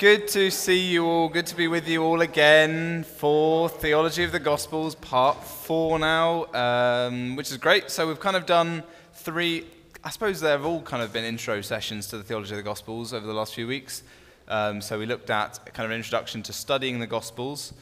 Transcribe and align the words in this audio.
Good 0.00 0.28
to 0.28 0.50
see 0.50 0.78
you 0.78 1.04
all. 1.04 1.28
Good 1.28 1.44
to 1.48 1.54
be 1.54 1.68
with 1.68 1.86
you 1.86 2.02
all 2.02 2.22
again 2.22 3.04
for 3.04 3.68
Theology 3.68 4.24
of 4.24 4.32
the 4.32 4.40
Gospels, 4.40 4.94
part 4.94 5.44
four 5.44 5.98
now, 5.98 6.46
um, 6.54 7.36
which 7.36 7.50
is 7.50 7.58
great. 7.58 7.90
So 7.90 8.08
we've 8.08 8.18
kind 8.18 8.34
of 8.34 8.46
done 8.46 8.82
three, 9.12 9.66
I 10.02 10.08
suppose 10.08 10.40
they've 10.40 10.64
all 10.64 10.80
kind 10.80 11.02
of 11.02 11.12
been 11.12 11.26
intro 11.26 11.60
sessions 11.60 12.06
to 12.06 12.16
the 12.16 12.22
Theology 12.22 12.52
of 12.52 12.56
the 12.56 12.62
Gospels 12.62 13.12
over 13.12 13.26
the 13.26 13.34
last 13.34 13.54
few 13.54 13.66
weeks. 13.66 14.02
Um, 14.48 14.80
so 14.80 14.98
we 14.98 15.04
looked 15.04 15.28
at 15.28 15.60
kind 15.74 15.84
of 15.84 15.90
an 15.90 15.98
introduction 15.98 16.42
to 16.44 16.52
studying 16.54 16.98
the 16.98 17.06
Gospels. 17.06 17.74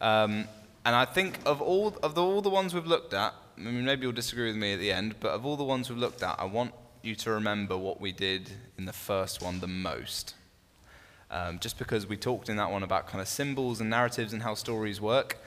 Um, 0.00 0.46
and 0.84 0.94
I 0.94 1.04
think 1.04 1.40
of 1.44 1.60
all, 1.60 1.98
of 2.04 2.14
the, 2.14 2.22
all 2.22 2.40
the 2.40 2.50
ones 2.50 2.72
we've 2.72 2.86
looked 2.86 3.14
at, 3.14 3.34
I 3.58 3.60
mean, 3.60 3.84
maybe 3.84 4.02
you'll 4.02 4.12
disagree 4.12 4.46
with 4.46 4.56
me 4.56 4.74
at 4.74 4.78
the 4.78 4.92
end, 4.92 5.16
but 5.18 5.32
of 5.32 5.44
all 5.44 5.56
the 5.56 5.64
ones 5.64 5.90
we've 5.90 5.98
looked 5.98 6.22
at, 6.22 6.36
I 6.38 6.44
want 6.44 6.72
you 7.02 7.16
to 7.16 7.32
remember 7.32 7.76
what 7.76 8.00
we 8.00 8.12
did 8.12 8.48
in 8.78 8.84
the 8.84 8.92
first 8.92 9.42
one 9.42 9.58
the 9.58 9.66
most. 9.66 10.34
Um, 11.30 11.58
just 11.58 11.78
because 11.78 12.06
we 12.06 12.16
talked 12.16 12.48
in 12.48 12.56
that 12.56 12.70
one 12.70 12.82
about 12.82 13.08
kind 13.08 13.20
of 13.20 13.28
symbols 13.28 13.80
and 13.80 13.90
narratives 13.90 14.32
and 14.32 14.42
how 14.42 14.54
stories 14.54 15.00
work, 15.00 15.38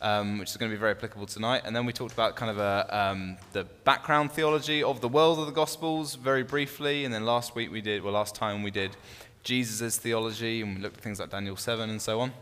um, 0.00 0.38
which 0.38 0.50
is 0.50 0.56
going 0.56 0.70
to 0.70 0.76
be 0.76 0.78
very 0.78 0.92
applicable 0.92 1.26
tonight. 1.26 1.62
And 1.64 1.74
then 1.74 1.86
we 1.86 1.92
talked 1.92 2.12
about 2.12 2.36
kind 2.36 2.50
of 2.50 2.58
a, 2.58 2.96
um, 2.96 3.36
the 3.52 3.64
background 3.84 4.32
theology 4.32 4.82
of 4.82 5.00
the 5.00 5.08
world 5.08 5.38
of 5.38 5.46
the 5.46 5.52
Gospels 5.52 6.14
very 6.14 6.42
briefly. 6.42 7.04
And 7.04 7.12
then 7.12 7.24
last 7.24 7.54
week 7.54 7.72
we 7.72 7.80
did, 7.80 8.02
well, 8.02 8.12
last 8.12 8.34
time 8.34 8.62
we 8.62 8.70
did 8.70 8.96
Jesus' 9.42 9.98
theology, 9.98 10.62
and 10.62 10.76
we 10.76 10.82
looked 10.82 10.98
at 10.98 11.02
things 11.02 11.20
like 11.20 11.30
Daniel 11.30 11.56
7 11.56 11.90
and 11.90 12.00
so 12.00 12.20
on. 12.20 12.32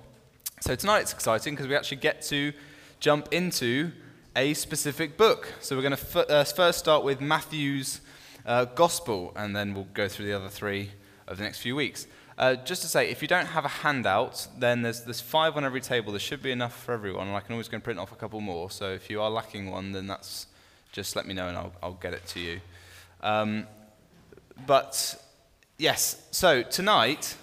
So 0.61 0.75
tonight 0.77 1.01
it's 1.01 1.13
exciting 1.13 1.55
because 1.55 1.67
we 1.67 1.75
actually 1.75 1.97
get 1.97 2.23
to 2.23 2.53
jump 3.01 3.33
into 3.33 3.91
a 4.37 4.55
specific 4.55 5.17
book. 5.17 5.53
So 5.61 5.77
we're 5.77 5.83
going 5.83 5.97
to 5.97 6.19
f- 6.21 6.31
uh, 6.31 6.45
first 6.45 6.79
start 6.79 7.03
with 7.03 7.21
Matthew's 7.21 8.01
uh, 8.47 8.67
Gospel, 8.67 9.33
and 9.37 9.55
then 9.55 9.75
we'll 9.75 9.89
go 9.93 10.09
through 10.09 10.27
the 10.27 10.33
other 10.33 10.49
three 10.49 10.91
over 11.27 11.37
the 11.37 11.43
next 11.43 11.59
few 11.59 11.75
weeks. 11.75 12.07
Uh, 12.39 12.55
just 12.55 12.83
to 12.83 12.89
say, 12.89 13.11
if 13.11 13.21
you 13.23 13.29
don't 13.29 13.47
have 13.47 13.65
a 13.65 13.69
handout, 13.69 14.49
then 14.59 14.83
there's, 14.83 15.03
there's 15.03 15.21
five 15.21 15.57
on 15.57 15.65
every 15.65 15.81
table. 15.81 16.13
There 16.13 16.21
should 16.21 16.43
be 16.43 16.51
enough 16.51 16.83
for 16.85 16.93
everyone, 16.93 17.29
and 17.29 17.37
I 17.37 17.41
can 17.41 17.53
always 17.53 17.69
go 17.69 17.75
and 17.75 17.85
print 17.85 18.01
off 18.01 18.13
a 18.13 18.17
couple 18.17 18.41
more. 18.41 18.71
So 18.71 18.91
if 18.93 19.11
you 19.11 19.21
are 19.21 19.31
lacking 19.31 19.71
one, 19.71 19.93
then 19.93 20.07
that's 20.07 20.47
just 20.93 21.17
let 21.17 21.27
me 21.27 21.35
know 21.35 21.49
and 21.49 21.57
I'll, 21.57 21.73
I'll 21.83 21.95
get 21.95 22.13
it 22.13 22.27
to 22.29 22.41
you. 22.41 22.61
Um, 23.23 23.67
but 24.67 25.17
yes, 25.79 26.27
so 26.31 26.63
tonight, 26.63 27.37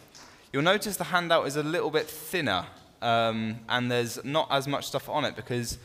you'll 0.53 0.63
notice 0.63 0.97
the 0.97 1.05
handout 1.05 1.47
is 1.47 1.55
a 1.55 1.63
little 1.63 1.89
bit 1.89 2.07
thinner, 2.07 2.65
um, 3.01 3.59
and 3.67 3.91
there's 3.91 4.23
not 4.23 4.47
as 4.51 4.67
much 4.67 4.85
stuff 4.85 5.09
on 5.09 5.25
it 5.25 5.35
because 5.35 5.77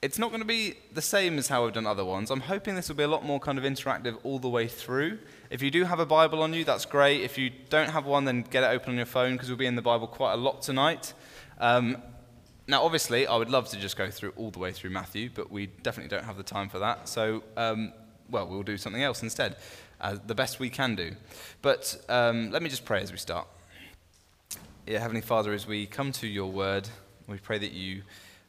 it's 0.00 0.18
not 0.18 0.28
going 0.28 0.40
to 0.40 0.46
be 0.46 0.74
the 0.92 1.02
same 1.02 1.38
as 1.38 1.48
how 1.48 1.64
we've 1.64 1.72
done 1.72 1.86
other 1.86 2.04
ones. 2.04 2.30
I'm 2.30 2.40
hoping 2.40 2.76
this 2.76 2.88
will 2.88 2.96
be 2.96 3.02
a 3.02 3.08
lot 3.08 3.24
more 3.24 3.40
kind 3.40 3.58
of 3.58 3.64
interactive 3.64 4.16
all 4.22 4.38
the 4.38 4.48
way 4.48 4.68
through. 4.68 5.18
If 5.50 5.60
you 5.60 5.72
do 5.72 5.84
have 5.84 5.98
a 5.98 6.06
Bible 6.06 6.40
on 6.42 6.54
you, 6.54 6.64
that's 6.64 6.84
great. 6.84 7.22
If 7.22 7.36
you 7.36 7.50
don't 7.68 7.90
have 7.90 8.06
one, 8.06 8.24
then 8.24 8.42
get 8.42 8.62
it 8.62 8.68
open 8.68 8.90
on 8.90 8.96
your 8.96 9.06
phone 9.06 9.32
because 9.32 9.48
we'll 9.48 9.58
be 9.58 9.66
in 9.66 9.74
the 9.74 9.82
Bible 9.82 10.06
quite 10.06 10.34
a 10.34 10.36
lot 10.36 10.62
tonight. 10.62 11.14
Um, 11.58 12.00
now, 12.68 12.84
obviously, 12.84 13.26
I 13.26 13.36
would 13.36 13.50
love 13.50 13.68
to 13.70 13.76
just 13.78 13.96
go 13.96 14.08
through 14.08 14.34
all 14.36 14.50
the 14.50 14.60
way 14.60 14.72
through 14.72 14.90
Matthew, 14.90 15.30
but 15.34 15.50
we 15.50 15.66
definitely 15.66 16.10
don't 16.10 16.24
have 16.24 16.36
the 16.36 16.42
time 16.44 16.68
for 16.68 16.78
that. 16.78 17.08
So, 17.08 17.42
um, 17.56 17.92
well, 18.30 18.46
we'll 18.46 18.62
do 18.62 18.76
something 18.76 19.02
else 19.02 19.22
instead, 19.22 19.56
uh, 20.00 20.16
the 20.26 20.34
best 20.34 20.60
we 20.60 20.70
can 20.70 20.94
do. 20.94 21.12
But 21.60 21.96
um, 22.08 22.52
let 22.52 22.62
me 22.62 22.68
just 22.68 22.84
pray 22.84 23.00
as 23.02 23.10
we 23.10 23.18
start. 23.18 23.48
Yeah, 24.86 25.00
Heavenly 25.00 25.22
Father, 25.22 25.52
as 25.52 25.66
we 25.66 25.86
come 25.86 26.12
to 26.12 26.26
your 26.26 26.52
word, 26.52 26.88
we 27.26 27.38
pray 27.38 27.58
that 27.58 27.72
you 27.72 28.02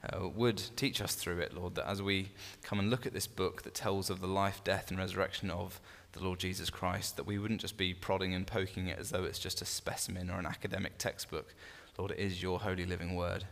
uh, 0.04 0.30
would 0.30 0.62
teach 0.76 1.02
us 1.02 1.16
through 1.16 1.40
it, 1.40 1.54
Lord, 1.54 1.76
that 1.76 1.90
as 1.90 2.02
we 2.02 2.30
come 2.64 2.80
and 2.80 2.90
look 2.90 3.06
at 3.06 3.14
this 3.14 3.28
book 3.28 3.64
that 3.64 3.74
tells 3.74 4.10
of 4.10 4.22
the 4.22 4.28
life, 4.28 4.62
death, 4.64 4.90
and 4.90 4.98
resurrection 4.98 5.50
of 5.50 5.82
the 6.14 6.24
Lord 6.24 6.40
Jesus 6.40 6.70
Christ, 6.70 7.18
that 7.18 7.26
we 7.26 7.38
wouldn't 7.38 7.62
just 7.62 7.78
be 7.78 7.94
prodding 7.94 8.34
and 8.34 8.48
poking 8.48 8.88
it 8.88 8.98
as 8.98 9.10
though 9.10 9.24
it's 9.24 9.40
just 9.40 9.62
a 9.62 9.66
specimen 9.66 10.30
or 10.30 10.40
an 10.40 10.46
academic 10.46 10.98
textbook. 10.98 11.54
Lord, 11.98 12.12
it 12.12 12.20
is 12.20 12.42
your 12.42 12.60
holy 12.60 12.86
living 12.86 13.16
word. 13.16 13.44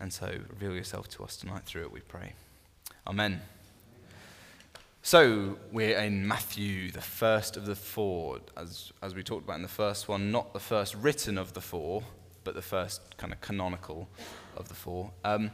And 0.00 0.12
so 0.12 0.26
reveal 0.50 0.74
yourself 0.74 1.08
to 1.10 1.24
us 1.24 1.36
tonight 1.36 1.64
through 1.64 1.82
it, 1.82 1.92
we 1.92 2.00
pray. 2.00 2.34
Amen. 3.06 3.40
So 5.02 5.58
we're 5.72 5.98
in 5.98 6.26
Matthew, 6.26 6.90
the 6.90 7.00
first 7.00 7.56
of 7.56 7.66
the 7.66 7.74
four, 7.74 8.40
as, 8.56 8.92
as 9.00 9.14
we 9.14 9.22
talked 9.22 9.44
about 9.44 9.56
in 9.56 9.62
the 9.62 9.68
first 9.68 10.08
one, 10.08 10.30
not 10.30 10.52
the 10.52 10.60
first 10.60 10.94
written 10.94 11.38
of 11.38 11.54
the 11.54 11.60
four, 11.60 12.02
but 12.48 12.54
the 12.54 12.62
first 12.62 13.02
kind 13.18 13.30
of 13.30 13.38
canonical 13.42 14.08
of 14.56 14.70
the 14.70 14.74
four. 14.74 15.10
Um, 15.22 15.50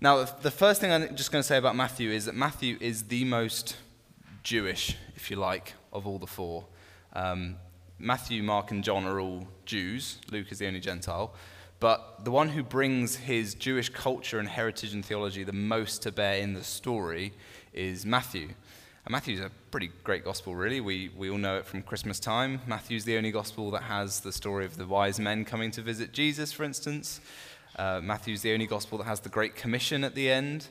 now, 0.00 0.24
the 0.24 0.50
first 0.50 0.80
thing 0.80 0.90
I'm 0.90 1.14
just 1.14 1.30
going 1.30 1.40
to 1.40 1.46
say 1.46 1.56
about 1.56 1.76
Matthew 1.76 2.10
is 2.10 2.24
that 2.24 2.34
Matthew 2.34 2.78
is 2.80 3.04
the 3.04 3.24
most 3.24 3.76
Jewish, 4.42 4.96
if 5.14 5.30
you 5.30 5.36
like, 5.36 5.74
of 5.92 6.04
all 6.04 6.18
the 6.18 6.26
four. 6.26 6.64
Um, 7.12 7.58
Matthew, 8.00 8.42
Mark, 8.42 8.72
and 8.72 8.82
John 8.82 9.04
are 9.04 9.20
all 9.20 9.46
Jews. 9.66 10.18
Luke 10.32 10.50
is 10.50 10.58
the 10.58 10.66
only 10.66 10.80
Gentile. 10.80 11.32
But 11.78 12.24
the 12.24 12.32
one 12.32 12.48
who 12.48 12.64
brings 12.64 13.14
his 13.14 13.54
Jewish 13.54 13.88
culture 13.88 14.40
and 14.40 14.48
heritage 14.48 14.94
and 14.94 15.04
theology 15.04 15.44
the 15.44 15.52
most 15.52 16.02
to 16.02 16.10
bear 16.10 16.38
in 16.38 16.54
the 16.54 16.64
story 16.64 17.34
is 17.72 18.04
Matthew. 18.04 18.48
And 19.04 19.12
Matthew's 19.12 19.40
a 19.40 19.50
pretty 19.72 19.90
great 20.04 20.24
gospel, 20.24 20.54
really. 20.54 20.80
We, 20.80 21.10
we 21.16 21.28
all 21.28 21.38
know 21.38 21.56
it 21.56 21.66
from 21.66 21.82
Christmas 21.82 22.20
time. 22.20 22.60
Matthew's 22.68 23.04
the 23.04 23.16
only 23.16 23.32
gospel 23.32 23.70
that 23.72 23.82
has 23.82 24.20
the 24.20 24.30
story 24.30 24.64
of 24.64 24.76
the 24.76 24.86
wise 24.86 25.18
men 25.18 25.44
coming 25.44 25.72
to 25.72 25.82
visit 25.82 26.12
Jesus, 26.12 26.52
for 26.52 26.62
instance. 26.62 27.20
Uh, 27.76 28.00
Matthew's 28.00 28.42
the 28.42 28.52
only 28.52 28.66
gospel 28.66 28.98
that 28.98 29.04
has 29.04 29.18
the 29.18 29.28
Great 29.28 29.56
Commission 29.56 30.04
at 30.04 30.14
the 30.14 30.30
end. 30.30 30.68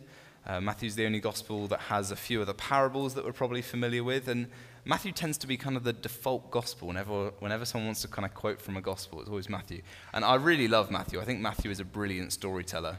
Uh, 0.47 0.62
Matthew's 0.62 0.96
the 0.96 1.06
only 1.06 1.20
gospel 1.20 1.68
that 1.68 1.81
has 1.81 2.12
a 2.12 2.16
few 2.16 2.40
of 2.40 2.47
the 2.47 2.53
parables 2.53 3.16
that 3.16 3.25
we're 3.25 3.34
probably 3.34 3.62
familiar 3.62 4.03
with. 4.03 4.30
And 4.30 4.47
Matthew 4.86 5.12
tends 5.12 5.38
to 5.40 5.47
be 5.47 5.58
kind 5.58 5.75
of 5.75 5.84
the 5.84 5.94
default 5.94 6.50
gospel. 6.52 6.88
Whenever, 6.88 7.31
whenever 7.40 7.66
someone 7.66 7.88
wants 7.88 8.02
to 8.03 8.08
kind 8.08 8.25
of 8.25 8.34
quote 8.34 8.62
from 8.62 8.78
a 8.78 8.81
gospel, 8.81 9.20
it's 9.20 9.30
always 9.30 9.50
Matthew. 9.50 9.81
And 10.14 10.24
I 10.24 10.36
really 10.36 10.70
love 10.70 10.90
Matthew. 10.90 11.20
I 11.20 11.25
think 11.25 11.41
Matthew 11.41 11.70
is 11.70 11.81
a 11.81 11.86
brilliant 11.86 12.31
storyteller. 12.31 12.97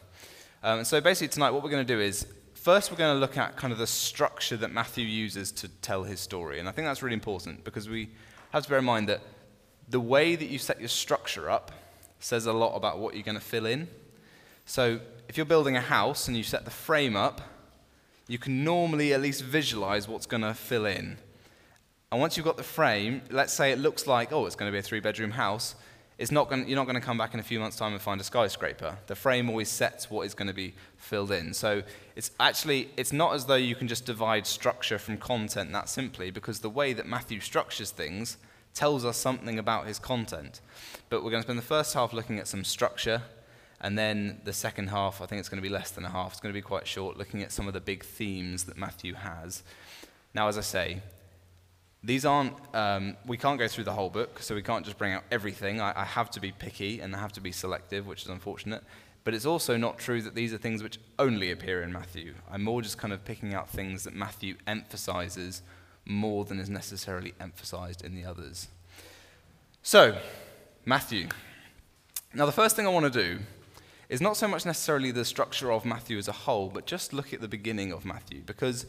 Um, 0.62 0.84
so 0.84 1.00
basically, 1.00 1.28
tonight, 1.28 1.52
what 1.52 1.64
we're 1.64 1.70
going 1.70 1.86
to 1.86 1.94
do 1.94 2.00
is 2.00 2.26
first, 2.62 2.92
we're 2.92 2.96
going 2.96 3.14
to 3.14 3.18
look 3.18 3.36
at 3.36 3.56
kind 3.56 3.72
of 3.72 3.78
the 3.78 3.86
structure 3.88 4.56
that 4.56 4.72
Matthew 4.72 5.04
uses 5.04 5.50
to 5.52 5.68
tell 5.68 6.04
his 6.04 6.20
story. 6.20 6.60
And 6.60 6.68
I 6.68 6.72
think 6.72 6.86
that's 6.86 7.02
really 7.02 7.14
important 7.14 7.64
because 7.64 7.88
we 7.88 8.10
have 8.52 8.62
to 8.62 8.68
bear 8.68 8.78
in 8.78 8.84
mind 8.84 9.08
that 9.08 9.20
the 9.88 9.98
way 9.98 10.36
that 10.36 10.46
you 10.46 10.58
set 10.58 10.78
your 10.78 10.88
structure 10.88 11.50
up 11.50 11.72
says 12.20 12.46
a 12.46 12.52
lot 12.52 12.76
about 12.76 13.00
what 13.00 13.14
you're 13.14 13.24
going 13.24 13.34
to 13.34 13.40
fill 13.40 13.66
in. 13.66 13.88
So, 14.64 15.00
if 15.28 15.36
you're 15.36 15.46
building 15.46 15.76
a 15.76 15.80
house 15.80 16.28
and 16.28 16.36
you 16.36 16.44
set 16.44 16.64
the 16.64 16.70
frame 16.70 17.16
up, 17.16 17.40
you 18.28 18.38
can 18.38 18.62
normally 18.62 19.12
at 19.12 19.20
least 19.20 19.42
visualize 19.42 20.06
what's 20.06 20.26
going 20.26 20.42
to 20.42 20.54
fill 20.54 20.86
in. 20.86 21.18
And 22.12 22.20
once 22.20 22.36
you've 22.36 22.46
got 22.46 22.56
the 22.56 22.62
frame, 22.62 23.22
let's 23.30 23.52
say 23.52 23.72
it 23.72 23.78
looks 23.78 24.06
like, 24.06 24.32
oh, 24.32 24.46
it's 24.46 24.54
going 24.54 24.70
to 24.70 24.72
be 24.72 24.78
a 24.78 24.82
three 24.82 25.00
bedroom 25.00 25.32
house, 25.32 25.74
it's 26.18 26.30
not 26.30 26.48
going, 26.48 26.68
you're 26.68 26.76
not 26.76 26.84
going 26.86 27.00
to 27.00 27.00
come 27.00 27.18
back 27.18 27.34
in 27.34 27.40
a 27.40 27.42
few 27.42 27.58
months' 27.58 27.76
time 27.76 27.92
and 27.92 28.00
find 28.00 28.20
a 28.20 28.24
skyscraper. 28.24 28.98
The 29.06 29.14
frame 29.14 29.48
always 29.48 29.68
sets 29.68 30.10
what 30.10 30.26
is 30.26 30.34
going 30.34 30.48
to 30.48 30.54
be 30.54 30.74
filled 30.96 31.32
in. 31.32 31.54
So 31.54 31.82
it's 32.14 32.30
actually, 32.38 32.90
it's 32.96 33.12
not 33.12 33.34
as 33.34 33.46
though 33.46 33.54
you 33.54 33.74
can 33.74 33.88
just 33.88 34.04
divide 34.04 34.46
structure 34.46 34.98
from 34.98 35.16
content 35.16 35.72
that 35.72 35.88
simply, 35.88 36.30
because 36.30 36.60
the 36.60 36.70
way 36.70 36.92
that 36.92 37.06
Matthew 37.06 37.40
structures 37.40 37.90
things 37.90 38.36
tells 38.74 39.04
us 39.04 39.16
something 39.16 39.58
about 39.58 39.86
his 39.86 39.98
content. 39.98 40.60
But 41.08 41.24
we're 41.24 41.30
going 41.30 41.42
to 41.42 41.46
spend 41.46 41.58
the 41.58 41.62
first 41.62 41.94
half 41.94 42.12
looking 42.12 42.38
at 42.38 42.46
some 42.46 42.64
structure, 42.64 43.22
and 43.80 43.98
then 43.98 44.40
the 44.44 44.52
second 44.52 44.88
half, 44.88 45.20
I 45.20 45.26
think 45.26 45.40
it's 45.40 45.48
going 45.48 45.62
to 45.62 45.68
be 45.68 45.72
less 45.72 45.90
than 45.90 46.04
a 46.04 46.10
half, 46.10 46.32
it's 46.32 46.40
going 46.40 46.52
to 46.52 46.56
be 46.58 46.62
quite 46.62 46.86
short, 46.86 47.16
looking 47.16 47.42
at 47.42 47.52
some 47.52 47.66
of 47.66 47.74
the 47.74 47.80
big 47.80 48.04
themes 48.04 48.64
that 48.64 48.76
Matthew 48.76 49.14
has. 49.14 49.62
Now, 50.34 50.48
as 50.48 50.56
I 50.56 50.62
say, 50.62 51.02
these 52.04 52.24
aren't, 52.24 52.54
um, 52.74 53.16
we 53.26 53.36
can't 53.36 53.58
go 53.58 53.68
through 53.68 53.84
the 53.84 53.92
whole 53.92 54.10
book, 54.10 54.40
so 54.40 54.54
we 54.54 54.62
can't 54.62 54.84
just 54.84 54.98
bring 54.98 55.12
out 55.12 55.22
everything. 55.30 55.80
I, 55.80 55.92
I 56.00 56.04
have 56.04 56.30
to 56.32 56.40
be 56.40 56.50
picky 56.50 57.00
and 57.00 57.14
I 57.14 57.18
have 57.18 57.32
to 57.34 57.40
be 57.40 57.52
selective, 57.52 58.06
which 58.06 58.22
is 58.22 58.28
unfortunate. 58.28 58.82
But 59.24 59.34
it's 59.34 59.46
also 59.46 59.76
not 59.76 59.98
true 59.98 60.20
that 60.22 60.34
these 60.34 60.52
are 60.52 60.58
things 60.58 60.82
which 60.82 60.98
only 61.18 61.52
appear 61.52 61.82
in 61.82 61.92
Matthew. 61.92 62.34
I'm 62.50 62.62
more 62.62 62.82
just 62.82 62.98
kind 62.98 63.12
of 63.12 63.24
picking 63.24 63.54
out 63.54 63.68
things 63.68 64.02
that 64.02 64.14
Matthew 64.14 64.56
emphasizes 64.66 65.62
more 66.04 66.44
than 66.44 66.58
is 66.58 66.68
necessarily 66.68 67.34
emphasized 67.40 68.04
in 68.04 68.16
the 68.16 68.24
others. 68.24 68.66
So, 69.82 70.18
Matthew. 70.84 71.28
Now, 72.34 72.46
the 72.46 72.52
first 72.52 72.74
thing 72.74 72.86
I 72.86 72.90
want 72.90 73.12
to 73.12 73.22
do 73.22 73.38
is 74.08 74.20
not 74.20 74.36
so 74.36 74.48
much 74.48 74.66
necessarily 74.66 75.12
the 75.12 75.24
structure 75.24 75.70
of 75.70 75.84
Matthew 75.84 76.18
as 76.18 76.26
a 76.26 76.32
whole, 76.32 76.68
but 76.68 76.86
just 76.86 77.12
look 77.12 77.32
at 77.32 77.40
the 77.40 77.48
beginning 77.48 77.92
of 77.92 78.04
Matthew, 78.04 78.42
because 78.44 78.86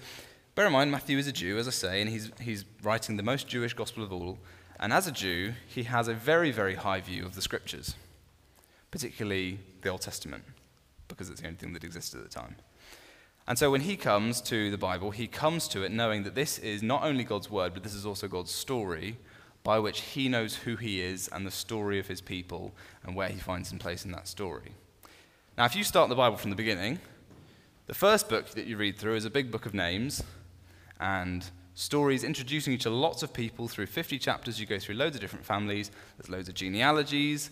Bear 0.56 0.68
in 0.68 0.74
mind, 0.74 0.92
Matthew 0.92 1.18
is 1.18 1.26
a 1.26 1.32
Jew, 1.32 1.58
as 1.58 1.68
I 1.68 1.72
say, 1.72 2.00
and 2.00 2.08
he's, 2.08 2.30
he's 2.40 2.64
writing 2.84 3.18
the 3.18 3.24
most 3.24 3.48
Jewish 3.48 3.74
gospel 3.74 4.04
of 4.04 4.14
all. 4.14 4.38
And 4.80 4.94
as 4.94 5.08
a 5.08 5.12
Jew, 5.12 5.54
he 5.68 5.84
has 5.84 6.08
a 6.08 6.14
very, 6.14 6.52
very 6.52 6.76
high 6.76 7.02
view 7.02 7.26
of 7.26 7.34
the 7.34 7.42
scriptures, 7.42 7.96
particularly 8.92 9.60
the 9.82 9.90
Old 9.90 10.02
Testament, 10.02 10.44
because 11.08 11.32
it's 11.32 11.42
the 11.42 11.48
only 11.48 11.58
thing 11.58 11.74
that 11.74 11.84
existed 11.84 12.20
at 12.20 12.24
the 12.26 12.30
time. 12.30 12.56
And 13.48 13.58
so 13.58 13.72
when 13.72 13.82
he 13.82 13.98
comes 13.98 14.42
to 14.42 14.70
the 14.70 14.78
Bible, 14.78 15.10
he 15.10 15.26
comes 15.26 15.68
to 15.70 15.82
it 15.82 15.92
knowing 15.92 16.22
that 16.22 16.36
this 16.36 16.60
is 16.60 16.84
not 16.84 17.04
only 17.04 17.24
God's 17.24 17.50
word, 17.50 17.74
but 17.74 17.82
this 17.82 17.96
is 17.96 18.06
also 18.06 18.28
God's 18.28 18.52
story 18.52 19.18
by 19.64 19.80
which 19.80 20.02
he 20.02 20.30
knows 20.30 20.56
who 20.58 20.76
he 20.76 21.02
is 21.02 21.30
and 21.30 21.48
the 21.48 21.52
story 21.52 21.98
of 21.98 22.08
his 22.08 22.22
people 22.22 22.74
and 23.04 23.16
where 23.16 23.30
he 23.30 23.40
finds 23.40 23.72
his 23.72 23.80
place 23.80 24.06
in 24.06 24.12
that 24.12 24.28
story. 24.28 24.74
Now, 25.58 25.66
if 25.66 25.76
you 25.76 25.84
start 25.84 26.10
the 26.10 26.16
Bible 26.16 26.38
from 26.38 26.52
the 26.52 26.56
beginning, 26.56 27.00
the 27.88 27.96
first 27.96 28.30
book 28.30 28.50
that 28.52 28.68
you 28.68 28.78
read 28.78 28.98
through 28.98 29.16
is 29.16 29.26
a 29.26 29.32
big 29.32 29.50
book 29.50 29.66
of 29.66 29.74
names 29.74 30.22
and 31.04 31.52
stories 31.74 32.24
introducing 32.24 32.72
you 32.72 32.80
to 32.80 32.90
lots 32.90 33.24
of 33.24 33.34
people 33.34 33.68
through 33.68 33.88
50 33.88 34.18
chapters. 34.18 34.60
You 34.60 34.66
go 34.66 34.80
through 34.80 34.96
loads 34.96 35.16
of 35.16 35.22
different 35.22 35.46
families, 35.46 35.92
there's 36.18 36.30
loads 36.30 36.48
of 36.48 36.56
genealogies. 36.56 37.52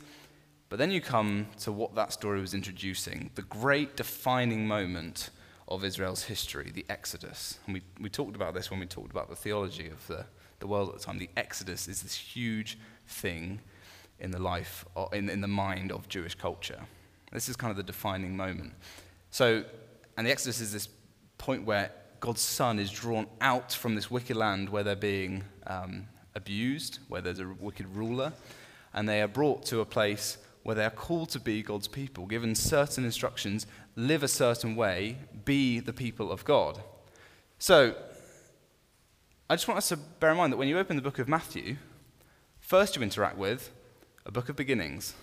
But 0.70 0.80
then 0.80 0.90
you 0.90 1.02
come 1.02 1.48
to 1.60 1.72
what 1.74 1.96
that 1.96 2.14
story 2.14 2.40
was 2.40 2.54
introducing 2.54 3.30
the 3.36 3.42
great 3.42 3.98
defining 3.98 4.66
moment 4.66 5.32
of 5.68 5.84
Israel's 5.84 6.24
history, 6.24 6.72
the 6.74 6.86
Exodus. 6.90 7.60
And 7.66 7.74
we, 7.74 7.82
we 8.00 8.10
talked 8.10 8.38
about 8.38 8.54
this 8.54 8.72
when 8.72 8.80
we 8.80 8.86
talked 8.86 9.12
about 9.12 9.30
the 9.30 9.36
theology 9.36 9.90
of 9.90 10.08
the, 10.08 10.26
the 10.60 10.68
world 10.68 10.90
at 10.90 10.98
the 10.98 11.04
time. 11.04 11.18
The 11.18 11.30
Exodus 11.36 11.90
is 11.90 12.02
this 12.02 12.16
huge 12.16 12.78
thing 13.06 13.60
in 14.20 14.32
the 14.32 14.40
life, 14.40 14.86
in, 15.12 15.30
in 15.30 15.42
the 15.42 15.48
mind 15.48 15.92
of 15.92 16.08
Jewish 16.08 16.36
culture. 16.36 16.80
This 17.34 17.50
is 17.50 17.58
kind 17.58 17.72
of 17.72 17.78
the 17.78 17.84
defining 17.84 18.38
moment. 18.38 18.74
So, 19.30 19.66
and 20.18 20.26
the 20.26 20.32
Exodus 20.32 20.62
is 20.62 20.72
this 20.72 20.88
point 21.38 21.66
where 21.66 21.92
God's 22.22 22.42
Son 22.42 22.78
is 22.78 22.92
drawn 22.92 23.26
out 23.42 23.74
from 23.74 23.96
this 23.96 24.12
wicked 24.12 24.38
land 24.38 24.70
where 24.70 24.84
they're 24.84 24.96
being 24.96 25.44
um, 25.66 26.08
abused, 26.36 27.00
where 27.08 27.20
there's 27.20 27.40
a 27.40 27.48
wicked 27.60 27.88
ruler, 27.96 28.32
and 28.94 29.10
they 29.10 29.24
are 29.24 29.28
brought 29.28 29.66
to 29.66 29.80
a 29.80 29.86
place 29.86 30.38
where 30.62 30.76
they 30.76 30.86
are 30.86 30.92
called 30.92 31.30
to 31.30 31.40
be 31.40 31.64
God's 31.64 31.88
people, 31.88 32.28
given 32.28 32.54
certain 32.54 33.04
instructions, 33.04 33.66
live 33.96 34.22
a 34.22 34.28
certain 34.28 34.76
way, 34.76 35.18
be 35.46 35.80
the 35.80 35.94
people 35.94 36.32
of 36.32 36.46
God. 36.46 36.80
So, 37.58 37.96
I 39.50 39.56
just 39.56 39.68
want 39.68 39.80
us 39.80 39.90
to 39.90 39.98
bear 39.98 40.30
in 40.30 40.38
mind 40.38 40.54
that 40.54 40.58
when 40.58 40.68
you 40.68 40.78
open 40.78 40.98
the 40.98 41.02
book 41.02 41.18
of 41.18 41.28
Matthew, 41.28 41.78
first 42.60 42.96
you 42.96 43.02
interact 43.02 43.38
with 43.38 43.72
a 44.28 44.32
book 44.32 44.48
of 44.48 44.56
beginnings, 44.56 45.16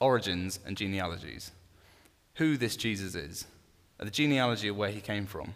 origins, 0.00 0.60
and 0.64 0.78
genealogies. 0.78 1.52
Who 2.36 2.56
this 2.56 2.74
Jesus 2.74 3.14
is, 3.14 3.44
the 3.98 4.10
genealogy 4.10 4.68
of 4.68 4.78
where 4.78 4.90
he 4.90 5.02
came 5.02 5.26
from. 5.26 5.52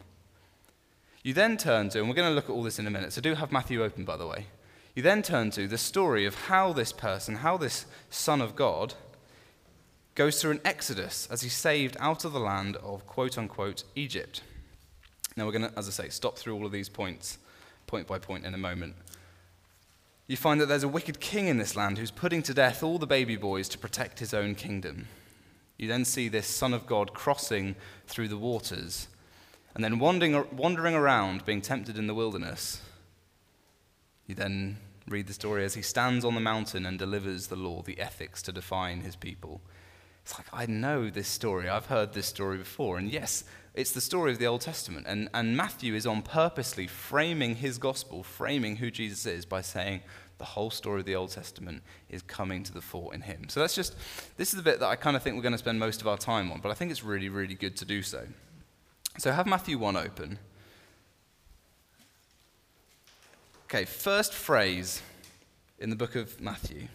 You 1.22 1.34
then 1.34 1.58
turn 1.58 1.90
to, 1.90 1.98
and 1.98 2.08
we're 2.08 2.14
going 2.14 2.28
to 2.28 2.34
look 2.34 2.48
at 2.48 2.52
all 2.52 2.62
this 2.62 2.78
in 2.78 2.86
a 2.86 2.90
minute, 2.90 3.12
so 3.12 3.20
do 3.20 3.34
have 3.34 3.52
Matthew 3.52 3.82
open, 3.82 4.04
by 4.04 4.16
the 4.16 4.26
way. 4.26 4.46
You 4.94 5.02
then 5.02 5.22
turn 5.22 5.50
to 5.52 5.68
the 5.68 5.78
story 5.78 6.24
of 6.24 6.46
how 6.46 6.72
this 6.72 6.92
person, 6.92 7.36
how 7.36 7.56
this 7.56 7.86
Son 8.08 8.40
of 8.40 8.56
God, 8.56 8.94
goes 10.14 10.40
through 10.40 10.52
an 10.52 10.60
exodus 10.64 11.28
as 11.30 11.42
he's 11.42 11.54
saved 11.54 11.96
out 12.00 12.24
of 12.24 12.32
the 12.32 12.40
land 12.40 12.76
of 12.76 13.06
quote 13.06 13.38
unquote 13.38 13.84
Egypt. 13.94 14.42
Now, 15.36 15.46
we're 15.46 15.52
going 15.52 15.70
to, 15.70 15.78
as 15.78 15.88
I 15.88 15.90
say, 15.90 16.08
stop 16.08 16.36
through 16.36 16.54
all 16.54 16.66
of 16.66 16.72
these 16.72 16.88
points, 16.88 17.38
point 17.86 18.06
by 18.06 18.18
point, 18.18 18.44
in 18.44 18.54
a 18.54 18.58
moment. 18.58 18.96
You 20.26 20.36
find 20.36 20.60
that 20.60 20.66
there's 20.66 20.84
a 20.84 20.88
wicked 20.88 21.20
king 21.20 21.48
in 21.48 21.58
this 21.58 21.76
land 21.76 21.98
who's 21.98 22.10
putting 22.10 22.42
to 22.44 22.54
death 22.54 22.82
all 22.82 22.98
the 22.98 23.06
baby 23.06 23.36
boys 23.36 23.68
to 23.70 23.78
protect 23.78 24.20
his 24.20 24.32
own 24.32 24.54
kingdom. 24.54 25.06
You 25.76 25.86
then 25.86 26.04
see 26.04 26.28
this 26.28 26.46
Son 26.46 26.72
of 26.72 26.86
God 26.86 27.14
crossing 27.14 27.76
through 28.06 28.28
the 28.28 28.36
waters 28.38 29.08
and 29.74 29.84
then 29.84 29.98
wandering, 29.98 30.44
wandering 30.56 30.94
around, 30.94 31.44
being 31.44 31.60
tempted 31.60 31.96
in 31.98 32.06
the 32.06 32.14
wilderness. 32.14 32.80
You 34.26 34.34
then 34.34 34.78
read 35.08 35.26
the 35.26 35.32
story 35.32 35.64
as 35.64 35.74
he 35.74 35.82
stands 35.82 36.24
on 36.24 36.34
the 36.34 36.40
mountain 36.40 36.86
and 36.86 36.98
delivers 36.98 37.48
the 37.48 37.56
law, 37.56 37.82
the 37.82 37.98
ethics 37.98 38.42
to 38.42 38.52
define 38.52 39.00
his 39.00 39.16
people. 39.16 39.60
It's 40.22 40.38
like, 40.38 40.46
I 40.52 40.66
know 40.66 41.10
this 41.10 41.28
story. 41.28 41.68
I've 41.68 41.86
heard 41.86 42.12
this 42.12 42.26
story 42.26 42.58
before. 42.58 42.98
And 42.98 43.10
yes, 43.10 43.44
it's 43.74 43.92
the 43.92 44.00
story 44.00 44.32
of 44.32 44.38
the 44.38 44.46
Old 44.46 44.60
Testament. 44.60 45.06
And, 45.08 45.28
and 45.34 45.56
Matthew 45.56 45.94
is 45.94 46.06
on 46.06 46.22
purposely 46.22 46.86
framing 46.86 47.56
his 47.56 47.78
gospel, 47.78 48.22
framing 48.22 48.76
who 48.76 48.90
Jesus 48.90 49.26
is, 49.26 49.44
by 49.44 49.62
saying 49.62 50.02
the 50.38 50.44
whole 50.44 50.70
story 50.70 51.00
of 51.00 51.06
the 51.06 51.16
Old 51.16 51.30
Testament 51.30 51.82
is 52.08 52.22
coming 52.22 52.62
to 52.64 52.72
the 52.72 52.80
fore 52.80 53.14
in 53.14 53.22
him. 53.22 53.48
So 53.48 53.60
that's 53.60 53.74
just, 53.74 53.94
this 54.36 54.50
is 54.50 54.56
the 54.56 54.62
bit 54.62 54.80
that 54.80 54.88
I 54.88 54.96
kind 54.96 55.16
of 55.16 55.22
think 55.22 55.36
we're 55.36 55.42
going 55.42 55.52
to 55.52 55.58
spend 55.58 55.78
most 55.78 56.00
of 56.00 56.08
our 56.08 56.18
time 56.18 56.50
on, 56.50 56.60
but 56.60 56.70
I 56.70 56.74
think 56.74 56.90
it's 56.90 57.04
really, 57.04 57.28
really 57.28 57.54
good 57.54 57.76
to 57.76 57.84
do 57.84 58.02
so. 58.02 58.26
So 59.18 59.32
have 59.32 59.46
Matthew 59.46 59.76
1 59.78 59.96
open. 59.96 60.38
Okay, 63.64 63.84
first 63.84 64.32
phrase 64.32 65.02
in 65.78 65.90
the 65.90 65.96
book 65.96 66.16
of 66.16 66.40
Matthew. 66.40 66.88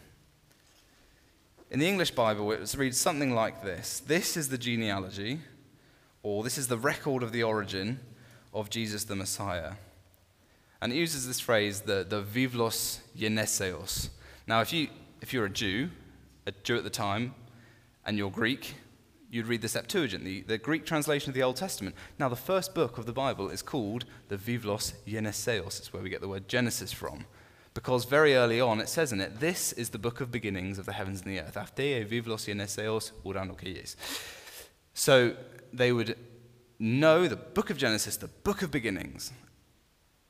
In 1.72 1.80
the 1.80 1.88
English 1.88 2.12
Bible, 2.12 2.52
it 2.52 2.76
reads 2.78 2.98
something 2.98 3.34
like 3.34 3.64
this 3.64 4.02
This 4.02 4.38
is 4.38 4.50
the 4.50 4.58
genealogy, 4.58 5.40
or 6.24 6.44
this 6.44 6.58
is 6.58 6.68
the 6.68 6.78
record 6.78 7.22
of 7.22 7.32
the 7.32 7.44
origin 7.44 8.00
of 8.54 8.70
Jesus 8.70 9.04
the 9.04 9.16
Messiah. 9.16 9.74
And 10.82 10.94
it 10.94 10.96
uses 10.96 11.28
this 11.28 11.40
phrase, 11.40 11.82
the, 11.82 12.06
the 12.08 12.22
vivlos 12.22 13.00
geneseos. 13.18 14.10
Now, 14.48 14.62
if, 14.62 14.72
you, 14.72 14.88
if 15.22 15.34
you're 15.34 15.46
a 15.46 15.50
Jew, 15.50 15.90
a 16.46 16.52
Jew 16.64 16.78
at 16.78 16.84
the 16.84 16.90
time, 16.90 17.34
and 18.06 18.18
you're 18.18 18.32
Greek, 18.32 18.76
you'd 19.36 19.48
read 19.48 19.62
the 19.62 19.68
Septuagint, 19.68 20.24
the, 20.24 20.42
the 20.42 20.58
Greek 20.58 20.86
translation 20.86 21.30
of 21.30 21.36
the 21.36 21.44
Old 21.44 21.58
Testament. 21.58 21.94
Now, 22.18 22.30
the 22.30 22.38
first 22.38 22.74
book 22.74 22.98
of 22.98 23.06
the 23.06 23.12
Bible 23.12 23.50
is 23.50 23.62
called 23.62 24.06
the 24.30 24.38
Vivlos 24.38 24.94
Geneseos. 25.06 25.78
It's 25.80 25.92
where 25.92 26.02
we 26.02 26.10
get 26.10 26.22
the 26.22 26.30
word 26.30 26.48
Genesis 26.48 26.94
from. 26.94 27.26
Because 27.74 28.06
very 28.06 28.36
early 28.36 28.62
on 28.62 28.80
it 28.80 28.88
says 28.88 29.12
in 29.12 29.20
it, 29.20 29.42
this 29.42 29.74
is 29.74 29.90
the 29.90 30.00
book 30.00 30.22
of 30.22 30.32
beginnings 30.32 30.80
of 30.80 30.86
the 30.86 30.94
heavens 30.94 31.22
and 31.22 31.32
the 31.32 31.42
earth. 31.42 31.56
Vivlos 31.76 32.46
Geneseos 32.46 33.12
So 34.94 35.36
they 35.74 35.92
would 35.92 36.18
know 36.80 37.28
the 37.28 37.36
book 37.36 37.70
of 37.70 37.78
Genesis, 37.78 38.16
the 38.16 38.30
book 38.30 38.62
of 38.62 38.72
beginnings. 38.72 39.34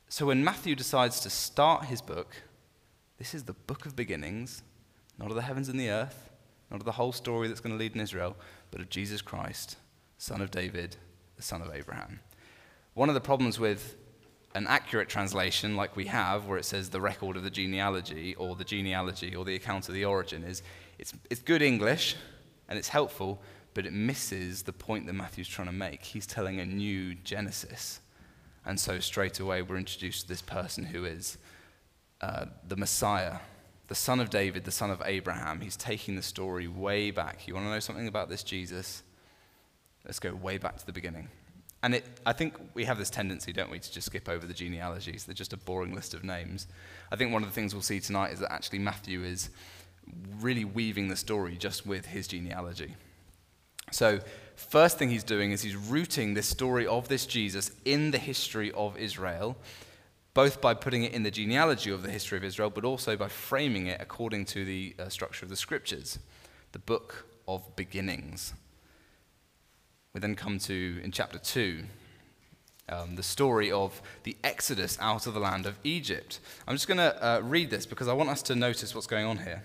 So 0.10 0.26
when 0.26 0.44
Matthew 0.44 0.76
decides 0.76 1.20
to 1.20 1.30
start 1.30 1.86
his 1.86 2.02
book, 2.02 2.36
this 3.20 3.36
is 3.36 3.44
the 3.44 3.54
book 3.54 3.86
of 3.86 3.96
beginnings, 3.96 4.64
not 5.20 5.30
of 5.30 5.36
the 5.36 5.44
heavens 5.44 5.70
and 5.70 5.80
the 5.80 5.90
earth, 5.90 6.32
not 6.76 6.82
of 6.82 6.86
the 6.86 6.92
whole 6.92 7.14
story 7.14 7.48
that's 7.48 7.62
going 7.62 7.74
to 7.74 7.80
lead 7.80 7.96
in 7.96 8.02
Israel, 8.02 8.36
but 8.70 8.82
of 8.82 8.90
Jesus 8.90 9.22
Christ, 9.22 9.78
son 10.18 10.42
of 10.42 10.52
David, 10.52 10.98
the 11.38 11.42
son 11.42 11.62
of 11.62 11.74
Abraham. 11.74 12.20
One 12.96 13.08
of 13.08 13.16
the 13.16 13.22
problems 13.22 13.58
with 13.58 13.96
an 14.56 14.68
accurate 14.68 15.08
translation 15.08 15.78
like 15.78 15.96
we 15.96 16.08
have, 16.08 16.48
where 16.48 16.58
it 16.58 16.66
says 16.66 16.90
the 16.90 17.00
record 17.00 17.38
of 17.38 17.44
the 17.44 17.50
genealogy 17.50 18.36
or 18.36 18.58
the 18.58 18.66
genealogy 18.66 19.34
or 19.34 19.46
the 19.46 19.56
account 19.56 19.88
of 19.88 19.94
the 19.94 20.04
origin, 20.04 20.44
is 20.44 20.64
it's, 21.00 21.14
it's 21.30 21.40
good 21.40 21.62
English 21.62 22.18
and 22.68 22.78
it's 22.78 22.90
helpful, 22.90 23.42
but 23.74 23.86
it 23.86 23.94
misses 23.94 24.64
the 24.64 24.74
point 24.74 25.06
that 25.06 25.14
Matthew's 25.14 25.48
trying 25.48 25.68
to 25.68 25.74
make. 25.74 26.04
He's 26.04 26.28
telling 26.28 26.60
a 26.60 26.66
new 26.66 27.16
Genesis. 27.16 28.02
And 28.66 28.78
so 28.78 29.00
straight 29.00 29.40
away 29.40 29.62
we're 29.62 29.78
introduced 29.78 30.24
to 30.24 30.28
this 30.28 30.42
person 30.42 30.84
who 30.84 31.06
is 31.06 31.38
uh, 32.20 32.48
the 32.68 32.76
Messiah, 32.76 33.38
the 33.88 33.96
son 33.96 34.20
of 34.20 34.30
David, 34.30 34.64
the 34.64 34.72
son 34.72 34.90
of 34.90 35.02
Abraham. 35.06 35.62
He's 35.62 35.76
taking 35.76 36.16
the 36.16 36.22
story 36.22 36.68
way 36.68 37.12
back. 37.12 37.48
You 37.48 37.54
want 37.54 37.68
to 37.68 37.70
know 37.70 37.80
something 37.80 38.08
about 38.08 38.30
this 38.30 38.44
Jesus? 38.44 39.04
Let's 40.06 40.20
go 40.20 40.34
way 40.34 40.58
back 40.58 40.78
to 40.78 40.86
the 40.86 40.94
beginning. 40.94 41.30
And 41.84 41.96
it, 41.96 42.06
I 42.26 42.34
think 42.34 42.56
we 42.74 42.86
have 42.86 42.98
this 42.98 43.12
tendency, 43.12 43.54
don't 43.54 43.70
we, 43.70 43.78
to 43.78 43.92
just 43.92 44.08
skip 44.08 44.28
over 44.28 44.48
the 44.48 44.54
genealogies. 44.54 45.26
They're 45.26 45.36
just 45.36 45.54
a 45.54 45.58
boring 45.58 45.94
list 45.94 46.16
of 46.16 46.24
names. 46.24 46.68
I 47.12 47.16
think 47.16 47.32
one 47.32 47.44
of 47.44 47.50
the 47.50 47.54
things 47.54 47.76
we'll 47.76 47.84
see 47.84 48.00
tonight 48.00 48.34
is 48.34 48.40
that 48.40 48.52
actually 48.52 48.80
Matthew 48.80 49.24
is 49.24 49.50
really 50.40 50.66
weaving 50.66 51.10
the 51.10 51.16
story 51.16 51.58
just 51.58 51.86
with 51.86 52.08
his 52.08 52.28
genealogy. 52.28 52.96
So, 53.92 54.20
first 54.56 54.98
thing 54.98 55.10
he's 55.10 55.24
doing 55.24 55.52
is 55.52 55.62
he's 55.62 55.76
rooting 55.76 56.34
this 56.34 56.48
story 56.48 56.88
of 56.88 57.08
this 57.08 57.26
Jesus 57.26 57.72
in 57.84 58.12
the 58.12 58.18
history 58.18 58.72
of 58.72 58.98
Israel 58.98 59.56
both 60.36 60.60
by 60.60 60.74
putting 60.74 61.04
it 61.04 61.14
in 61.14 61.24
the 61.24 61.32
genealogy 61.32 61.90
of 61.90 62.04
the 62.04 62.12
history 62.12 62.38
of 62.38 62.44
Israel, 62.44 62.70
but 62.70 62.84
also 62.84 63.16
by 63.16 63.30
framing 63.30 63.88
it 63.88 64.00
according 64.02 64.44
to 64.46 64.66
the 64.66 64.94
uh, 65.00 65.08
structure 65.08 65.46
of 65.46 65.50
the 65.50 65.56
scriptures, 65.56 66.20
the 66.74 66.80
book 66.80 67.26
of 67.48 67.76
beginnings. 67.78 68.54
We 70.14 70.20
then 70.20 70.36
come 70.36 70.60
to, 70.60 71.00
in 71.02 71.12
chapter 71.14 71.40
2, 71.40 71.86
um, 72.90 73.16
the 73.16 73.24
story 73.24 73.72
of 73.72 74.02
the 74.24 74.36
exodus 74.44 74.98
out 75.00 75.26
of 75.26 75.34
the 75.34 75.40
land 75.40 75.66
of 75.66 75.78
Egypt. 75.86 76.42
I'm 76.68 76.76
just 76.76 76.88
going 76.88 76.98
to 76.98 77.26
uh, 77.26 77.40
read 77.40 77.70
this 77.70 77.86
because 77.86 78.10
I 78.10 78.14
want 78.14 78.30
us 78.30 78.42
to 78.44 78.56
notice 78.56 78.94
what's 78.94 79.08
going 79.08 79.26
on 79.26 79.38
here. 79.38 79.64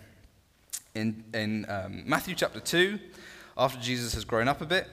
In, 0.94 1.24
in 1.34 1.66
um, 1.68 2.04
Matthew 2.06 2.36
chapter 2.36 2.60
2, 2.60 2.98
after 3.58 3.80
Jesus 3.80 4.14
has 4.14 4.24
grown 4.24 4.46
up 4.46 4.60
a 4.60 4.66
bit, 4.66 4.88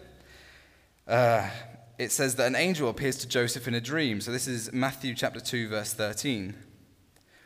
uh, 1.07 1.47
it 1.97 2.11
says 2.11 2.35
that 2.35 2.47
an 2.47 2.55
angel 2.55 2.89
appears 2.89 3.17
to 3.17 3.27
Joseph 3.27 3.67
in 3.67 3.73
a 3.73 3.81
dream. 3.81 4.21
So 4.21 4.31
this 4.31 4.47
is 4.47 4.71
Matthew 4.71 5.15
chapter 5.15 5.39
2, 5.39 5.67
verse 5.69 5.93
13. 5.93 6.55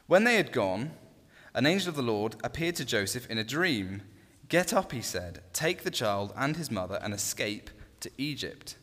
When 0.08 0.25
they 0.25 0.36
had 0.36 0.51
gone, 0.51 0.91
an 1.53 1.65
angel 1.65 1.89
of 1.89 1.96
the 1.96 2.01
Lord 2.01 2.36
appeared 2.43 2.75
to 2.77 2.86
Joseph 2.86 3.29
in 3.29 3.38
a 3.38 3.43
dream. 3.43 4.01
Get 4.50 4.74
up, 4.74 4.91
he 4.91 5.01
said, 5.01 5.41
take 5.53 5.84
the 5.84 5.91
child 5.91 6.34
and 6.36 6.58
his 6.58 6.70
mother 6.70 7.00
and 7.01 7.13
escape 7.13 7.70
to 8.01 8.12
Egypt. 8.17 8.75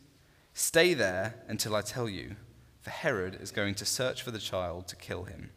Stay 0.53 0.95
there 0.95 1.35
until 1.47 1.75
I 1.75 1.81
tell 1.81 2.09
you, 2.09 2.35
for 2.81 2.89
Herod 2.89 3.37
is 3.39 3.51
going 3.51 3.75
to 3.75 3.85
search 3.85 4.23
for 4.23 4.31
the 4.31 4.39
child 4.39 4.87
to 4.87 4.95
kill 4.95 5.25
him. 5.25 5.51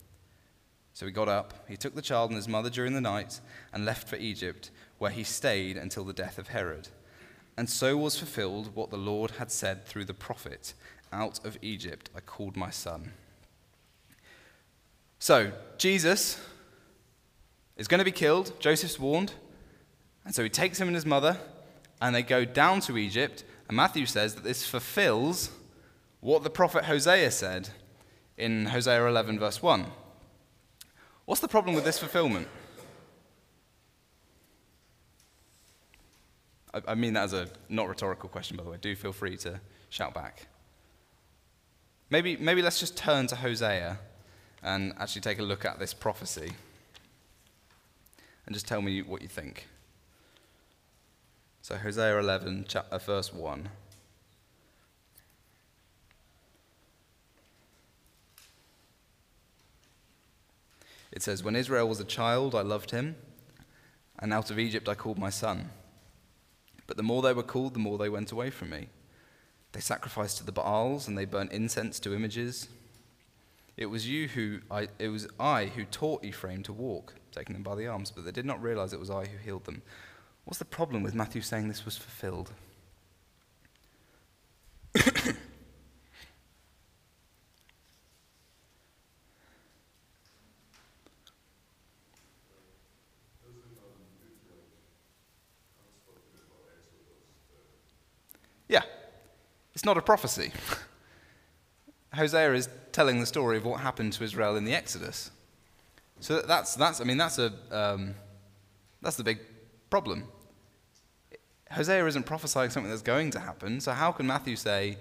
So 0.92 1.06
he 1.06 1.12
got 1.12 1.28
up, 1.28 1.64
he 1.68 1.78
took 1.78 1.94
the 1.94 2.02
child 2.02 2.30
and 2.30 2.36
his 2.36 2.48
mother 2.48 2.68
during 2.68 2.92
the 2.92 3.00
night, 3.00 3.40
and 3.72 3.86
left 3.86 4.06
for 4.06 4.16
Egypt, 4.16 4.70
where 4.98 5.10
he 5.10 5.24
stayed 5.24 5.78
until 5.78 6.04
the 6.04 6.12
death 6.12 6.38
of 6.38 6.48
Herod. 6.48 6.88
And 7.56 7.68
so 7.68 7.96
was 7.96 8.18
fulfilled 8.18 8.74
what 8.74 8.90
the 8.90 8.96
Lord 8.96 9.32
had 9.32 9.50
said 9.50 9.84
through 9.84 10.06
the 10.06 10.14
prophet 10.14 10.74
Out 11.12 11.44
of 11.44 11.58
Egypt 11.62 12.10
I 12.16 12.20
called 12.20 12.56
my 12.56 12.70
son. 12.70 13.12
So, 15.18 15.52
Jesus 15.78 16.40
is 17.76 17.86
going 17.86 17.98
to 17.98 18.04
be 18.04 18.10
killed. 18.10 18.58
Joseph's 18.58 18.98
warned. 18.98 19.34
And 20.24 20.34
so 20.34 20.42
he 20.42 20.48
takes 20.48 20.80
him 20.80 20.88
and 20.88 20.94
his 20.94 21.06
mother, 21.06 21.38
and 22.00 22.14
they 22.14 22.22
go 22.22 22.44
down 22.44 22.80
to 22.82 22.96
Egypt. 22.96 23.44
And 23.68 23.76
Matthew 23.76 24.06
says 24.06 24.34
that 24.34 24.44
this 24.44 24.66
fulfills 24.66 25.50
what 26.20 26.42
the 26.42 26.50
prophet 26.50 26.84
Hosea 26.84 27.30
said 27.30 27.68
in 28.36 28.66
Hosea 28.66 29.06
11, 29.06 29.38
verse 29.38 29.62
1. 29.62 29.86
What's 31.24 31.40
the 31.40 31.48
problem 31.48 31.74
with 31.74 31.84
this 31.84 31.98
fulfillment? 31.98 32.48
I, 36.74 36.94
mean 36.94 37.12
that 37.14 37.24
as 37.24 37.32
a 37.34 37.48
not 37.68 37.88
rhetorical 37.88 38.28
question, 38.28 38.56
by 38.56 38.64
the 38.64 38.70
way. 38.70 38.78
Do 38.80 38.96
feel 38.96 39.12
free 39.12 39.36
to 39.38 39.60
shout 39.90 40.14
back. 40.14 40.46
Maybe, 42.08 42.36
maybe 42.36 42.62
let's 42.62 42.80
just 42.80 42.96
turn 42.96 43.26
to 43.28 43.36
Hosea 43.36 43.98
and 44.62 44.94
actually 44.98 45.22
take 45.22 45.38
a 45.38 45.42
look 45.42 45.64
at 45.64 45.78
this 45.78 45.92
prophecy 45.92 46.52
and 48.46 48.54
just 48.54 48.66
tell 48.66 48.80
me 48.80 49.02
what 49.02 49.22
you 49.22 49.28
think. 49.28 49.66
So, 51.62 51.76
Hosea 51.76 52.18
11, 52.18 52.66
chapter, 52.68 52.94
uh, 52.94 52.98
verse 52.98 53.32
1. 53.32 53.68
It 61.12 61.22
says, 61.22 61.44
When 61.44 61.54
Israel 61.54 61.88
was 61.88 62.00
a 62.00 62.04
child, 62.04 62.54
I 62.54 62.62
loved 62.62 62.90
him, 62.90 63.16
and 64.18 64.32
out 64.32 64.50
of 64.50 64.58
Egypt 64.58 64.88
I 64.88 64.94
called 64.94 65.18
my 65.18 65.30
son. 65.30 65.70
But 66.86 66.96
the 66.96 67.02
more 67.02 67.22
they 67.22 67.32
were 67.32 67.42
called, 67.42 67.74
the 67.74 67.78
more 67.80 67.98
they 67.98 68.08
went 68.08 68.32
away 68.32 68.50
from 68.50 68.70
me. 68.70 68.88
They 69.72 69.80
sacrificed 69.80 70.38
to 70.38 70.44
the 70.44 70.52
Baals, 70.52 71.08
and 71.08 71.16
they 71.16 71.24
burnt 71.24 71.52
incense 71.52 71.98
to 72.00 72.14
images. 72.14 72.68
It 73.76 73.86
was 73.86 74.08
you 74.08 74.28
who 74.28 74.60
I, 74.70 74.88
it 74.98 75.08
was 75.08 75.26
I 75.40 75.66
who 75.66 75.84
taught 75.84 76.24
Ephraim 76.24 76.62
to 76.64 76.72
walk, 76.72 77.14
taking 77.32 77.54
them 77.54 77.62
by 77.62 77.74
the 77.74 77.86
arms, 77.86 78.10
but 78.10 78.24
they 78.24 78.32
did 78.32 78.44
not 78.44 78.62
realize 78.62 78.92
it 78.92 79.00
was 79.00 79.10
I 79.10 79.24
who 79.26 79.38
healed 79.38 79.64
them. 79.64 79.82
What's 80.44 80.58
the 80.58 80.64
problem 80.66 81.02
with 81.02 81.14
Matthew 81.14 81.40
saying 81.40 81.68
this 81.68 81.84
was 81.84 81.96
fulfilled? 81.96 82.52
yeah, 98.68 98.82
it's 99.82 99.86
not 99.86 99.98
a 99.98 100.00
prophecy. 100.00 100.52
Hosea 102.14 102.54
is 102.54 102.68
telling 102.92 103.18
the 103.18 103.26
story 103.26 103.56
of 103.56 103.64
what 103.64 103.80
happened 103.80 104.12
to 104.12 104.22
Israel 104.22 104.54
in 104.54 104.64
the 104.64 104.72
Exodus. 104.72 105.32
So 106.20 106.40
that's, 106.40 106.76
that's 106.76 107.00
I 107.00 107.04
mean, 107.04 107.16
that's, 107.16 107.40
a, 107.40 107.52
um, 107.72 108.14
that's 109.00 109.16
the 109.16 109.24
big 109.24 109.40
problem. 109.90 110.28
Hosea 111.72 112.06
isn't 112.06 112.26
prophesying 112.26 112.70
something 112.70 112.90
that's 112.90 113.02
going 113.02 113.32
to 113.32 113.40
happen, 113.40 113.80
so 113.80 113.90
how 113.90 114.12
can 114.12 114.24
Matthew 114.24 114.54
say 114.54 114.98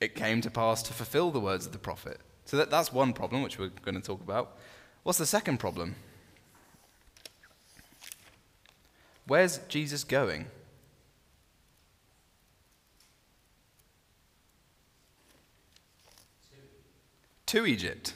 it 0.00 0.14
came 0.14 0.40
to 0.42 0.50
pass 0.52 0.80
to 0.84 0.92
fulfill 0.92 1.32
the 1.32 1.40
words 1.40 1.66
of 1.66 1.72
the 1.72 1.78
prophet? 1.78 2.20
So 2.44 2.56
that, 2.58 2.70
that's 2.70 2.92
one 2.92 3.12
problem, 3.12 3.42
which 3.42 3.58
we're 3.58 3.72
going 3.82 3.96
to 3.96 4.00
talk 4.00 4.20
about. 4.20 4.56
What's 5.02 5.18
the 5.18 5.26
second 5.26 5.58
problem? 5.58 5.96
Where's 9.26 9.58
Jesus 9.66 10.04
going? 10.04 10.46
To 17.48 17.66
Egypt. 17.66 18.14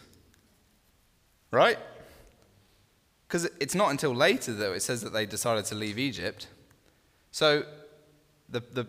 Right? 1.50 1.78
Because 3.26 3.48
it's 3.60 3.74
not 3.74 3.90
until 3.90 4.14
later, 4.14 4.52
though, 4.52 4.74
it 4.74 4.80
says 4.80 5.00
that 5.00 5.14
they 5.14 5.24
decided 5.24 5.64
to 5.66 5.74
leave 5.74 5.98
Egypt. 5.98 6.48
So 7.30 7.64
the, 8.50 8.60
the, 8.60 8.86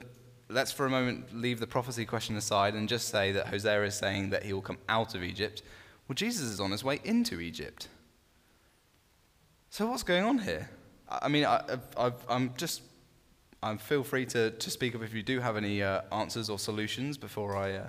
let's 0.50 0.72
for 0.72 0.86
a 0.86 0.90
moment 0.90 1.34
leave 1.34 1.62
the 1.62 1.68
prophecy 1.68 2.06
question 2.06 2.36
aside 2.36 2.74
and 2.74 2.90
just 2.90 3.08
say 3.08 3.32
that 3.32 3.48
Hosea 3.48 3.84
is 3.84 3.96
saying 3.96 4.32
that 4.32 4.44
he 4.44 4.52
will 4.52 4.62
come 4.62 4.80
out 4.90 5.16
of 5.16 5.24
Egypt. 5.24 5.62
Well, 6.08 6.16
Jesus 6.16 6.48
is 6.48 6.60
on 6.60 6.72
his 6.72 6.84
way 6.84 7.00
into 7.06 7.40
Egypt. 7.40 7.88
So 9.70 9.88
what's 9.88 10.04
going 10.04 10.26
on 10.26 10.40
here? 10.40 10.70
I 11.10 11.30
mean, 11.30 11.46
I, 11.46 11.80
am 12.30 12.54
just, 12.58 12.82
I 13.62 13.78
feel 13.78 14.04
free 14.04 14.26
to, 14.26 14.52
to 14.52 14.70
speak 14.70 14.94
up 14.94 15.04
if 15.04 15.14
you 15.14 15.24
do 15.24 15.40
have 15.40 15.56
any 15.56 15.82
uh, 15.82 16.02
answers 16.12 16.50
or 16.50 16.60
solutions 16.60 17.18
before 17.18 17.56
I 17.56 17.72
uh, 17.72 17.88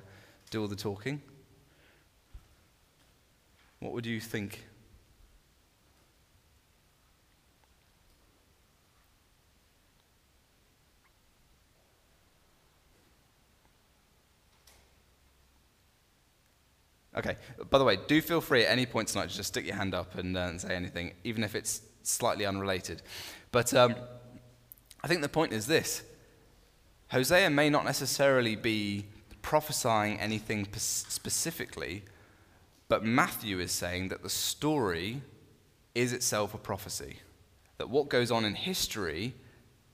do 0.51 0.63
all 0.63 0.69
the 0.69 0.77
talking. 0.77 1.21
What 3.85 3.93
would 3.93 4.07
you 4.07 4.19
think 4.19 4.65
Okay. 17.15 17.37
By 17.71 17.79
the 17.79 17.85
way, 17.85 17.97
do 18.09 18.21
feel 18.23 18.41
free 18.41 18.65
at 18.65 18.73
any 18.73 18.87
point 18.87 19.09
tonight 19.09 19.29
to 19.29 19.37
just 19.37 19.51
stick 19.51 19.67
your 19.67 19.77
hand 19.77 19.95
up 19.95 20.17
and, 20.17 20.37
uh, 20.37 20.41
and 20.41 20.61
say 20.61 20.75
anything, 20.75 21.13
even 21.23 21.45
if 21.45 21.55
it's 21.55 21.83
slightly 22.03 22.45
unrelated. 22.45 23.03
But 23.53 23.73
um, 23.73 23.95
I 25.03 25.07
think 25.07 25.21
the 25.21 25.29
point 25.29 25.53
is 25.53 25.67
this 25.67 26.03
Hosea 27.11 27.51
may 27.51 27.71
not 27.71 27.85
necessarily 27.85 28.57
be 28.57 29.05
prophesying 29.43 30.19
anything 30.19 30.67
specifically, 30.73 32.03
but 32.89 33.05
Matthew 33.05 33.59
is 33.61 33.73
saying 33.73 34.09
that 34.09 34.23
the 34.23 34.31
story 34.31 35.23
is 35.95 36.13
itself 36.13 36.55
a 36.55 36.59
prophecy. 36.59 37.19
That 37.79 37.91
what 37.91 38.09
goes 38.09 38.31
on 38.31 38.45
in 38.45 38.55
history 38.55 39.35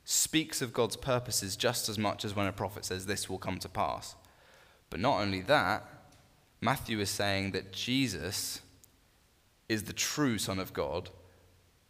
speaks 0.04 0.60
of 0.60 0.72
God's 0.72 0.96
purposes 0.96 1.56
just 1.56 1.88
as 1.88 1.98
much 1.98 2.24
as 2.24 2.34
when 2.34 2.46
a 2.46 2.52
prophet 2.52 2.84
says 2.84 3.06
this 3.06 3.28
will 3.28 3.38
come 3.38 3.58
to 3.58 3.68
pass. 3.68 4.16
But 4.90 5.00
not 5.00 5.20
only 5.20 5.40
that, 5.42 5.84
Matthew 6.60 7.00
is 7.00 7.10
saying 7.10 7.52
that 7.52 7.72
Jesus 7.72 8.60
is 9.68 9.84
the 9.84 9.92
true 9.92 10.36
Son 10.36 10.58
of 10.58 10.72
God. 10.72 11.10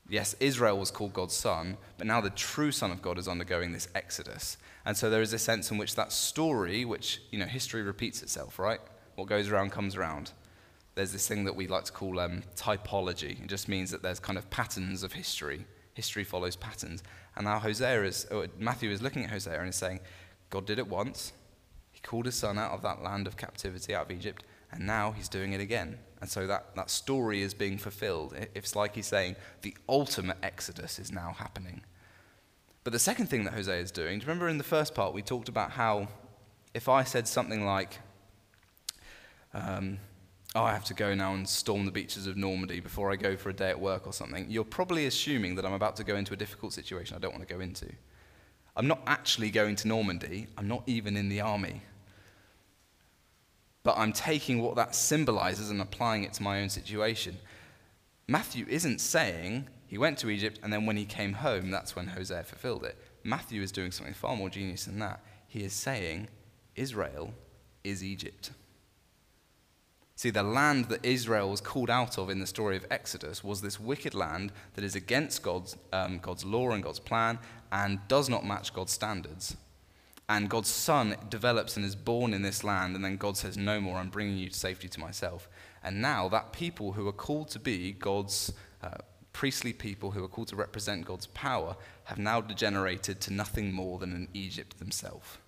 Yes, 0.09 0.35
Israel 0.39 0.79
was 0.79 0.91
called 0.91 1.15
God's 1.15 1.35
son, 1.35 1.77
but 1.97 2.07
now 2.07 2.21
the 2.21 2.31
true 2.31 2.73
Son 2.73 2.91
of 2.91 3.01
God 3.01 3.17
is 3.17 3.27
undergoing 3.27 3.73
this 3.73 3.89
exodus. 3.95 4.59
And 4.85 4.97
so 4.97 5.09
there 5.09 5.23
is 5.23 5.33
a 5.33 5.39
sense 5.39 5.71
in 5.71 5.79
which 5.79 5.95
that 5.95 6.13
story, 6.13 6.85
which, 6.85 7.23
you 7.31 7.39
know, 7.39 7.47
history 7.47 7.83
repeats 7.83 8.23
itself, 8.23 8.59
right? 8.59 8.81
What 9.15 9.29
goes 9.29 9.49
around 9.49 9.71
comes 9.71 9.97
around. 9.97 10.33
There's 11.01 11.13
this 11.13 11.27
thing 11.27 11.45
that 11.45 11.57
we 11.57 11.67
like 11.67 11.85
to 11.85 11.93
call 11.93 12.21
um, 12.21 12.43
typology. 12.57 13.43
It 13.43 13.47
just 13.47 13.69
means 13.69 13.91
that 13.91 14.03
there's 14.03 14.21
kind 14.21 14.37
of 14.37 14.51
patterns 14.51 15.03
of 15.03 15.15
history. 15.15 15.65
History 15.95 16.25
follows 16.25 16.57
patterns. 16.57 17.03
And 17.37 17.47
now 17.47 17.59
Hosea 17.59 18.03
is, 18.03 18.27
Matthew 18.59 18.91
is 18.91 19.01
looking 19.01 19.25
at 19.25 19.31
Hosea 19.31 19.61
and 19.61 19.71
is 19.71 19.77
saying, 19.77 20.01
God 20.51 20.67
did 20.67 20.79
it 20.79 20.87
once. 20.87 21.33
He 21.91 22.01
called 22.01 22.27
his 22.27 22.35
son 22.35 22.59
out 22.59 22.73
of 22.73 22.83
that 22.83 23.03
land 23.03 23.27
of 23.27 23.39
captivity, 23.39 23.95
out 23.95 24.11
of 24.11 24.13
Egypt, 24.15 24.45
and 24.73 24.87
now 24.87 25.13
he's 25.13 25.31
doing 25.31 25.55
it 25.55 25.61
again. 25.63 25.97
And 26.21 26.29
so 26.29 26.47
that, 26.47 26.77
that 26.77 26.91
story 26.91 27.41
is 27.41 27.55
being 27.55 27.79
fulfilled. 27.79 28.35
It's 28.55 28.77
like 28.77 28.95
he's 28.95 29.07
saying 29.07 29.37
the 29.63 29.75
ultimate 29.89 30.37
exodus 30.43 30.99
is 30.99 31.11
now 31.11 31.35
happening. 31.39 31.81
But 32.85 32.93
the 32.93 32.99
second 32.99 33.29
thing 33.29 33.45
that 33.45 33.55
Hosea 33.55 33.81
is 33.81 33.91
doing, 33.91 34.19
do 34.19 34.25
you 34.27 34.29
remember 34.29 34.51
in 34.51 34.59
the 34.59 34.65
first 34.65 34.95
part 34.95 35.15
we 35.15 35.23
talked 35.23 35.49
about 35.49 35.71
how 35.71 36.09
if 36.75 36.91
I 36.91 37.05
said 37.05 37.27
something 37.27 37.65
like, 37.65 38.01
um, 39.55 39.99
oh, 40.55 40.63
I 40.63 40.73
have 40.73 40.85
to 40.87 40.95
go 40.95 41.15
now 41.15 41.35
and 41.35 41.49
storm 41.49 41.85
the 41.85 41.93
beaches 41.93 42.27
of 42.27 42.37
Normandy 42.37 42.81
before 42.81 43.13
I 43.13 43.17
go 43.17 43.37
for 43.37 43.51
a 43.51 43.55
day 43.55 43.71
at 43.71 43.81
work 43.81 44.07
or 44.07 44.13
something, 44.13 44.47
you're 44.49 44.65
probably 44.65 45.07
assuming 45.07 45.55
that 45.55 45.65
I'm 45.65 45.73
about 45.73 45.97
to 45.97 46.05
go 46.05 46.17
into 46.17 46.33
a 46.33 46.37
difficult 46.37 46.73
situation 46.73 47.17
I 47.17 47.21
don't 47.21 47.33
want 47.33 47.47
to 47.47 47.55
go 47.55 47.61
into. 47.61 47.87
I'm 48.77 48.87
not 48.87 49.01
actually 49.07 49.51
going 49.51 49.77
to 49.77 49.89
Normandy, 49.89 50.47
I'm 50.57 50.69
not 50.69 50.83
even 50.87 51.17
in 51.17 51.29
the 51.29 51.41
army 51.41 51.83
but 53.83 53.97
I'm 53.97 54.13
taking 54.13 54.61
what 54.61 54.77
that 54.77 54.95
symbolizes 54.95 55.71
and 55.71 55.81
applying 55.81 56.25
it 56.25 56.33
to 56.35 56.43
my 56.43 56.61
own 56.61 56.69
situation. 56.69 57.39
Matthew 58.29 58.67
isn't 58.69 59.01
saying 59.01 59.69
he 59.87 59.99
went 59.99 60.19
to 60.19 60.31
Egypt 60.31 60.61
and 60.63 60.73
then 60.73 60.87
when 60.87 60.97
he 60.97 61.05
came 61.05 61.33
home, 61.33 61.71
that's 61.71 61.97
when 61.97 62.09
Hosea 62.09 62.45
fulfilled 62.45 62.85
it. 62.85 62.97
Matthew 63.25 63.63
is 63.63 63.73
doing 63.73 63.91
something 63.91 64.15
far 64.15 64.37
more 64.37 64.51
genius 64.51 64.85
than 64.85 64.99
that. 65.01 65.21
He 65.49 65.65
is 65.65 65.73
saying 65.73 66.29
Israel 66.77 67.33
is 67.83 68.05
Egypt. 68.05 68.51
See, 70.21 70.29
the 70.29 70.43
land 70.43 70.91
that 70.91 71.03
Israel 71.03 71.49
was 71.49 71.63
called 71.63 71.89
out 71.89 72.19
of 72.19 72.29
in 72.29 72.41
the 72.41 72.47
story 72.47 72.77
of 72.77 72.85
Exodus 72.91 73.43
was 73.43 73.63
this 73.63 73.81
wicked 73.81 74.13
land 74.13 74.53
that 74.75 74.85
is 74.85 74.95
against 74.95 75.43
God's, 75.43 75.79
um, 75.95 76.19
God's 76.19 76.45
law 76.45 76.73
and 76.73 76.83
God's 76.83 76.99
plan 76.99 77.39
and 77.73 78.07
does 78.07 78.29
not 78.29 78.45
match 78.45 78.75
God's 78.75 78.93
standards 78.93 79.57
and 80.29 80.51
God's 80.51 80.69
son 80.69 81.17
develops 81.31 81.79
and 81.79 81.87
is 81.87 81.97
born 81.97 82.35
in 82.35 82.43
this 82.43 82.63
land, 82.63 82.95
and 82.97 83.03
then 83.03 83.17
God 83.17 83.39
says, 83.39 83.57
No 83.57 83.81
more, 83.81 83.97
I'm 83.97 84.11
bringing 84.11 84.37
you 84.37 84.51
to 84.51 84.59
safety 84.59 84.89
to 84.89 85.01
myself. 85.01 85.49
And 85.83 86.03
now 86.03 86.29
that 86.29 86.53
people 86.53 86.93
who 86.93 87.09
are 87.09 87.13
called 87.13 87.49
to 87.53 87.59
be 87.59 87.93
God's 87.93 88.53
uh, 88.83 88.99
priestly 89.33 89.73
people, 89.73 90.11
who 90.11 90.23
are 90.23 90.29
called 90.29 90.49
to 90.49 90.57
represent 90.57 91.07
God's 91.07 91.29
power, 91.29 91.77
have 92.05 92.19
now 92.19 92.43
degenerated 92.43 93.23
to 93.23 93.33
nothing 93.33 93.73
more 93.73 93.99
than 93.99 94.13
an 94.13 94.29
Egypt 94.35 94.79
themselves. 94.79 95.39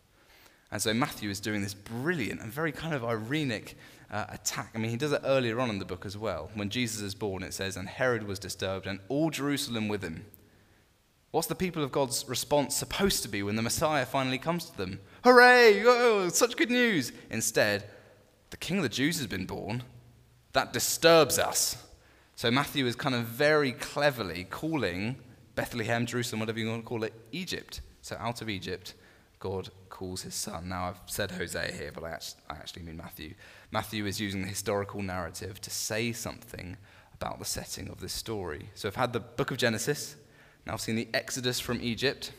And 0.72 0.80
so 0.80 0.94
Matthew 0.94 1.28
is 1.28 1.38
doing 1.38 1.60
this 1.60 1.74
brilliant 1.74 2.40
and 2.40 2.50
very 2.50 2.72
kind 2.72 2.94
of 2.94 3.04
ironic 3.04 3.76
uh, 4.12 4.26
attack. 4.28 4.70
I 4.74 4.78
mean, 4.78 4.90
he 4.90 4.96
does 4.96 5.12
it 5.12 5.22
earlier 5.24 5.58
on 5.58 5.70
in 5.70 5.78
the 5.78 5.84
book 5.84 6.04
as 6.04 6.16
well. 6.16 6.50
When 6.54 6.68
Jesus 6.68 7.00
is 7.00 7.14
born, 7.14 7.42
it 7.42 7.54
says, 7.54 7.76
And 7.76 7.88
Herod 7.88 8.26
was 8.26 8.38
disturbed, 8.38 8.86
and 8.86 9.00
all 9.08 9.30
Jerusalem 9.30 9.88
with 9.88 10.02
him. 10.02 10.26
What's 11.30 11.48
the 11.48 11.54
people 11.54 11.82
of 11.82 11.92
God's 11.92 12.28
response 12.28 12.76
supposed 12.76 13.22
to 13.22 13.28
be 13.28 13.42
when 13.42 13.56
the 13.56 13.62
Messiah 13.62 14.04
finally 14.04 14.36
comes 14.36 14.66
to 14.66 14.76
them? 14.76 15.00
Hooray! 15.24 15.82
Oh, 15.86 16.28
such 16.28 16.56
good 16.56 16.70
news! 16.70 17.10
Instead, 17.30 17.84
the 18.50 18.58
king 18.58 18.76
of 18.76 18.82
the 18.82 18.90
Jews 18.90 19.16
has 19.16 19.26
been 19.26 19.46
born. 19.46 19.82
That 20.52 20.74
disturbs 20.74 21.38
us. 21.38 21.82
So 22.36 22.50
Matthew 22.50 22.86
is 22.86 22.94
kind 22.94 23.14
of 23.14 23.24
very 23.24 23.72
cleverly 23.72 24.44
calling 24.44 25.16
Bethlehem, 25.54 26.04
Jerusalem, 26.04 26.40
whatever 26.40 26.58
you 26.58 26.68
want 26.68 26.82
to 26.82 26.88
call 26.88 27.04
it, 27.04 27.14
Egypt. 27.32 27.80
So 28.02 28.16
out 28.18 28.42
of 28.42 28.50
Egypt, 28.50 28.92
God 29.38 29.70
calls 29.88 30.22
his 30.22 30.34
son. 30.34 30.68
Now, 30.68 30.88
I've 30.88 31.00
said 31.06 31.30
Hosea 31.30 31.72
here, 31.72 31.92
but 31.94 32.04
I 32.04 32.18
actually 32.50 32.82
mean 32.82 32.96
Matthew. 32.96 33.34
Matthew 33.72 34.04
is 34.04 34.20
using 34.20 34.42
the 34.42 34.48
historical 34.48 35.02
narrative 35.02 35.60
to 35.62 35.70
say 35.70 36.12
something 36.12 36.76
about 37.14 37.38
the 37.38 37.44
setting 37.46 37.88
of 37.88 38.00
this 38.00 38.12
story. 38.12 38.68
So 38.74 38.86
I've 38.86 38.96
had 38.96 39.14
the 39.14 39.20
book 39.20 39.50
of 39.50 39.56
Genesis, 39.56 40.14
now 40.66 40.74
I've 40.74 40.80
seen 40.80 40.94
the 40.94 41.08
Exodus 41.12 41.58
from 41.58 41.80
Egypt. 41.80 42.32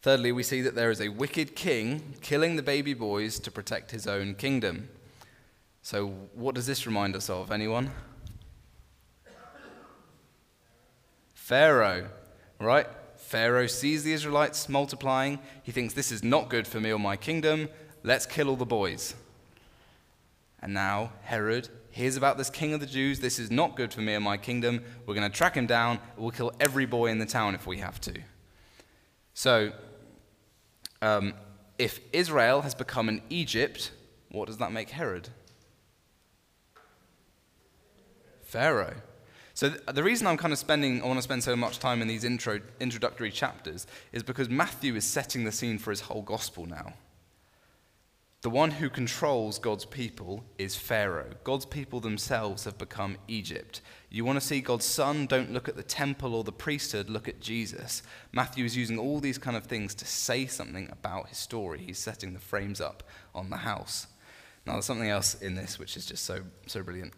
Thirdly, 0.00 0.32
we 0.32 0.42
see 0.42 0.62
that 0.62 0.74
there 0.74 0.90
is 0.90 1.00
a 1.00 1.08
wicked 1.08 1.54
king 1.54 2.14
killing 2.22 2.56
the 2.56 2.62
baby 2.62 2.94
boys 2.94 3.38
to 3.40 3.50
protect 3.50 3.90
his 3.90 4.06
own 4.06 4.34
kingdom. 4.34 4.88
So, 5.82 6.08
what 6.34 6.54
does 6.54 6.66
this 6.66 6.86
remind 6.86 7.14
us 7.14 7.28
of? 7.28 7.52
Anyone? 7.52 7.90
Pharaoh, 11.34 12.08
right? 12.60 12.86
Pharaoh 13.16 13.66
sees 13.66 14.04
the 14.04 14.12
Israelites 14.12 14.68
multiplying. 14.68 15.38
He 15.62 15.72
thinks, 15.72 15.94
This 15.94 16.12
is 16.12 16.22
not 16.22 16.48
good 16.48 16.66
for 16.66 16.80
me 16.80 16.92
or 16.92 16.98
my 16.98 17.16
kingdom. 17.16 17.68
Let's 18.02 18.26
kill 18.26 18.48
all 18.48 18.56
the 18.56 18.66
boys. 18.66 19.14
And 20.60 20.74
now 20.74 21.12
Herod 21.22 21.68
hears 21.90 22.16
about 22.16 22.38
this 22.38 22.50
king 22.50 22.72
of 22.72 22.80
the 22.80 22.86
Jews. 22.86 23.20
This 23.20 23.38
is 23.38 23.50
not 23.50 23.76
good 23.76 23.92
for 23.92 24.00
me 24.00 24.14
and 24.14 24.24
my 24.24 24.36
kingdom. 24.36 24.82
We're 25.06 25.14
going 25.14 25.30
to 25.30 25.36
track 25.36 25.54
him 25.54 25.66
down. 25.66 25.98
We'll 26.16 26.30
kill 26.30 26.52
every 26.60 26.86
boy 26.86 27.06
in 27.06 27.18
the 27.18 27.26
town 27.26 27.54
if 27.54 27.66
we 27.66 27.78
have 27.78 28.00
to. 28.02 28.14
So, 29.34 29.72
um, 31.00 31.34
if 31.78 32.00
Israel 32.12 32.62
has 32.62 32.74
become 32.74 33.08
an 33.08 33.22
Egypt, 33.30 33.92
what 34.30 34.46
does 34.46 34.58
that 34.58 34.72
make 34.72 34.90
Herod? 34.90 35.28
Pharaoh. 38.42 38.94
So 39.54 39.68
the 39.68 40.02
reason 40.02 40.26
I'm 40.26 40.36
kind 40.36 40.52
of 40.52 40.58
spending, 40.58 41.02
I 41.02 41.06
want 41.06 41.18
to 41.18 41.22
spend 41.22 41.42
so 41.42 41.56
much 41.56 41.80
time 41.80 42.00
in 42.00 42.08
these 42.08 42.24
intro, 42.24 42.60
introductory 42.80 43.30
chapters 43.30 43.86
is 44.12 44.22
because 44.22 44.48
Matthew 44.48 44.94
is 44.94 45.04
setting 45.04 45.44
the 45.44 45.52
scene 45.52 45.78
for 45.78 45.90
his 45.90 46.00
whole 46.00 46.22
gospel 46.22 46.64
now. 46.66 46.94
The 48.42 48.50
one 48.50 48.70
who 48.70 48.88
controls 48.88 49.58
God's 49.58 49.84
people 49.84 50.44
is 50.58 50.76
Pharaoh. 50.76 51.32
God's 51.42 51.66
people 51.66 51.98
themselves 51.98 52.64
have 52.64 52.78
become 52.78 53.16
Egypt. 53.26 53.80
You 54.10 54.24
want 54.24 54.40
to 54.40 54.46
see 54.46 54.60
God's 54.60 54.84
son? 54.84 55.26
Don't 55.26 55.52
look 55.52 55.68
at 55.68 55.74
the 55.74 55.82
temple 55.82 56.36
or 56.36 56.44
the 56.44 56.52
priesthood, 56.52 57.10
look 57.10 57.26
at 57.26 57.40
Jesus. 57.40 58.00
Matthew 58.30 58.64
is 58.64 58.76
using 58.76 58.96
all 58.96 59.18
these 59.18 59.38
kind 59.38 59.56
of 59.56 59.64
things 59.64 59.92
to 59.96 60.06
say 60.06 60.46
something 60.46 60.88
about 60.92 61.30
his 61.30 61.38
story. 61.38 61.80
He's 61.80 61.98
setting 61.98 62.32
the 62.32 62.38
frames 62.38 62.80
up 62.80 63.02
on 63.34 63.50
the 63.50 63.56
house. 63.56 64.06
Now, 64.64 64.74
there's 64.74 64.84
something 64.84 65.10
else 65.10 65.34
in 65.34 65.56
this 65.56 65.80
which 65.80 65.96
is 65.96 66.06
just 66.06 66.24
so, 66.24 66.42
so 66.66 66.84
brilliant. 66.84 67.14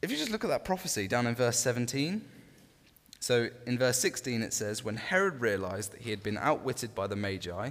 If 0.00 0.10
you 0.10 0.16
just 0.16 0.30
look 0.32 0.42
at 0.42 0.50
that 0.50 0.64
prophecy 0.64 1.06
down 1.06 1.28
in 1.28 1.36
verse 1.36 1.60
17, 1.60 2.20
so 3.20 3.48
in 3.68 3.78
verse 3.78 3.98
16 3.98 4.42
it 4.42 4.52
says, 4.52 4.82
When 4.82 4.96
Herod 4.96 5.40
realized 5.40 5.92
that 5.92 6.00
he 6.00 6.10
had 6.10 6.24
been 6.24 6.38
outwitted 6.38 6.96
by 6.96 7.06
the 7.06 7.14
Magi, 7.14 7.70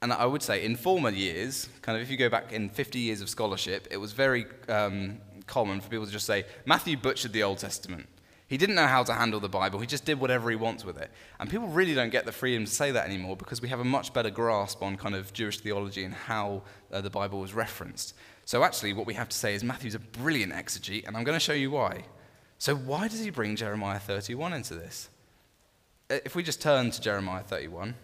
and 0.00 0.12
I 0.12 0.26
would 0.26 0.42
say 0.42 0.64
in 0.64 0.76
former 0.76 1.10
years, 1.10 1.68
kind 1.82 1.96
of 1.96 2.02
if 2.02 2.10
you 2.10 2.16
go 2.16 2.28
back 2.28 2.52
in 2.52 2.68
50 2.68 2.98
years 2.98 3.20
of 3.20 3.28
scholarship, 3.28 3.88
it 3.90 3.96
was 3.96 4.12
very 4.12 4.46
um, 4.68 5.18
common 5.46 5.80
for 5.80 5.88
people 5.88 6.06
to 6.06 6.12
just 6.12 6.26
say, 6.26 6.44
Matthew 6.64 6.96
butchered 6.96 7.32
the 7.32 7.42
Old 7.42 7.58
Testament. 7.58 8.06
He 8.46 8.56
didn't 8.56 8.76
know 8.76 8.86
how 8.86 9.02
to 9.02 9.12
handle 9.12 9.40
the 9.40 9.48
Bible. 9.48 9.78
He 9.78 9.86
just 9.86 10.06
did 10.06 10.18
whatever 10.18 10.48
he 10.48 10.56
wants 10.56 10.82
with 10.82 10.96
it. 10.96 11.10
And 11.38 11.50
people 11.50 11.68
really 11.68 11.94
don't 11.94 12.08
get 12.08 12.24
the 12.24 12.32
freedom 12.32 12.64
to 12.64 12.70
say 12.70 12.90
that 12.92 13.06
anymore 13.06 13.36
because 13.36 13.60
we 13.60 13.68
have 13.68 13.80
a 13.80 13.84
much 13.84 14.14
better 14.14 14.30
grasp 14.30 14.82
on 14.82 14.96
kind 14.96 15.14
of 15.14 15.34
Jewish 15.34 15.60
theology 15.60 16.04
and 16.04 16.14
how 16.14 16.62
uh, 16.90 17.02
the 17.02 17.10
Bible 17.10 17.40
was 17.40 17.52
referenced. 17.52 18.14
So 18.46 18.64
actually, 18.64 18.94
what 18.94 19.06
we 19.06 19.12
have 19.14 19.28
to 19.28 19.36
say 19.36 19.54
is 19.54 19.62
Matthew's 19.62 19.94
a 19.94 19.98
brilliant 19.98 20.54
exegete, 20.54 21.06
and 21.06 21.14
I'm 21.14 21.24
going 21.24 21.36
to 21.36 21.44
show 21.44 21.52
you 21.52 21.72
why. 21.72 22.04
So 22.56 22.74
why 22.74 23.08
does 23.08 23.20
he 23.20 23.28
bring 23.28 23.54
Jeremiah 23.54 23.98
31 23.98 24.54
into 24.54 24.74
this? 24.74 25.10
Uh, 26.10 26.16
if 26.24 26.34
we 26.34 26.42
just 26.42 26.62
turn 26.62 26.90
to 26.90 27.00
Jeremiah 27.00 27.42
31. 27.42 27.94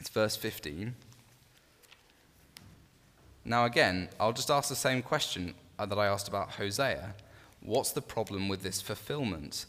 It's 0.00 0.08
verse 0.08 0.34
15. 0.34 0.94
Now, 3.44 3.66
again, 3.66 4.08
I'll 4.18 4.32
just 4.32 4.50
ask 4.50 4.68
the 4.68 4.74
same 4.74 5.02
question 5.02 5.54
uh, 5.78 5.86
that 5.86 5.98
I 5.98 6.06
asked 6.06 6.28
about 6.28 6.52
Hosea. 6.52 7.14
What's 7.62 7.92
the 7.92 8.02
problem 8.02 8.48
with 8.48 8.62
this 8.62 8.80
fulfillment? 8.80 9.66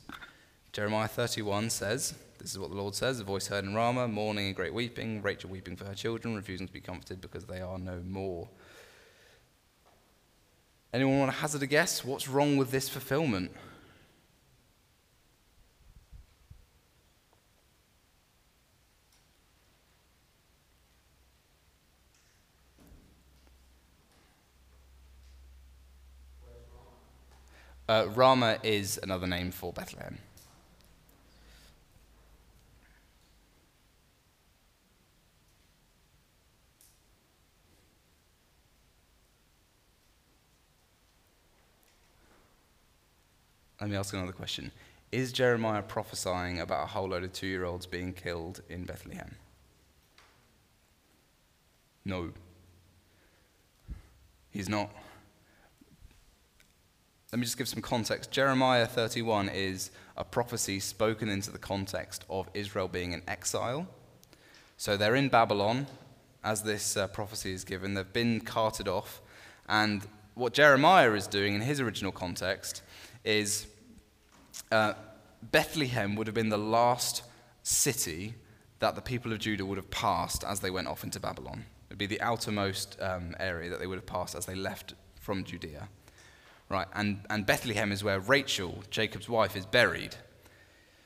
Jeremiah 0.72 1.10
31 1.10 1.70
says, 1.70 2.14
This 2.38 2.52
is 2.52 2.60
what 2.60 2.70
the 2.70 2.78
Lord 2.78 2.96
says 2.96 3.20
a 3.20 3.26
voice 3.26 3.48
heard 3.48 3.66
in 3.66 3.76
Ramah, 3.76 4.08
mourning 4.08 4.48
and 4.48 4.56
great 4.56 4.74
weeping, 4.74 5.22
Rachel 5.22 5.50
weeping 5.50 5.76
for 5.76 5.86
her 5.86 5.94
children, 5.94 6.36
refusing 6.36 6.68
to 6.68 6.74
be 6.74 6.80
comforted 6.80 7.20
because 7.20 7.46
they 7.46 7.60
are 7.60 7.78
no 7.78 8.00
more. 8.08 8.48
Anyone 10.94 11.20
want 11.20 11.32
to 11.32 11.38
hazard 11.38 11.64
a 11.64 11.68
guess? 11.68 12.06
What's 12.06 12.30
wrong 12.30 12.56
with 12.56 12.72
this 12.72 12.88
fulfillment? 12.88 13.52
Uh, 27.92 28.06
Ramah 28.16 28.58
is 28.64 28.98
another 29.04 29.28
name 29.28 29.52
for 29.52 29.74
Bethlehem. 29.74 30.18
Let 43.82 43.90
me 43.90 43.98
ask 43.98 44.14
another 44.14 44.32
question. 44.32 44.72
Is 45.12 45.34
Jeremiah 45.34 45.82
prophesying 45.82 46.62
about 46.62 46.86
a 46.86 46.88
whole 46.88 47.10
load 47.10 47.26
of 47.26 47.34
two 47.34 47.48
year 47.48 47.66
olds 47.66 47.86
being 47.86 48.14
killed 48.14 48.62
in 48.70 48.86
Bethlehem? 48.86 49.36
No. 52.06 52.32
He's 54.50 54.70
not. 54.70 54.92
Let 57.32 57.40
me 57.40 57.46
just 57.46 57.58
give 57.58 57.70
some 57.70 57.82
context. 57.82 58.30
Jeremiah 58.30 58.86
31 58.86 59.48
is 59.48 59.92
a 60.18 60.24
prophecy 60.26 60.82
spoken 60.82 61.30
into 61.30 61.50
the 61.50 61.58
context 61.58 62.26
of 62.30 62.50
Israel 62.54 62.90
being 62.90 63.14
in 63.14 63.22
exile. 63.26 63.88
So 64.76 64.98
they're 64.98 65.16
in 65.16 65.30
Babylon 65.30 65.88
as 66.44 66.64
this 66.64 66.98
uh, 66.98 67.08
prophecy 67.08 67.54
is 67.54 67.64
given. 67.64 67.94
They've 67.94 68.12
been 68.12 68.42
carted 68.42 68.90
off. 68.90 69.22
And 69.70 70.06
what 70.34 70.54
Jeremiah 70.54 71.14
is 71.14 71.26
doing 71.26 71.56
in 71.56 71.62
his 71.62 71.80
original 71.80 72.12
context 72.12 72.82
is 73.24 73.66
uh, 74.70 74.96
Bethlehem 75.42 76.18
would 76.18 76.28
have 76.28 76.34
been 76.34 76.50
the 76.50 76.58
last 76.58 77.24
city 77.64 78.36
that 78.80 78.96
the 78.96 79.02
people 79.02 79.32
of 79.32 79.40
Judah 79.40 79.66
would 79.66 79.78
have 79.78 79.90
passed 79.90 80.44
as 80.44 80.60
they 80.60 80.70
went 80.70 80.90
off 80.90 81.06
into 81.06 81.22
Babylon. 81.22 81.64
It 81.90 81.94
would 81.94 81.98
be 81.98 82.08
the 82.08 82.20
outermost 82.20 82.98
um, 83.00 83.38
area 83.40 83.70
that 83.70 83.80
they 83.80 83.88
would 83.88 84.00
have 84.00 84.06
passed 84.06 84.36
as 84.36 84.46
they 84.46 84.56
left 84.56 84.96
from 85.22 85.46
Judea. 85.46 85.88
Right, 86.72 86.88
and, 86.94 87.20
and 87.30 87.46
Bethlehem 87.46 87.92
is 87.92 88.02
where 88.02 88.22
Rachel, 88.22 88.82
Jacob's 88.90 89.28
wife, 89.28 89.58
is 89.58 89.66
buried. 89.66 90.16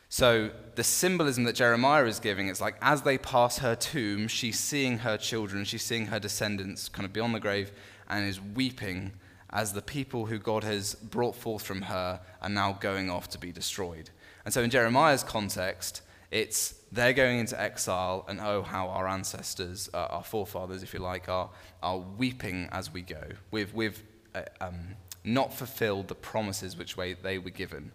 So 0.09 0.51
the 0.75 0.83
symbolism 0.83 1.43
that 1.45 1.55
Jeremiah 1.55 2.05
is 2.05 2.19
giving, 2.19 2.49
it's 2.49 2.61
like 2.61 2.75
as 2.83 3.01
they 3.01 3.17
pass 3.17 3.57
her 3.57 3.73
tomb, 3.73 4.27
she's 4.27 4.59
seeing 4.59 4.99
her 4.99 5.17
children, 5.17 5.65
she's 5.65 5.81
seeing 5.81 6.05
her 6.05 6.19
descendants 6.19 6.87
kind 6.87 7.03
of 7.03 7.13
beyond 7.13 7.33
the 7.33 7.39
grave, 7.39 7.71
and 8.07 8.27
is 8.27 8.39
weeping 8.39 9.13
as 9.49 9.73
the 9.73 9.81
people 9.81 10.27
who 10.27 10.37
God 10.37 10.63
has 10.63 10.93
brought 10.93 11.35
forth 11.35 11.63
from 11.63 11.81
her 11.81 12.19
are 12.43 12.49
now 12.49 12.73
going 12.73 13.09
off 13.09 13.27
to 13.29 13.39
be 13.39 13.51
destroyed. 13.51 14.11
And 14.45 14.53
so 14.53 14.61
in 14.61 14.69
Jeremiah's 14.69 15.23
context, 15.23 16.03
it's 16.29 16.75
they're 16.91 17.13
going 17.13 17.39
into 17.39 17.59
exile, 17.59 18.23
and 18.27 18.39
oh, 18.39 18.61
how 18.61 18.89
our 18.89 19.07
ancestors, 19.07 19.89
uh, 19.95 19.97
our 20.11 20.23
forefathers, 20.23 20.83
if 20.83 20.93
you 20.93 20.99
like, 20.99 21.27
are, 21.27 21.49
are 21.81 21.97
weeping 21.97 22.69
as 22.71 22.93
we 22.93 23.01
go. 23.01 23.23
We've, 23.49 23.73
we've 23.73 24.03
uh, 24.35 24.43
um, 24.61 24.95
not 25.25 25.53
fulfilled 25.53 26.07
the 26.07 26.15
promises 26.15 26.77
which 26.77 26.97
way 26.97 27.13
they 27.13 27.37
were 27.37 27.49
given. 27.49 27.91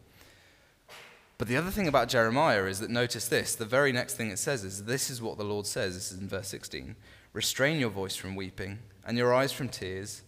But 1.39 1.49
the 1.49 1.57
other 1.57 1.71
thing 1.71 1.89
about 1.89 2.11
Jeremiah 2.11 2.65
is 2.65 2.81
that 2.81 2.91
notice 2.91 3.27
this 3.27 3.55
the 3.55 3.65
very 3.65 3.93
next 3.93 4.15
thing 4.15 4.31
it 4.31 4.39
says 4.39 4.63
is 4.63 4.85
this 4.85 5.09
is 5.09 5.23
what 5.23 5.39
the 5.39 5.45
Lord 5.45 5.67
says. 5.67 5.95
This 5.95 6.13
is 6.13 6.21
in 6.21 6.29
verse 6.29 6.49
16 6.49 6.97
Restrain 7.33 7.81
your 7.81 7.91
voice 7.91 8.17
from 8.17 8.37
weeping 8.37 8.81
and 9.07 9.17
your 9.17 9.33
eyes 9.33 9.53
from 9.53 9.69
tears, 9.69 10.23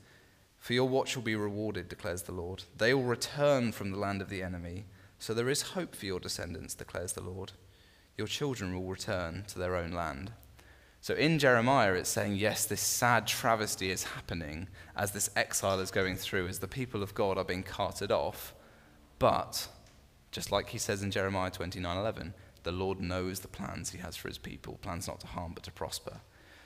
For 0.57 0.73
your 0.73 0.89
watch 0.89 1.15
will 1.15 1.23
be 1.23 1.37
rewarded, 1.37 1.89
declares 1.89 2.23
the 2.23 2.33
Lord. 2.33 2.65
They 2.79 2.95
will 2.95 3.03
return 3.03 3.73
from 3.73 3.91
the 3.91 3.99
land 3.99 4.23
of 4.23 4.29
the 4.29 4.43
enemy. 4.43 4.85
So 5.19 5.35
there 5.35 5.51
is 5.51 5.63
hope 5.63 5.95
for 5.95 6.07
your 6.07 6.19
descendants, 6.19 6.75
declares 6.75 7.13
the 7.13 7.21
Lord. 7.21 7.53
Your 8.17 8.27
children 8.27 8.75
will 8.75 8.89
return 8.89 9.45
to 9.49 9.59
their 9.59 9.77
own 9.77 9.93
land. 9.93 10.33
So 11.03 11.15
in 11.15 11.41
Jeremiah, 11.41 11.95
it's 11.95 12.09
saying, 12.09 12.37
yes, 12.37 12.65
this 12.65 12.81
sad 12.81 13.27
travesty 13.27 13.91
is 13.91 14.05
happening 14.05 14.69
as 14.95 15.11
this 15.11 15.31
exile 15.35 15.81
is 15.81 15.91
going 15.91 16.15
through, 16.15 16.47
as 16.47 16.61
the 16.61 16.69
people 16.69 17.03
of 17.03 17.13
God 17.13 17.37
are 17.37 17.45
being 17.45 17.65
carted 17.65 18.13
off. 18.13 18.55
But, 19.19 19.67
just 20.31 20.53
like 20.53 20.69
he 20.69 20.79
says 20.79 21.03
in 21.03 21.11
Jeremiah 21.11 21.51
29:11, 21.51 22.35
the 22.63 22.71
Lord 22.71 23.01
knows 23.01 23.41
the 23.41 23.49
plans 23.49 23.91
he 23.91 23.99
has 23.99 24.17
for 24.17 24.29
his 24.29 24.39
people, 24.39 24.79
plans 24.81 25.09
not 25.09 25.19
to 25.21 25.27
harm 25.27 25.55
but 25.55 25.65
to 25.65 25.73
prosper. 25.73 26.21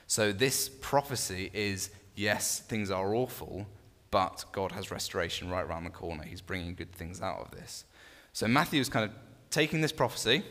So 0.06 0.32
this 0.32 0.68
prophecy 0.68 1.50
is, 1.54 1.88
yes, 2.14 2.58
things 2.60 2.90
are 2.90 3.14
awful, 3.14 3.66
but 4.10 4.44
God 4.52 4.72
has 4.72 4.90
restoration 4.90 5.48
right 5.48 5.64
around 5.64 5.84
the 5.84 5.90
corner. 5.90 6.24
He's 6.24 6.42
bringing 6.42 6.74
good 6.74 6.92
things 6.92 7.22
out 7.22 7.40
of 7.40 7.52
this. 7.52 7.86
So 8.34 8.46
Matthew 8.46 8.82
is 8.82 8.90
kind 8.90 9.06
of 9.06 9.16
taking 9.48 9.80
this 9.80 9.92
prophecy, 9.92 10.44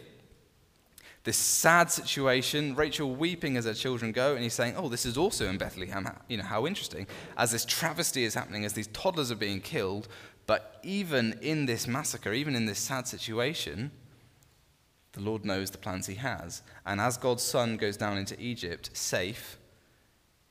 this 1.25 1.37
sad 1.37 1.91
situation, 1.91 2.75
Rachel 2.75 3.15
weeping 3.15 3.57
as 3.57 3.65
her 3.65 3.73
children 3.73 4.11
go, 4.11 4.35
and 4.35 4.43
he's 4.43 4.53
saying, 4.53 4.75
Oh, 4.77 4.87
this 4.89 5.07
is 5.07 5.17
also 5.17 5.49
in 5.49 5.57
Bethlehem. 5.57 6.07
You 6.27 6.37
know, 6.37 6.43
how 6.43 6.67
interesting. 6.67 7.07
As 7.35 7.51
this 7.51 7.65
travesty 7.65 8.23
is 8.23 8.35
happening, 8.35 8.63
as 8.63 8.73
these 8.73 8.87
toddlers 8.87 9.31
are 9.31 9.35
being 9.35 9.59
killed, 9.59 10.07
but 10.45 10.79
even 10.83 11.39
in 11.41 11.65
this 11.65 11.87
massacre, 11.87 12.31
even 12.31 12.55
in 12.55 12.67
this 12.67 12.77
sad 12.77 13.07
situation, 13.07 13.89
the 15.13 15.21
Lord 15.21 15.43
knows 15.43 15.71
the 15.71 15.79
plans 15.79 16.05
he 16.05 16.15
has. 16.15 16.61
And 16.85 17.01
as 17.01 17.17
God's 17.17 17.41
son 17.41 17.77
goes 17.77 17.97
down 17.97 18.19
into 18.19 18.39
Egypt 18.39 18.91
safe, 18.93 19.57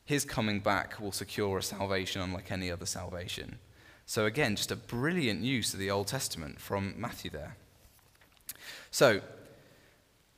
his 0.05 0.25
coming 0.25 0.59
back 0.59 1.01
will 1.01 1.13
secure 1.13 1.59
a 1.59 1.63
salvation 1.63 2.21
unlike 2.21 2.51
any 2.51 2.69
other 2.69 2.87
salvation. 2.87 3.59
So, 4.07 4.27
again, 4.27 4.57
just 4.57 4.73
a 4.73 4.77
brilliant 4.77 5.43
use 5.43 5.73
of 5.73 5.79
the 5.79 5.91
Old 5.91 6.09
Testament 6.09 6.61
from 6.61 6.95
Matthew 6.97 7.31
there. 7.31 7.57
So, 8.91 9.21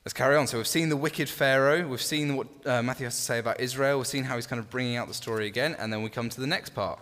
let's 0.07 0.13
carry 0.13 0.37
on. 0.37 0.47
So, 0.47 0.55
we've 0.55 0.65
seen 0.65 0.87
the 0.87 0.95
wicked 0.95 1.27
Pharaoh, 1.27 1.85
we've 1.85 2.01
seen 2.01 2.37
what 2.37 2.47
uh, 2.65 2.81
Matthew 2.81 3.03
has 3.03 3.17
to 3.17 3.21
say 3.21 3.39
about 3.39 3.59
Israel, 3.59 3.97
we've 3.97 4.07
seen 4.07 4.23
how 4.23 4.35
he's 4.35 4.47
kind 4.47 4.57
of 4.57 4.69
bringing 4.69 4.95
out 4.95 5.09
the 5.09 5.13
story 5.13 5.47
again, 5.47 5.75
and 5.77 5.91
then 5.91 6.01
we 6.01 6.09
come 6.09 6.29
to 6.29 6.39
the 6.39 6.47
next 6.47 6.69
part 6.69 6.97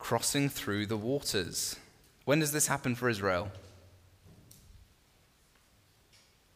crossing 0.00 0.48
through 0.48 0.86
the 0.86 0.96
waters. 0.96 1.76
When 2.24 2.40
does 2.40 2.50
this 2.50 2.66
happen 2.66 2.96
for 2.96 3.08
Israel? 3.08 3.52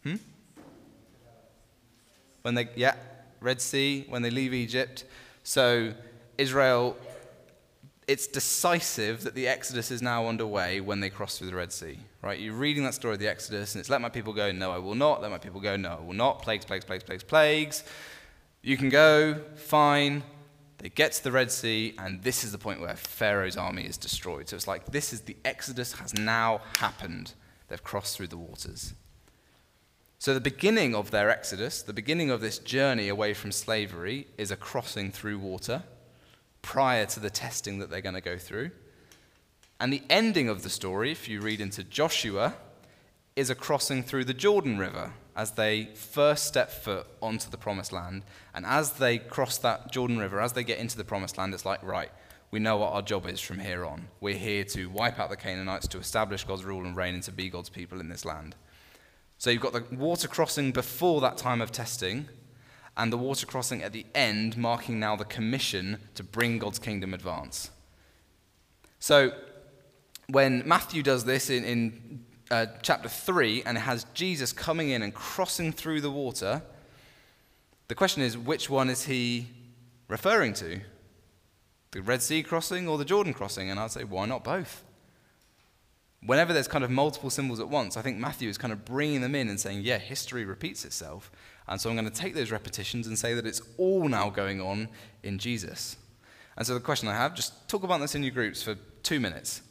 Hmm? 0.02 0.16
When 2.42 2.56
they, 2.56 2.68
yeah, 2.74 2.96
Red 3.40 3.60
Sea, 3.60 4.04
when 4.08 4.22
they 4.22 4.30
leave 4.30 4.52
Egypt. 4.52 5.04
So 5.44 5.94
Israel, 6.38 6.96
it's 8.08 8.26
decisive 8.26 9.22
that 9.22 9.36
the 9.36 9.46
Exodus 9.46 9.92
is 9.92 10.02
now 10.02 10.26
underway 10.26 10.80
when 10.80 10.98
they 10.98 11.08
cross 11.08 11.38
through 11.38 11.50
the 11.50 11.56
Red 11.56 11.72
Sea. 11.72 12.00
Right? 12.22 12.38
You're 12.38 12.54
reading 12.54 12.84
that 12.84 12.94
story 12.94 13.14
of 13.14 13.20
the 13.20 13.28
Exodus, 13.28 13.74
and 13.74 13.80
it's 13.80 13.90
let 13.90 14.00
my 14.00 14.08
people 14.08 14.32
go, 14.32 14.52
no, 14.52 14.70
I 14.70 14.78
will 14.78 14.94
not. 14.94 15.20
Let 15.20 15.32
my 15.32 15.38
people 15.38 15.60
go, 15.60 15.76
no, 15.76 15.98
I 16.00 16.00
will 16.00 16.12
not. 16.12 16.40
Plagues, 16.40 16.64
plagues, 16.64 16.84
plagues, 16.84 17.02
plagues, 17.02 17.24
plagues. 17.24 17.84
You 18.62 18.76
can 18.76 18.88
go, 18.88 19.40
fine. 19.56 20.22
They 20.78 20.88
get 20.88 21.12
to 21.12 21.24
the 21.24 21.32
Red 21.32 21.50
Sea, 21.50 21.94
and 21.98 22.22
this 22.22 22.44
is 22.44 22.52
the 22.52 22.58
point 22.58 22.80
where 22.80 22.94
Pharaoh's 22.94 23.56
army 23.56 23.84
is 23.84 23.96
destroyed. 23.96 24.48
So 24.48 24.56
it's 24.56 24.68
like 24.68 24.86
this 24.86 25.12
is 25.12 25.22
the 25.22 25.36
Exodus 25.44 25.94
has 25.94 26.14
now 26.14 26.60
happened. 26.78 27.34
They've 27.68 27.82
crossed 27.82 28.16
through 28.16 28.28
the 28.28 28.36
waters. 28.36 28.94
So, 30.18 30.34
the 30.34 30.40
beginning 30.40 30.94
of 30.94 31.10
their 31.10 31.30
exodus, 31.30 31.82
the 31.82 31.92
beginning 31.92 32.30
of 32.30 32.40
this 32.40 32.58
journey 32.58 33.08
away 33.08 33.34
from 33.34 33.50
slavery, 33.50 34.28
is 34.38 34.52
a 34.52 34.56
crossing 34.56 35.10
through 35.10 35.40
water 35.40 35.82
prior 36.62 37.06
to 37.06 37.18
the 37.18 37.30
testing 37.30 37.80
that 37.80 37.90
they're 37.90 38.00
going 38.00 38.14
to 38.14 38.20
go 38.20 38.38
through. 38.38 38.70
And 39.82 39.92
the 39.92 40.04
ending 40.08 40.48
of 40.48 40.62
the 40.62 40.70
story, 40.70 41.10
if 41.10 41.28
you 41.28 41.40
read 41.40 41.60
into 41.60 41.82
Joshua, 41.82 42.54
is 43.34 43.50
a 43.50 43.56
crossing 43.56 44.04
through 44.04 44.26
the 44.26 44.32
Jordan 44.32 44.78
River 44.78 45.12
as 45.34 45.50
they 45.50 45.86
first 45.96 46.46
step 46.46 46.70
foot 46.70 47.04
onto 47.20 47.50
the 47.50 47.56
promised 47.56 47.90
land. 47.90 48.22
And 48.54 48.64
as 48.64 48.92
they 48.92 49.18
cross 49.18 49.58
that 49.58 49.90
Jordan 49.90 50.18
River, 50.18 50.40
as 50.40 50.52
they 50.52 50.62
get 50.62 50.78
into 50.78 50.96
the 50.96 51.02
promised 51.02 51.36
land, 51.36 51.52
it's 51.52 51.66
like, 51.66 51.82
right, 51.82 52.12
we 52.52 52.60
know 52.60 52.76
what 52.76 52.92
our 52.92 53.02
job 53.02 53.26
is 53.26 53.40
from 53.40 53.58
here 53.58 53.84
on. 53.84 54.06
We're 54.20 54.36
here 54.38 54.62
to 54.66 54.86
wipe 54.86 55.18
out 55.18 55.30
the 55.30 55.36
Canaanites, 55.36 55.88
to 55.88 55.98
establish 55.98 56.44
God's 56.44 56.64
rule 56.64 56.84
and 56.84 56.94
reign, 56.96 57.14
and 57.14 57.22
to 57.24 57.32
be 57.32 57.50
God's 57.50 57.68
people 57.68 57.98
in 57.98 58.08
this 58.08 58.24
land. 58.24 58.54
So 59.36 59.50
you've 59.50 59.62
got 59.62 59.72
the 59.72 59.96
water 59.96 60.28
crossing 60.28 60.70
before 60.70 61.20
that 61.22 61.38
time 61.38 61.60
of 61.60 61.72
testing, 61.72 62.28
and 62.96 63.12
the 63.12 63.18
water 63.18 63.46
crossing 63.46 63.82
at 63.82 63.92
the 63.92 64.06
end, 64.14 64.56
marking 64.56 65.00
now 65.00 65.16
the 65.16 65.24
commission 65.24 65.98
to 66.14 66.22
bring 66.22 66.60
God's 66.60 66.78
kingdom 66.78 67.12
advance. 67.12 67.72
So 69.00 69.32
when 70.32 70.62
Matthew 70.66 71.02
does 71.02 71.24
this 71.24 71.50
in, 71.50 71.64
in 71.64 72.24
uh, 72.50 72.66
chapter 72.82 73.08
3 73.08 73.62
and 73.64 73.78
has 73.78 74.04
Jesus 74.14 74.52
coming 74.52 74.90
in 74.90 75.02
and 75.02 75.14
crossing 75.14 75.72
through 75.72 76.00
the 76.00 76.10
water, 76.10 76.62
the 77.88 77.94
question 77.94 78.22
is 78.22 78.36
which 78.36 78.68
one 78.68 78.90
is 78.90 79.04
he 79.04 79.46
referring 80.08 80.54
to? 80.54 80.80
The 81.92 82.02
Red 82.02 82.22
Sea 82.22 82.42
crossing 82.42 82.88
or 82.88 82.98
the 82.98 83.04
Jordan 83.04 83.34
crossing? 83.34 83.70
And 83.70 83.78
I'd 83.78 83.90
say, 83.90 84.04
why 84.04 84.26
not 84.26 84.42
both? 84.42 84.82
whenever 86.24 86.52
there's 86.52 86.68
kind 86.68 86.84
of 86.84 86.90
multiple 86.90 87.30
symbols 87.30 87.60
at 87.60 87.68
once, 87.68 87.96
I 87.96 88.02
think 88.02 88.18
Matthew 88.18 88.48
is 88.48 88.58
kind 88.58 88.72
of 88.72 88.84
bringing 88.84 89.20
them 89.20 89.34
in 89.34 89.48
and 89.48 89.58
saying, 89.58 89.80
yeah, 89.82 89.98
history 89.98 90.44
repeats 90.44 90.84
itself. 90.84 91.30
And 91.68 91.80
so 91.80 91.90
I'm 91.90 91.96
going 91.96 92.08
to 92.08 92.14
take 92.14 92.34
those 92.34 92.50
repetitions 92.50 93.06
and 93.06 93.18
say 93.18 93.34
that 93.34 93.46
it's 93.46 93.62
all 93.76 94.08
now 94.08 94.30
going 94.30 94.60
on 94.60 94.88
in 95.22 95.38
Jesus. 95.38 95.96
And 96.56 96.66
so 96.66 96.74
the 96.74 96.80
question 96.80 97.08
I 97.08 97.14
have, 97.14 97.34
just 97.34 97.68
talk 97.68 97.82
about 97.82 98.00
this 98.00 98.14
in 98.14 98.22
your 98.22 98.32
groups 98.32 98.62
for 98.62 98.76
two 99.02 99.20
minutes. 99.20 99.62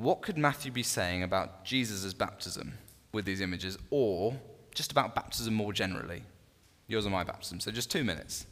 What 0.00 0.22
could 0.22 0.38
Matthew 0.38 0.72
be 0.72 0.82
saying 0.82 1.22
about 1.22 1.62
Jesus' 1.62 2.14
baptism 2.14 2.72
with 3.12 3.26
these 3.26 3.42
images, 3.42 3.76
or 3.90 4.34
just 4.74 4.92
about 4.92 5.14
baptism 5.14 5.52
more 5.52 5.74
generally? 5.74 6.22
Yours 6.88 7.04
and 7.04 7.12
my 7.12 7.22
baptism. 7.22 7.60
So 7.60 7.70
just 7.70 7.90
two 7.90 8.02
minutes. 8.02 8.46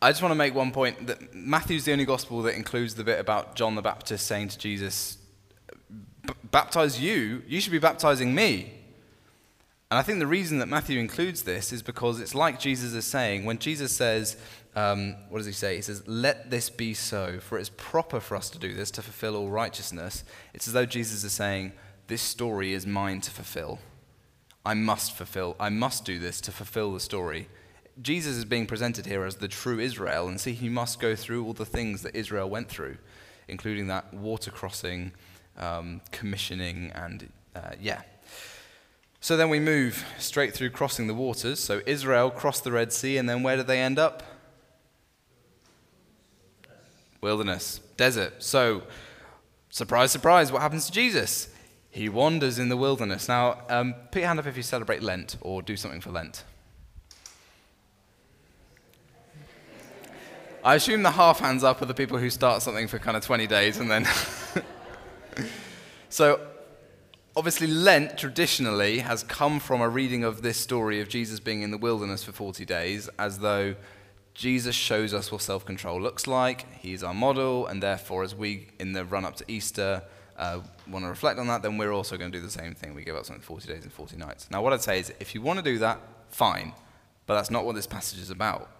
I 0.00 0.10
just 0.10 0.22
want 0.22 0.30
to 0.30 0.36
make 0.36 0.54
one 0.54 0.72
point 0.72 1.08
that 1.08 1.34
Matthew's 1.34 1.84
the 1.84 1.92
only 1.92 2.06
gospel 2.06 2.40
that 2.42 2.54
includes 2.54 2.94
the 2.94 3.04
bit 3.04 3.20
about 3.20 3.54
John 3.54 3.74
the 3.74 3.82
Baptist 3.82 4.26
saying 4.26 4.48
to 4.48 4.58
Jesus, 4.58 5.18
Baptize 6.50 6.98
you, 6.98 7.42
you 7.46 7.60
should 7.60 7.72
be 7.72 7.78
baptizing 7.78 8.34
me. 8.34 8.72
And 9.90 9.98
I 9.98 10.02
think 10.02 10.20
the 10.20 10.26
reason 10.26 10.58
that 10.60 10.68
Matthew 10.68 10.98
includes 10.98 11.42
this 11.42 11.70
is 11.70 11.82
because 11.82 12.18
it's 12.18 12.34
like 12.34 12.58
Jesus 12.58 12.94
is 12.94 13.04
saying, 13.04 13.44
when 13.44 13.58
Jesus 13.58 13.92
says, 13.92 14.38
um, 14.76 15.16
what 15.30 15.38
does 15.38 15.46
he 15.46 15.52
say? 15.52 15.76
He 15.76 15.82
says, 15.82 16.06
Let 16.06 16.50
this 16.50 16.68
be 16.68 16.92
so, 16.92 17.40
for 17.40 17.58
it's 17.58 17.70
proper 17.76 18.20
for 18.20 18.36
us 18.36 18.50
to 18.50 18.58
do 18.58 18.74
this 18.74 18.90
to 18.92 19.02
fulfill 19.02 19.34
all 19.34 19.48
righteousness. 19.48 20.22
It's 20.52 20.68
as 20.68 20.74
though 20.74 20.86
Jesus 20.86 21.24
is 21.24 21.32
saying, 21.32 21.72
This 22.08 22.20
story 22.20 22.74
is 22.74 22.86
mine 22.86 23.22
to 23.22 23.30
fulfill. 23.30 23.80
I 24.66 24.74
must 24.74 25.12
fulfill, 25.12 25.56
I 25.58 25.70
must 25.70 26.04
do 26.04 26.18
this 26.18 26.40
to 26.42 26.52
fulfill 26.52 26.92
the 26.92 27.00
story. 27.00 27.48
Jesus 28.02 28.36
is 28.36 28.44
being 28.44 28.66
presented 28.66 29.06
here 29.06 29.24
as 29.24 29.36
the 29.36 29.48
true 29.48 29.78
Israel, 29.78 30.28
and 30.28 30.38
see, 30.38 30.52
he 30.52 30.68
must 30.68 31.00
go 31.00 31.16
through 31.16 31.46
all 31.46 31.54
the 31.54 31.64
things 31.64 32.02
that 32.02 32.14
Israel 32.14 32.50
went 32.50 32.68
through, 32.68 32.98
including 33.48 33.86
that 33.86 34.12
water 34.12 34.50
crossing, 34.50 35.12
um, 35.56 36.02
commissioning, 36.12 36.92
and 36.94 37.32
uh, 37.54 37.70
yeah. 37.80 38.02
So 39.20 39.38
then 39.38 39.48
we 39.48 39.58
move 39.58 40.04
straight 40.18 40.52
through 40.52 40.70
crossing 40.70 41.06
the 41.06 41.14
waters. 41.14 41.60
So 41.60 41.80
Israel 41.86 42.30
crossed 42.30 42.64
the 42.64 42.72
Red 42.72 42.92
Sea, 42.92 43.16
and 43.16 43.26
then 43.26 43.42
where 43.42 43.56
did 43.56 43.66
they 43.66 43.80
end 43.80 43.98
up? 43.98 44.22
Wilderness, 47.26 47.80
desert. 47.96 48.40
So, 48.40 48.84
surprise, 49.68 50.12
surprise, 50.12 50.52
what 50.52 50.62
happens 50.62 50.86
to 50.86 50.92
Jesus? 50.92 51.48
He 51.90 52.08
wanders 52.08 52.60
in 52.60 52.68
the 52.68 52.76
wilderness. 52.76 53.26
Now, 53.26 53.62
um, 53.68 53.96
put 54.12 54.20
your 54.20 54.28
hand 54.28 54.38
up 54.38 54.46
if 54.46 54.56
you 54.56 54.62
celebrate 54.62 55.02
Lent 55.02 55.36
or 55.40 55.60
do 55.60 55.76
something 55.76 56.00
for 56.00 56.12
Lent. 56.12 56.44
I 60.62 60.76
assume 60.76 61.02
the 61.02 61.10
half 61.10 61.40
hands 61.40 61.64
up 61.64 61.82
are 61.82 61.86
the 61.86 61.94
people 61.94 62.16
who 62.16 62.30
start 62.30 62.62
something 62.62 62.86
for 62.86 63.00
kind 63.00 63.16
of 63.16 63.24
20 63.24 63.48
days 63.48 63.78
and 63.78 63.90
then. 63.90 64.06
so, 66.08 66.46
obviously, 67.34 67.66
Lent 67.66 68.16
traditionally 68.16 69.00
has 69.00 69.24
come 69.24 69.58
from 69.58 69.80
a 69.80 69.88
reading 69.88 70.22
of 70.22 70.42
this 70.42 70.58
story 70.58 71.00
of 71.00 71.08
Jesus 71.08 71.40
being 71.40 71.62
in 71.62 71.72
the 71.72 71.76
wilderness 71.76 72.22
for 72.22 72.30
40 72.30 72.64
days, 72.64 73.10
as 73.18 73.40
though 73.40 73.74
Jesus 74.36 74.76
shows 74.76 75.14
us 75.14 75.32
what 75.32 75.40
self 75.40 75.64
control 75.64 75.98
looks 75.98 76.26
like. 76.26 76.66
He's 76.78 77.02
our 77.02 77.14
model, 77.14 77.66
and 77.66 77.82
therefore, 77.82 78.22
as 78.22 78.34
we, 78.34 78.68
in 78.78 78.92
the 78.92 79.02
run 79.06 79.24
up 79.24 79.36
to 79.36 79.44
Easter, 79.48 80.02
uh, 80.36 80.60
want 80.86 81.06
to 81.06 81.08
reflect 81.08 81.38
on 81.38 81.46
that, 81.46 81.62
then 81.62 81.78
we're 81.78 81.90
also 81.90 82.18
going 82.18 82.30
to 82.30 82.38
do 82.38 82.44
the 82.44 82.50
same 82.50 82.74
thing. 82.74 82.94
We 82.94 83.02
give 83.02 83.16
up 83.16 83.24
something 83.24 83.42
40 83.42 83.66
days 83.66 83.84
and 83.84 83.92
40 83.92 84.18
nights. 84.18 84.50
Now, 84.50 84.60
what 84.60 84.74
I'd 84.74 84.82
say 84.82 85.00
is 85.00 85.10
if 85.20 85.34
you 85.34 85.40
want 85.40 85.58
to 85.58 85.62
do 85.62 85.78
that, 85.78 85.98
fine, 86.28 86.74
but 87.24 87.34
that's 87.34 87.50
not 87.50 87.64
what 87.64 87.74
this 87.76 87.86
passage 87.86 88.20
is 88.20 88.28
about. 88.28 88.70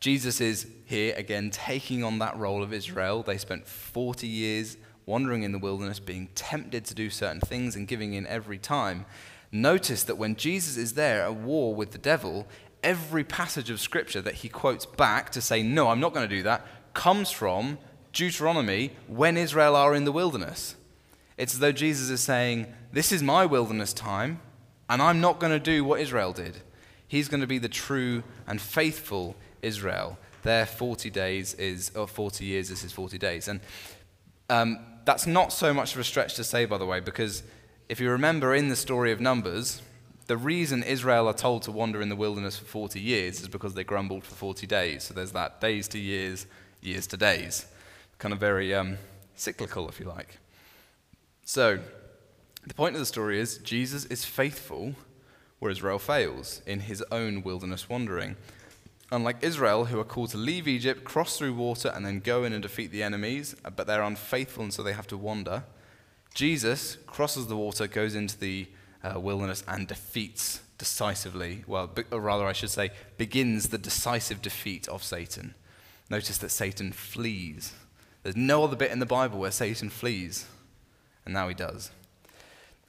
Jesus 0.00 0.40
is 0.40 0.66
here 0.86 1.14
again 1.16 1.50
taking 1.50 2.02
on 2.02 2.18
that 2.18 2.36
role 2.36 2.64
of 2.64 2.72
Israel. 2.72 3.22
They 3.22 3.38
spent 3.38 3.64
40 3.68 4.26
years 4.26 4.76
wandering 5.06 5.44
in 5.44 5.52
the 5.52 5.58
wilderness, 5.58 6.00
being 6.00 6.30
tempted 6.34 6.84
to 6.84 6.94
do 6.96 7.10
certain 7.10 7.40
things 7.40 7.76
and 7.76 7.86
giving 7.86 8.14
in 8.14 8.26
every 8.26 8.58
time. 8.58 9.06
Notice 9.52 10.02
that 10.02 10.16
when 10.16 10.34
Jesus 10.34 10.76
is 10.76 10.94
there 10.94 11.22
at 11.22 11.36
war 11.36 11.74
with 11.74 11.92
the 11.92 11.98
devil, 11.98 12.48
every 12.82 13.24
passage 13.24 13.70
of 13.70 13.80
scripture 13.80 14.20
that 14.22 14.34
he 14.34 14.48
quotes 14.48 14.86
back 14.86 15.30
to 15.30 15.40
say, 15.40 15.62
No, 15.62 15.88
I'm 15.88 16.00
not 16.00 16.14
going 16.14 16.28
to 16.28 16.34
do 16.34 16.42
that, 16.44 16.66
comes 16.94 17.30
from 17.30 17.78
Deuteronomy 18.12 18.92
when 19.06 19.36
Israel 19.36 19.76
are 19.76 19.94
in 19.94 20.04
the 20.04 20.12
wilderness. 20.12 20.76
It's 21.36 21.54
as 21.54 21.60
though 21.60 21.72
Jesus 21.72 22.10
is 22.10 22.20
saying, 22.20 22.66
This 22.92 23.12
is 23.12 23.22
my 23.22 23.46
wilderness 23.46 23.92
time, 23.92 24.40
and 24.88 25.02
I'm 25.02 25.20
not 25.20 25.38
going 25.38 25.52
to 25.52 25.58
do 25.58 25.84
what 25.84 26.00
Israel 26.00 26.32
did. 26.32 26.58
He's 27.08 27.28
going 27.28 27.40
to 27.40 27.46
be 27.46 27.58
the 27.58 27.68
true 27.68 28.22
and 28.46 28.60
faithful 28.60 29.36
Israel. 29.62 30.18
Their 30.42 30.66
40 30.66 31.10
days 31.10 31.54
is, 31.54 31.90
or 31.94 32.06
40 32.06 32.44
years 32.44 32.68
this 32.68 32.78
is 32.78 32.84
his 32.84 32.92
40 32.92 33.18
days. 33.18 33.48
And 33.48 33.60
um, 34.48 34.78
that's 35.04 35.26
not 35.26 35.52
so 35.52 35.74
much 35.74 35.94
of 35.94 36.00
a 36.00 36.04
stretch 36.04 36.34
to 36.34 36.44
say, 36.44 36.64
by 36.64 36.78
the 36.78 36.86
way, 36.86 37.00
because 37.00 37.42
if 37.88 38.00
you 38.00 38.10
remember 38.10 38.54
in 38.54 38.68
the 38.68 38.76
story 38.76 39.12
of 39.12 39.20
Numbers, 39.20 39.82
the 40.26 40.36
reason 40.36 40.82
Israel 40.82 41.28
are 41.28 41.34
told 41.34 41.62
to 41.62 41.72
wander 41.72 42.02
in 42.02 42.08
the 42.08 42.16
wilderness 42.16 42.58
for 42.58 42.64
40 42.64 43.00
years 43.00 43.40
is 43.40 43.48
because 43.48 43.74
they 43.74 43.84
grumbled 43.84 44.24
for 44.24 44.34
40 44.34 44.66
days. 44.66 45.04
So 45.04 45.14
there's 45.14 45.32
that 45.32 45.60
days 45.60 45.86
to 45.88 45.98
years, 45.98 46.46
years 46.80 47.06
to 47.08 47.16
days. 47.16 47.66
Kind 48.18 48.34
of 48.34 48.40
very 48.40 48.74
um, 48.74 48.98
cyclical, 49.36 49.88
if 49.88 50.00
you 50.00 50.06
like. 50.06 50.38
So, 51.44 51.78
the 52.66 52.74
point 52.74 52.96
of 52.96 53.00
the 53.00 53.06
story 53.06 53.38
is 53.38 53.58
Jesus 53.58 54.04
is 54.06 54.24
faithful 54.24 54.94
where 55.60 55.70
Israel 55.70 56.00
fails 56.00 56.60
in 56.66 56.80
his 56.80 57.02
own 57.12 57.42
wilderness 57.42 57.88
wandering. 57.88 58.36
Unlike 59.12 59.36
Israel, 59.42 59.84
who 59.84 60.00
are 60.00 60.04
called 60.04 60.30
to 60.30 60.36
leave 60.36 60.66
Egypt, 60.66 61.04
cross 61.04 61.38
through 61.38 61.54
water, 61.54 61.92
and 61.94 62.04
then 62.04 62.18
go 62.18 62.42
in 62.42 62.52
and 62.52 62.62
defeat 62.62 62.90
the 62.90 63.04
enemies, 63.04 63.54
but 63.76 63.86
they're 63.86 64.02
unfaithful 64.02 64.64
and 64.64 64.74
so 64.74 64.82
they 64.82 64.92
have 64.92 65.06
to 65.06 65.16
wander, 65.16 65.62
Jesus 66.34 66.98
crosses 67.06 67.46
the 67.46 67.56
water, 67.56 67.86
goes 67.86 68.16
into 68.16 68.36
the 68.36 68.66
uh, 69.14 69.20
wilderness, 69.20 69.62
and 69.68 69.86
defeats 69.86 70.60
decisively, 70.78 71.64
well, 71.66 71.90
or 72.10 72.20
rather, 72.20 72.46
I 72.46 72.52
should 72.52 72.70
say, 72.70 72.90
begins 73.16 73.68
the 73.68 73.78
decisive 73.78 74.42
defeat 74.42 74.88
of 74.88 75.02
Satan. 75.02 75.54
Notice 76.10 76.38
that 76.38 76.50
Satan 76.50 76.92
flees. 76.92 77.72
There's 78.22 78.36
no 78.36 78.64
other 78.64 78.76
bit 78.76 78.90
in 78.90 78.98
the 78.98 79.06
Bible 79.06 79.38
where 79.38 79.50
Satan 79.50 79.90
flees, 79.90 80.46
and 81.24 81.34
now 81.34 81.48
he 81.48 81.54
does. 81.54 81.90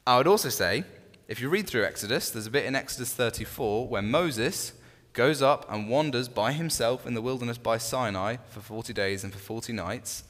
I 0.06 0.18
would 0.18 0.28
also 0.28 0.50
say, 0.50 0.84
if 1.28 1.42
you 1.42 1.50
read 1.50 1.68
through 1.68 1.86
Exodus, 1.86 2.30
there's 2.30 2.48
a 2.48 2.52
bit 2.52 2.66
in 2.66 2.76
Exodus 2.76 3.14
34 3.14 3.88
where 3.88 4.02
Moses 4.02 4.74
goes 5.14 5.42
up 5.42 5.66
and 5.72 5.90
wanders 5.90 6.30
by 6.30 6.54
himself 6.54 7.06
in 7.06 7.14
the 7.14 7.22
wilderness 7.22 7.58
by 7.58 7.78
Sinai 7.78 8.38
for 8.50 8.62
40 8.62 8.94
days 8.94 9.24
and 9.24 9.34
for 9.34 9.40
40 9.40 9.74
nights 9.74 10.24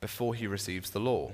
before 0.00 0.34
he 0.34 0.46
receives 0.46 0.90
the 0.90 1.00
law. 1.00 1.32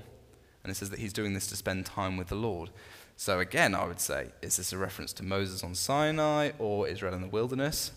And 0.63 0.71
it 0.71 0.75
says 0.75 0.89
that 0.89 0.99
he's 0.99 1.13
doing 1.13 1.33
this 1.33 1.47
to 1.47 1.55
spend 1.55 1.85
time 1.85 2.17
with 2.17 2.27
the 2.27 2.35
Lord. 2.35 2.71
So, 3.19 3.39
again, 3.39 3.73
I 3.73 3.85
would 3.85 3.99
say, 3.99 4.27
is 4.43 4.57
this 4.57 4.71
a 4.71 4.77
reference 4.77 5.11
to 5.13 5.23
Moses 5.23 5.63
on 5.63 5.73
Sinai 5.73 6.51
or 6.59 6.87
Israel 6.87 7.15
in 7.15 7.21
the 7.21 7.27
wilderness? 7.27 7.91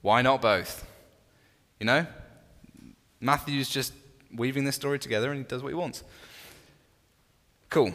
Why 0.00 0.22
not 0.22 0.40
both? 0.40 0.86
You 1.78 1.84
know? 1.86 2.06
Matthew's 3.20 3.68
just 3.68 3.92
weaving 4.34 4.64
this 4.64 4.74
story 4.74 4.98
together 4.98 5.30
and 5.30 5.38
he 5.38 5.44
does 5.44 5.62
what 5.62 5.68
he 5.68 5.74
wants. 5.74 6.02
Cool. 7.68 7.92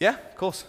Yeah, 0.00 0.16
of 0.16 0.36
course. 0.36 0.64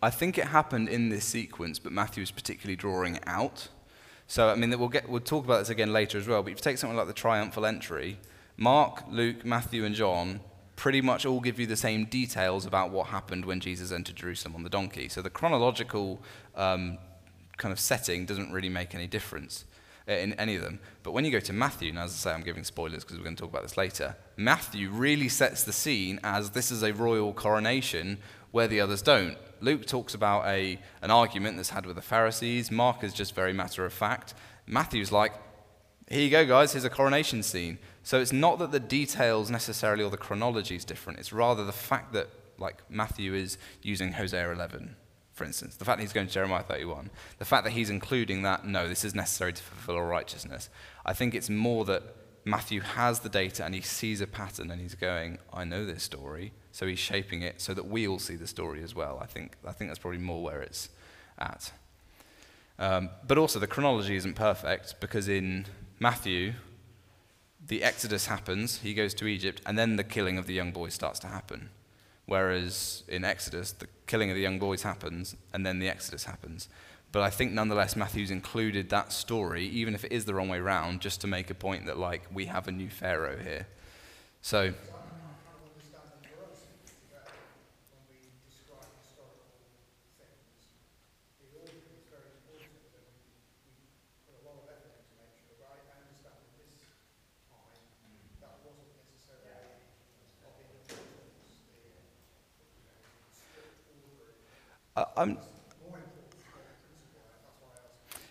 I 0.00 0.10
think 0.10 0.38
it 0.38 0.46
happened 0.46 0.88
in 0.88 1.08
this 1.08 1.24
sequence, 1.24 1.78
but 1.78 1.92
Matthew 1.92 2.22
is 2.22 2.30
particularly 2.30 2.76
drawing 2.76 3.16
it 3.16 3.24
out. 3.26 3.68
So, 4.28 4.48
I 4.48 4.54
mean, 4.54 4.78
we'll, 4.78 4.88
get, 4.88 5.08
we'll 5.08 5.20
talk 5.20 5.44
about 5.44 5.58
this 5.58 5.70
again 5.70 5.92
later 5.92 6.18
as 6.18 6.28
well, 6.28 6.42
but 6.42 6.52
if 6.52 6.58
you 6.58 6.62
take 6.62 6.78
something 6.78 6.96
like 6.96 7.06
the 7.06 7.12
triumphal 7.12 7.66
entry, 7.66 8.18
Mark, 8.56 9.04
Luke, 9.10 9.44
Matthew, 9.44 9.84
and 9.84 9.94
John 9.94 10.40
pretty 10.76 11.00
much 11.00 11.26
all 11.26 11.40
give 11.40 11.58
you 11.58 11.66
the 11.66 11.76
same 11.76 12.04
details 12.04 12.64
about 12.64 12.90
what 12.90 13.08
happened 13.08 13.44
when 13.44 13.58
Jesus 13.58 13.90
entered 13.90 14.14
Jerusalem 14.14 14.54
on 14.54 14.62
the 14.62 14.70
donkey. 14.70 15.08
So 15.08 15.22
the 15.22 15.30
chronological 15.30 16.22
um, 16.54 16.98
kind 17.56 17.72
of 17.72 17.80
setting 17.80 18.26
doesn't 18.26 18.52
really 18.52 18.68
make 18.68 18.94
any 18.94 19.08
difference 19.08 19.64
Uh, 20.08 20.12
in 20.12 20.32
any 20.34 20.56
of 20.56 20.62
them. 20.62 20.80
But 21.02 21.12
when 21.12 21.26
you 21.26 21.30
go 21.30 21.40
to 21.40 21.52
Matthew, 21.52 21.90
and 21.90 21.98
as 21.98 22.12
I 22.12 22.14
say, 22.14 22.32
I'm 22.32 22.42
giving 22.42 22.64
spoilers 22.64 23.04
because 23.04 23.18
we're 23.18 23.24
going 23.24 23.36
to 23.36 23.42
talk 23.42 23.50
about 23.50 23.62
this 23.62 23.76
later, 23.76 24.16
Matthew 24.38 24.88
really 24.88 25.28
sets 25.28 25.64
the 25.64 25.72
scene 25.72 26.18
as 26.24 26.50
this 26.50 26.70
is 26.70 26.82
a 26.82 26.94
royal 26.94 27.34
coronation 27.34 28.16
where 28.50 28.66
the 28.66 28.80
others 28.80 29.02
don't. 29.02 29.36
Luke 29.60 29.84
talks 29.84 30.14
about 30.14 30.46
a, 30.46 30.78
an 31.02 31.10
argument 31.10 31.56
that's 31.56 31.68
had 31.68 31.84
with 31.84 31.96
the 31.96 32.00
Pharisees. 32.02 32.70
Mark 32.70 33.04
is 33.04 33.12
just 33.12 33.34
very 33.34 33.52
matter 33.52 33.84
of 33.84 33.92
fact. 33.92 34.32
Matthew's 34.66 35.12
like, 35.12 35.34
here 36.08 36.22
you 36.22 36.30
go, 36.30 36.46
guys, 36.46 36.72
here's 36.72 36.86
a 36.86 36.90
coronation 36.90 37.42
scene. 37.42 37.78
So 38.02 38.18
it's 38.18 38.32
not 38.32 38.58
that 38.60 38.72
the 38.72 38.80
details 38.80 39.50
necessarily 39.50 40.02
or 40.02 40.10
the 40.10 40.16
chronology 40.16 40.76
is 40.76 40.86
different. 40.86 41.18
It's 41.18 41.34
rather 41.34 41.66
the 41.66 41.72
fact 41.72 42.14
that, 42.14 42.28
like, 42.56 42.78
Matthew 42.90 43.34
is 43.34 43.58
using 43.82 44.12
Hosea 44.12 44.52
11, 44.52 44.96
for 45.38 45.44
instance. 45.44 45.76
The 45.76 45.84
fact 45.84 45.98
that 45.98 46.02
he's 46.02 46.12
going 46.12 46.26
to 46.26 46.32
Jeremiah 46.32 46.62
31. 46.62 47.10
The 47.38 47.44
fact 47.44 47.64
that 47.64 47.70
he's 47.70 47.88
including 47.88 48.42
that, 48.42 48.66
no, 48.66 48.88
this 48.88 49.04
is 49.04 49.14
necessary 49.14 49.54
to 49.54 49.62
fulfill 49.62 49.96
all 49.96 50.04
righteousness. 50.04 50.68
I 51.06 51.14
think 51.14 51.34
it's 51.34 51.48
more 51.48 51.86
that 51.86 52.02
Matthew 52.44 52.80
has 52.80 53.20
the 53.20 53.28
data 53.28 53.64
and 53.64 53.74
he 53.74 53.80
sees 53.80 54.20
a 54.20 54.26
pattern 54.26 54.70
and 54.70 54.80
he's 54.80 54.94
going, 54.94 55.38
I 55.52 55.64
know 55.64 55.86
this 55.86 56.02
story. 56.02 56.52
So 56.72 56.86
he's 56.86 56.98
shaping 56.98 57.42
it 57.42 57.60
so 57.60 57.72
that 57.72 57.86
we 57.86 58.06
all 58.06 58.18
see 58.18 58.36
the 58.36 58.46
story 58.46 58.82
as 58.82 58.94
well. 58.94 59.18
I 59.22 59.26
think, 59.26 59.56
I 59.66 59.72
think 59.72 59.88
that's 59.88 59.98
probably 59.98 60.20
more 60.20 60.42
where 60.42 60.60
it's 60.60 60.90
at. 61.38 61.72
Um, 62.78 63.10
but 63.26 63.38
also, 63.38 63.58
the 63.58 63.66
chronology 63.66 64.14
isn't 64.16 64.34
perfect 64.34 65.00
because 65.00 65.28
in 65.28 65.66
Matthew, 65.98 66.52
the 67.64 67.82
Exodus 67.82 68.26
happens, 68.26 68.78
he 68.78 68.94
goes 68.94 69.14
to 69.14 69.26
Egypt, 69.26 69.60
and 69.66 69.76
then 69.76 69.96
the 69.96 70.04
killing 70.04 70.38
of 70.38 70.46
the 70.46 70.54
young 70.54 70.70
boy 70.70 70.88
starts 70.88 71.18
to 71.20 71.26
happen. 71.26 71.70
Whereas 72.28 73.02
in 73.08 73.24
Exodus, 73.24 73.72
the 73.72 73.88
killing 74.06 74.30
of 74.30 74.36
the 74.36 74.42
young 74.42 74.58
boys 74.58 74.82
happens, 74.82 75.34
and 75.52 75.66
then 75.66 75.80
the 75.80 75.88
Exodus 75.88 76.24
happens. 76.24 76.68
But 77.10 77.22
I 77.22 77.30
think 77.30 77.52
nonetheless, 77.52 77.96
Matthew's 77.96 78.30
included 78.30 78.90
that 78.90 79.12
story, 79.12 79.64
even 79.66 79.94
if 79.94 80.04
it 80.04 80.12
is 80.12 80.26
the 80.26 80.34
wrong 80.34 80.50
way 80.50 80.60
round, 80.60 81.00
just 81.00 81.22
to 81.22 81.26
make 81.26 81.48
a 81.50 81.54
point 81.54 81.86
that, 81.86 81.98
like, 81.98 82.22
we 82.32 82.44
have 82.44 82.68
a 82.68 82.72
new 82.72 82.90
Pharaoh 82.90 83.38
here. 83.42 83.66
So. 84.42 84.74
I'm, 105.16 105.38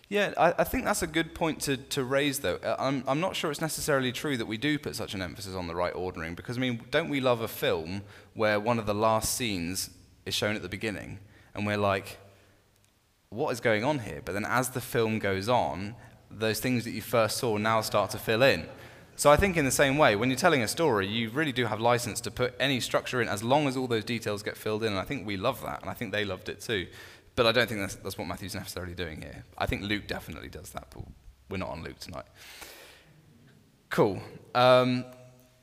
yeah, 0.08 0.32
I, 0.38 0.54
I, 0.58 0.64
think 0.64 0.84
that's 0.84 1.02
a 1.02 1.06
good 1.06 1.34
point 1.34 1.60
to, 1.62 1.76
to 1.76 2.02
raise, 2.02 2.38
though. 2.38 2.56
Uh, 2.56 2.76
I'm, 2.78 3.04
I'm 3.06 3.20
not 3.20 3.36
sure 3.36 3.50
it's 3.50 3.60
necessarily 3.60 4.10
true 4.10 4.38
that 4.38 4.46
we 4.46 4.56
do 4.56 4.78
put 4.78 4.96
such 4.96 5.12
an 5.12 5.20
emphasis 5.20 5.54
on 5.54 5.66
the 5.66 5.74
right 5.74 5.94
ordering, 5.94 6.34
because, 6.34 6.56
I 6.56 6.60
mean, 6.60 6.80
don't 6.90 7.10
we 7.10 7.20
love 7.20 7.42
a 7.42 7.48
film 7.48 8.02
where 8.32 8.58
one 8.58 8.78
of 8.78 8.86
the 8.86 8.94
last 8.94 9.34
scenes 9.34 9.90
is 10.24 10.34
shown 10.34 10.56
at 10.56 10.62
the 10.62 10.68
beginning, 10.68 11.18
and 11.54 11.66
we're 11.66 11.76
like, 11.76 12.18
what 13.28 13.50
is 13.50 13.60
going 13.60 13.84
on 13.84 13.98
here? 13.98 14.22
But 14.24 14.32
then 14.32 14.46
as 14.46 14.70
the 14.70 14.80
film 14.80 15.18
goes 15.18 15.48
on, 15.48 15.94
those 16.30 16.60
things 16.60 16.84
that 16.84 16.92
you 16.92 17.02
first 17.02 17.36
saw 17.36 17.58
now 17.58 17.82
start 17.82 18.10
to 18.10 18.18
fill 18.18 18.42
in. 18.42 18.66
So 19.18 19.32
I 19.32 19.36
think 19.36 19.56
in 19.56 19.64
the 19.64 19.72
same 19.72 19.98
way, 19.98 20.14
when 20.14 20.30
you're 20.30 20.38
telling 20.38 20.62
a 20.62 20.68
story, 20.68 21.04
you 21.04 21.28
really 21.30 21.50
do 21.50 21.66
have 21.66 21.80
license 21.80 22.20
to 22.20 22.30
put 22.30 22.54
any 22.60 22.78
structure 22.78 23.20
in 23.20 23.28
as 23.28 23.42
long 23.42 23.66
as 23.66 23.76
all 23.76 23.88
those 23.88 24.04
details 24.04 24.44
get 24.44 24.56
filled 24.56 24.84
in. 24.84 24.92
And 24.92 24.98
I 25.00 25.02
think 25.02 25.26
we 25.26 25.36
love 25.36 25.60
that, 25.62 25.80
and 25.80 25.90
I 25.90 25.94
think 25.94 26.12
they 26.12 26.24
loved 26.24 26.48
it 26.48 26.60
too. 26.60 26.86
But 27.34 27.44
I 27.44 27.50
don't 27.50 27.68
think 27.68 27.80
that's, 27.80 27.96
that's 27.96 28.16
what 28.16 28.28
Matthew's 28.28 28.54
necessarily 28.54 28.94
doing 28.94 29.20
here. 29.20 29.44
I 29.58 29.66
think 29.66 29.82
Luke 29.82 30.06
definitely 30.06 30.48
does 30.48 30.70
that, 30.70 30.86
but 30.94 31.02
we're 31.50 31.56
not 31.56 31.70
on 31.70 31.82
Luke 31.82 31.98
tonight. 31.98 32.26
Cool. 33.90 34.22
Um, 34.54 35.04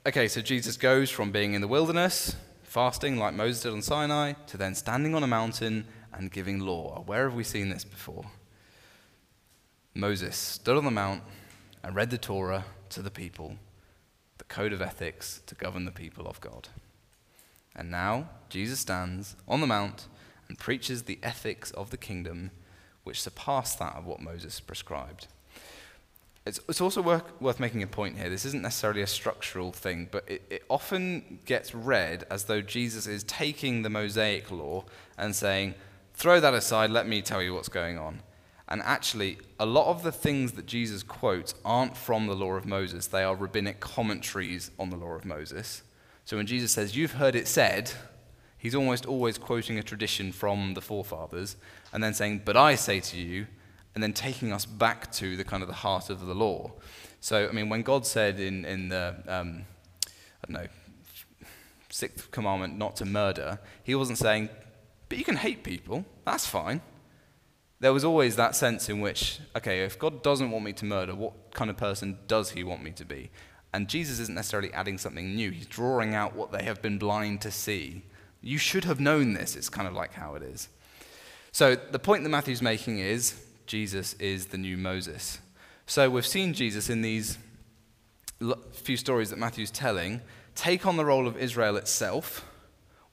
okay, 0.06 0.28
so 0.28 0.42
Jesus 0.42 0.76
goes 0.76 1.10
from 1.10 1.32
being 1.32 1.54
in 1.54 1.62
the 1.62 1.68
wilderness, 1.70 2.36
fasting 2.64 3.18
like 3.18 3.36
Moses 3.36 3.64
did 3.64 3.72
on 3.72 3.82
Sinai, 3.82 4.34
to 4.48 4.58
then 4.58 4.76
standing 4.76 5.16
on 5.16 5.24
a 5.24 5.28
mountain 5.28 5.88
and 6.12 6.30
giving 6.30 6.60
law. 6.60 7.04
Where 7.06 7.24
have 7.24 7.36
we 7.36 7.46
seen 7.46 7.70
this 7.70 7.86
before? 7.86 8.26
Moses 9.94 10.36
stood 10.36 10.76
on 10.76 10.84
the 10.84 10.92
mount 10.92 11.24
and 11.86 11.96
read 11.96 12.10
the 12.10 12.18
Torah 12.18 12.66
to 12.90 13.02
the 13.02 13.12
people, 13.12 13.56
the 14.38 14.44
code 14.46 14.74
of 14.74 14.82
ethics 14.82 15.42
to 15.48 15.56
govern 15.56 15.86
the 15.86 15.92
people 15.92 16.28
of 16.28 16.42
God. 16.42 16.70
And 17.76 17.92
now 17.92 18.30
Jesus 18.50 18.80
stands 18.80 19.36
on 19.48 19.62
the 19.62 19.68
mount 19.68 20.08
and 20.48 20.58
preaches 20.58 21.04
the 21.04 21.20
ethics 21.24 21.72
of 21.72 21.90
the 21.90 21.98
kingdom 21.98 22.52
which 23.04 23.22
surpass 23.22 23.76
that 23.76 23.96
of 23.96 24.06
what 24.06 24.20
Moses 24.20 24.60
prescribed. 24.60 25.28
It's, 26.46 26.60
it's 26.70 26.82
also 26.82 27.02
worth, 27.02 27.24
worth 27.42 27.60
making 27.60 27.82
a 27.82 27.88
point 27.88 28.18
here. 28.18 28.30
This 28.30 28.46
isn't 28.46 28.62
necessarily 28.62 29.02
a 29.02 29.08
structural 29.08 29.72
thing, 29.72 30.10
but 30.12 30.30
it, 30.30 30.44
it 30.50 30.64
often 30.70 31.40
gets 31.46 31.74
read 31.74 32.26
as 32.30 32.46
though 32.46 32.62
Jesus 32.62 33.08
is 33.08 33.24
taking 33.24 33.82
the 33.82 33.90
Mosaic 33.90 34.52
law 34.52 34.86
and 35.18 35.36
saying, 35.36 35.74
throw 36.14 36.40
that 36.40 36.54
aside, 36.54 36.92
let 36.92 37.08
me 37.08 37.22
tell 37.22 37.42
you 37.42 37.54
what's 37.54 37.70
going 37.70 37.98
on. 37.98 38.22
And 38.68 38.82
actually, 38.82 39.38
a 39.60 39.66
lot 39.66 39.88
of 39.88 40.02
the 40.02 40.12
things 40.12 40.54
that 40.54 40.66
Jesus 40.66 41.04
quotes 41.04 41.54
aren't 41.64 41.96
from 41.96 42.26
the 42.26 42.36
law 42.36 42.54
of 42.54 42.66
Moses, 42.66 43.08
they 43.08 43.24
are 43.24 43.36
rabbinic 43.36 43.80
commentaries 43.80 44.72
on 44.80 44.90
the 44.90 44.98
law 44.98 45.12
of 45.12 45.24
Moses. 45.24 45.84
So 46.26 46.38
when 46.38 46.48
Jesus 46.48 46.72
says, 46.72 46.96
You've 46.96 47.14
heard 47.14 47.36
it 47.36 47.48
said, 47.48 47.92
he's 48.58 48.74
almost 48.74 49.06
always 49.06 49.38
quoting 49.38 49.78
a 49.78 49.84
tradition 49.84 50.32
from 50.32 50.74
the 50.74 50.82
forefathers 50.82 51.56
and 51.94 52.04
then 52.04 52.16
saying, 52.16 52.42
But 52.44 52.58
I 52.58 52.74
say 52.76 53.00
to 53.00 53.18
you, 53.18 53.46
and 53.94 54.04
then 54.04 54.12
taking 54.12 54.52
us 54.52 54.66
back 54.66 55.12
to 55.14 55.38
the 55.38 55.44
kind 55.44 55.64
of 55.64 55.70
the 55.70 55.76
heart 55.76 56.10
of 56.10 56.26
the 56.26 56.36
law. 56.36 56.72
So, 57.22 57.48
I 57.48 57.52
mean, 57.54 57.70
when 57.70 57.82
God 57.82 58.06
said 58.06 58.40
in, 58.40 58.66
in 58.66 58.90
the, 58.90 59.16
um, 59.28 59.66
I 60.44 60.52
don't 60.52 60.62
know, 60.62 60.68
sixth 61.90 62.30
commandment 62.32 62.78
not 62.78 62.98
to 62.98 63.06
murder, 63.06 63.60
he 63.84 63.96
wasn't 63.96 64.18
saying, 64.18 64.50
but 65.08 65.18
you 65.18 65.24
can 65.24 65.38
hate 65.38 65.64
people, 65.64 66.04
that's 66.26 66.46
fine. 66.46 66.82
There 67.86 67.94
was 67.94 68.04
always 68.04 68.36
that 68.38 68.56
sense 68.56 68.90
in 68.90 69.00
which, 69.00 69.40
okay, 69.56 69.84
if 69.84 70.00
God 70.00 70.24
doesn't 70.24 70.50
want 70.50 70.66
me 70.66 70.74
to 70.74 70.86
murder, 70.86 71.14
what 71.14 71.54
kind 71.54 71.70
of 71.70 71.78
person 71.78 72.18
does 72.26 72.50
he 72.50 72.64
want 72.64 72.82
me 72.82 72.90
to 72.90 73.06
be? 73.06 73.30
And 73.76 73.88
Jesus 73.88 74.18
isn't 74.18 74.34
necessarily 74.34 74.74
adding 74.74 74.98
something 74.98 75.36
new, 75.36 75.52
he's 75.52 75.68
drawing 75.68 76.16
out 76.16 76.36
what 76.36 76.52
they 76.52 76.64
have 76.64 76.82
been 76.82 76.98
blind 76.98 77.42
to 77.42 77.52
see. 77.52 78.02
You 78.42 78.58
should 78.58 78.86
have 78.86 79.00
known 79.00 79.34
this, 79.34 79.56
it's 79.56 79.70
kind 79.70 79.88
of 79.88 79.94
like 79.94 80.14
how 80.14 80.34
it 80.34 80.42
is. 80.42 80.68
So, 81.52 81.76
the 81.76 82.00
point 82.00 82.24
that 82.24 82.30
Matthew's 82.30 82.60
making 82.60 82.98
is 82.98 83.40
Jesus 83.68 84.14
is 84.14 84.48
the 84.48 84.58
new 84.58 84.78
Moses. 84.78 85.38
So 85.86 86.10
we've 86.10 86.26
seen 86.26 86.56
Jesus 86.56 86.90
in 86.90 87.04
these 87.04 87.38
few 88.72 88.98
stories 88.98 89.30
that 89.30 89.38
Matthew's 89.38 89.70
telling 89.70 90.22
take 90.56 90.88
on 90.88 90.98
the 90.98 91.06
role 91.06 91.28
of 91.28 91.38
Israel 91.38 91.78
itself, 91.78 92.50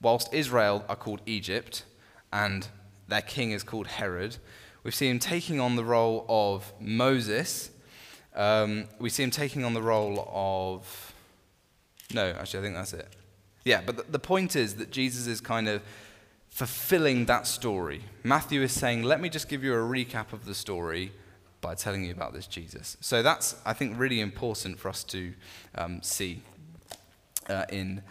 whilst 0.01 0.33
Israel 0.33 0.83
are 0.89 0.97
called 0.97 1.21
Egypt 1.27 1.85
and 2.33 2.69
their 3.07 3.21
king 3.21 3.51
is 3.51 3.63
called 3.63 3.87
Herod. 3.87 4.39
We 4.85 4.91
see 4.91 5.09
him 5.09 5.19
taking 5.19 5.61
on 5.61 5.77
the 5.77 5.85
role 5.85 6.25
of 6.29 6.73
Moses. 6.81 7.71
Um, 8.35 8.89
we 8.99 9.11
see 9.11 9.23
him 9.23 9.31
taking 9.31 9.65
on 9.65 9.75
the 9.75 9.83
role 9.83 10.29
of. 10.33 11.15
No, 12.13 12.31
actually, 12.31 12.61
I 12.61 12.63
think 12.63 12.75
that's 12.75 12.93
it. 12.93 13.09
Yeah, 13.65 13.81
but 13.85 13.97
the, 13.97 14.05
the 14.11 14.19
point 14.19 14.57
is 14.57 14.75
that 14.77 14.91
Jesus 14.91 15.27
is 15.27 15.41
kind 15.41 15.69
of 15.69 15.83
fulfilling 16.51 17.27
that 17.27 17.47
story. 17.47 18.03
Matthew 18.23 18.61
is 18.63 18.73
saying, 18.73 19.03
let 19.05 19.21
me 19.21 19.29
just 19.29 19.49
give 19.49 19.65
you 19.65 19.73
a 19.73 19.77
recap 19.77 20.33
of 20.33 20.45
the 20.45 20.55
story 20.55 21.13
by 21.61 21.75
telling 21.75 22.05
you 22.05 22.13
about 22.13 22.35
this 22.35 22.47
Jesus. 22.47 22.97
So 23.01 23.23
that's, 23.23 23.57
I 23.65 23.73
think, 23.73 23.99
really 23.99 24.21
important 24.21 24.79
for 24.79 24.89
us 24.89 25.05
to 25.05 25.33
um, 25.77 26.03
see 26.03 26.43
uh, 27.49 27.65
in, 27.71 28.03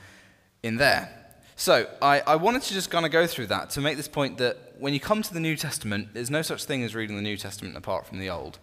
in 0.64 0.78
there. 0.78 1.18
So 1.56 1.88
I, 2.02 2.22
I 2.22 2.36
wanted 2.38 2.64
to 2.64 2.74
just 2.74 2.90
kind 2.90 3.06
of 3.06 3.12
go 3.12 3.28
through 3.28 3.48
that 3.48 3.70
to 3.72 3.82
make 3.82 3.98
this 3.98 4.08
point 4.08 4.40
that 4.40 4.71
when 4.82 4.96
you 4.96 5.00
come 5.00 5.22
to 5.22 5.32
the 5.32 5.40
New 5.40 5.56
Testament, 5.56 6.08
there's 6.16 6.32
no 6.32 6.42
such 6.42 6.66
thing 6.66 6.84
as 6.84 6.96
reading 6.96 7.16
the 7.16 7.22
New 7.22 7.38
Testament 7.38 7.78
apart 7.78 8.08
from 8.08 8.18
the 8.18 8.32
Old. 8.32 8.58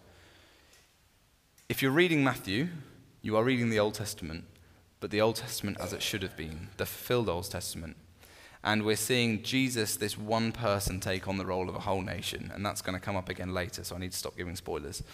If 1.69 1.81
you're 1.81 1.93
reading 1.93 2.25
Matthew, 2.25 2.71
you 3.23 3.37
are 3.37 3.45
reading 3.45 3.71
the 3.71 3.79
Old 3.79 3.95
Testament, 3.95 4.43
but 4.99 5.13
the 5.13 5.21
Old 5.21 5.37
Testament 5.37 5.77
as 5.79 5.93
it 5.93 6.03
should 6.03 6.23
have 6.23 6.37
been, 6.37 6.71
the 6.77 6.87
fulfilled 6.87 7.29
Old 7.29 7.49
Testament. 7.49 7.97
And 8.65 8.83
we're 8.83 8.97
seeing 8.97 9.45
Jesus, 9.45 9.95
this 9.95 10.19
one 10.19 10.51
person, 10.51 10.99
take 10.99 11.29
on 11.29 11.37
the 11.37 11.47
role 11.47 11.69
of 11.69 11.77
a 11.77 11.81
whole 11.81 12.03
nation. 12.03 12.51
And 12.53 12.67
that's 12.67 12.83
going 12.83 12.99
to 12.99 13.01
come 13.01 13.15
up 13.15 13.29
again 13.29 13.55
later, 13.55 13.85
so 13.85 13.95
I 13.95 14.01
need 14.01 14.11
to 14.11 14.19
stop 14.19 14.37
giving 14.37 14.57
spoilers. 14.57 15.05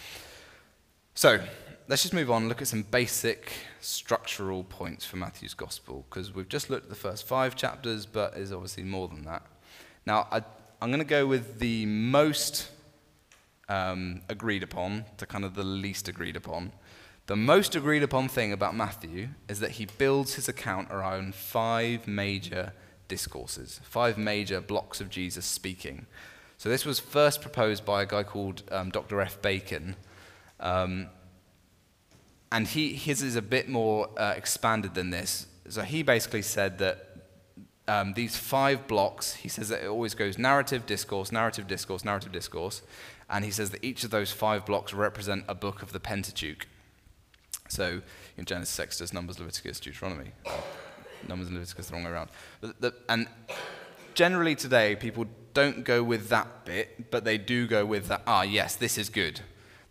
So, 1.13 1.39
let's 1.87 2.01
just 2.01 2.15
move 2.15 2.31
on 2.31 2.49
look 2.49 2.63
at 2.63 2.67
some 2.67 2.81
basic 2.81 3.51
structural 3.79 4.63
points 4.63 5.05
for 5.05 5.17
Matthew's 5.17 5.53
gospel, 5.53 6.03
because 6.09 6.33
we've 6.33 6.49
just 6.49 6.71
looked 6.71 6.85
at 6.85 6.89
the 6.89 6.95
first 6.95 7.27
five 7.27 7.55
chapters, 7.55 8.07
but 8.07 8.33
there's 8.33 8.51
obviously 8.51 8.83
more 8.83 9.07
than 9.07 9.21
that. 9.25 9.43
Now, 10.07 10.27
I, 10.31 10.41
am 10.85 10.91
going 10.91 10.99
to 10.99 11.05
go 11.05 11.25
with 11.25 11.57
the 11.57 11.85
most 11.87 12.69
um, 13.67 14.21
agreed 14.29 14.61
upon 14.61 15.05
to 15.17 15.25
kind 15.25 15.43
of 15.43 15.55
the 15.55 15.63
least 15.63 16.07
agreed 16.07 16.35
upon. 16.35 16.71
The 17.25 17.35
most 17.35 17.75
agreed 17.75 18.03
upon 18.03 18.27
thing 18.27 18.53
about 18.53 18.75
Matthew 18.75 19.29
is 19.49 19.59
that 19.61 19.71
he 19.71 19.87
builds 19.87 20.35
his 20.35 20.47
account 20.47 20.91
around 20.91 21.33
five 21.33 22.07
major 22.07 22.71
discourses, 23.07 23.81
five 23.83 24.19
major 24.19 24.61
blocks 24.61 25.01
of 25.01 25.09
Jesus 25.09 25.43
speaking. 25.43 26.05
So 26.57 26.69
this 26.69 26.85
was 26.85 26.99
first 26.99 27.41
proposed 27.41 27.83
by 27.83 28.03
a 28.03 28.05
guy 28.05 28.21
called 28.21 28.61
um, 28.71 28.91
Dr. 28.91 29.19
F. 29.21 29.41
Bacon. 29.41 29.95
Um, 30.59 31.07
and 32.51 32.67
he, 32.67 32.93
his 32.93 33.23
is 33.23 33.35
a 33.35 33.41
bit 33.41 33.67
more 33.67 34.09
uh, 34.17 34.35
expanded 34.37 34.93
than 34.93 35.09
this. 35.09 35.47
So 35.67 35.81
he 35.81 36.03
basically 36.03 36.43
said 36.43 36.77
that 36.77 37.14
um, 37.87 38.13
these 38.13 38.35
five 38.35 38.87
blocks, 38.87 39.35
he 39.35 39.49
says 39.49 39.69
that 39.69 39.83
it 39.83 39.87
always 39.87 40.15
goes 40.15 40.37
narrative, 40.37 40.85
discourse, 40.85 41.31
narrative, 41.31 41.67
discourse, 41.67 42.03
narrative, 42.03 42.31
discourse. 42.31 42.81
And 43.29 43.45
he 43.45 43.51
says 43.51 43.71
that 43.71 43.83
each 43.83 44.03
of 44.03 44.11
those 44.11 44.31
five 44.31 44.65
blocks 44.65 44.93
represent 44.93 45.45
a 45.47 45.55
book 45.55 45.81
of 45.81 45.91
the 45.91 45.99
Pentateuch. 45.99 46.67
So 47.67 48.01
in 48.37 48.45
Genesis, 48.45 48.79
Exodus, 48.79 49.13
Numbers, 49.13 49.39
Leviticus, 49.39 49.79
Deuteronomy. 49.79 50.31
Numbers 51.27 51.47
and 51.47 51.57
Leviticus 51.57 51.87
the 51.87 51.93
wrong 51.93 52.03
way 52.03 52.11
around. 52.11 52.29
The, 52.61 52.93
and 53.09 53.27
generally 54.13 54.55
today, 54.55 54.95
people 54.95 55.25
don't 55.53 55.83
go 55.83 56.03
with 56.03 56.29
that 56.29 56.65
bit, 56.65 57.09
but 57.11 57.23
they 57.23 57.37
do 57.37 57.67
go 57.67 57.85
with 57.85 58.07
that, 58.07 58.21
ah, 58.27 58.43
yes, 58.43 58.75
this 58.75 58.97
is 58.97 59.09
good. 59.09 59.41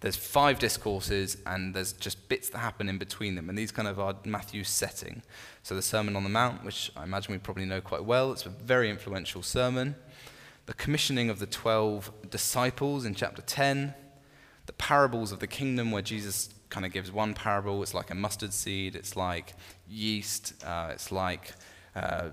There's 0.01 0.17
five 0.17 0.59
discourses, 0.59 1.39
and 1.47 1.75
there's 1.75 1.95
just 1.95 2.29
bits 2.29 2.51
that 2.51 2.59
happen 2.59 2.89
in 2.89 2.99
between 2.99 3.37
them. 3.37 3.49
And 3.49 3.57
these 3.57 3.73
kind 3.73 3.89
of 3.89 3.99
are 3.99 4.15
Matthew's 4.25 4.69
setting. 4.69 5.23
So 5.65 5.75
the 5.75 5.81
Sermon 5.81 6.15
on 6.15 6.25
the 6.25 6.29
Mount, 6.29 6.63
which 6.63 6.93
I 6.95 7.05
imagine 7.05 7.33
we 7.33 7.39
probably 7.39 7.65
know 7.65 7.81
quite 7.81 8.05
well, 8.05 8.33
it's 8.33 8.45
a 8.45 8.51
very 8.51 8.91
influential 8.91 9.43
sermon. 9.43 9.95
The 10.67 10.75
commissioning 10.75 11.31
of 11.31 11.39
the 11.39 11.47
12 11.47 12.13
disciples 12.31 13.07
in 13.07 13.15
chapter 13.15 13.41
10. 13.41 13.95
The 14.67 14.73
parables 14.75 15.33
of 15.33 15.39
the 15.39 15.47
kingdom, 15.47 15.91
where 15.91 16.03
Jesus 16.03 16.51
kind 16.69 16.85
of 16.85 16.93
gives 16.93 17.11
one 17.11 17.33
parable. 17.33 17.83
It's 17.83 17.95
like 17.95 18.11
a 18.11 18.15
mustard 18.15 18.53
seed, 18.53 18.95
it's 18.95 19.17
like 19.17 19.55
yeast, 19.89 20.53
uh, 20.67 20.91
it's 20.93 21.11
like 21.11 21.55
uh, 21.97 22.33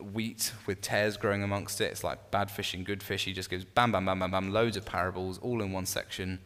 wheat 0.00 0.52
with 0.66 0.80
tares 0.80 1.16
growing 1.16 1.42
amongst 1.42 1.80
it, 1.80 1.90
it's 1.90 2.04
like 2.04 2.30
bad 2.30 2.52
fish 2.52 2.72
and 2.72 2.86
good 2.86 3.02
fish. 3.02 3.24
He 3.24 3.32
just 3.32 3.50
gives 3.50 3.64
bam, 3.64 3.90
bam, 3.90 4.06
bam, 4.06 4.20
bam, 4.20 4.30
bam, 4.30 4.52
loads 4.52 4.76
of 4.76 4.84
parables 4.84 5.38
all 5.38 5.60
in 5.60 5.72
one 5.72 5.86
section. 5.86 6.38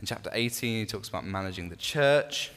In 0.00 0.06
chapter 0.06 0.30
18, 0.32 0.80
he 0.80 0.84
talks 0.86 1.08
about 1.08 1.24
managing 1.24 1.68
the 1.68 1.76
church. 1.76 2.50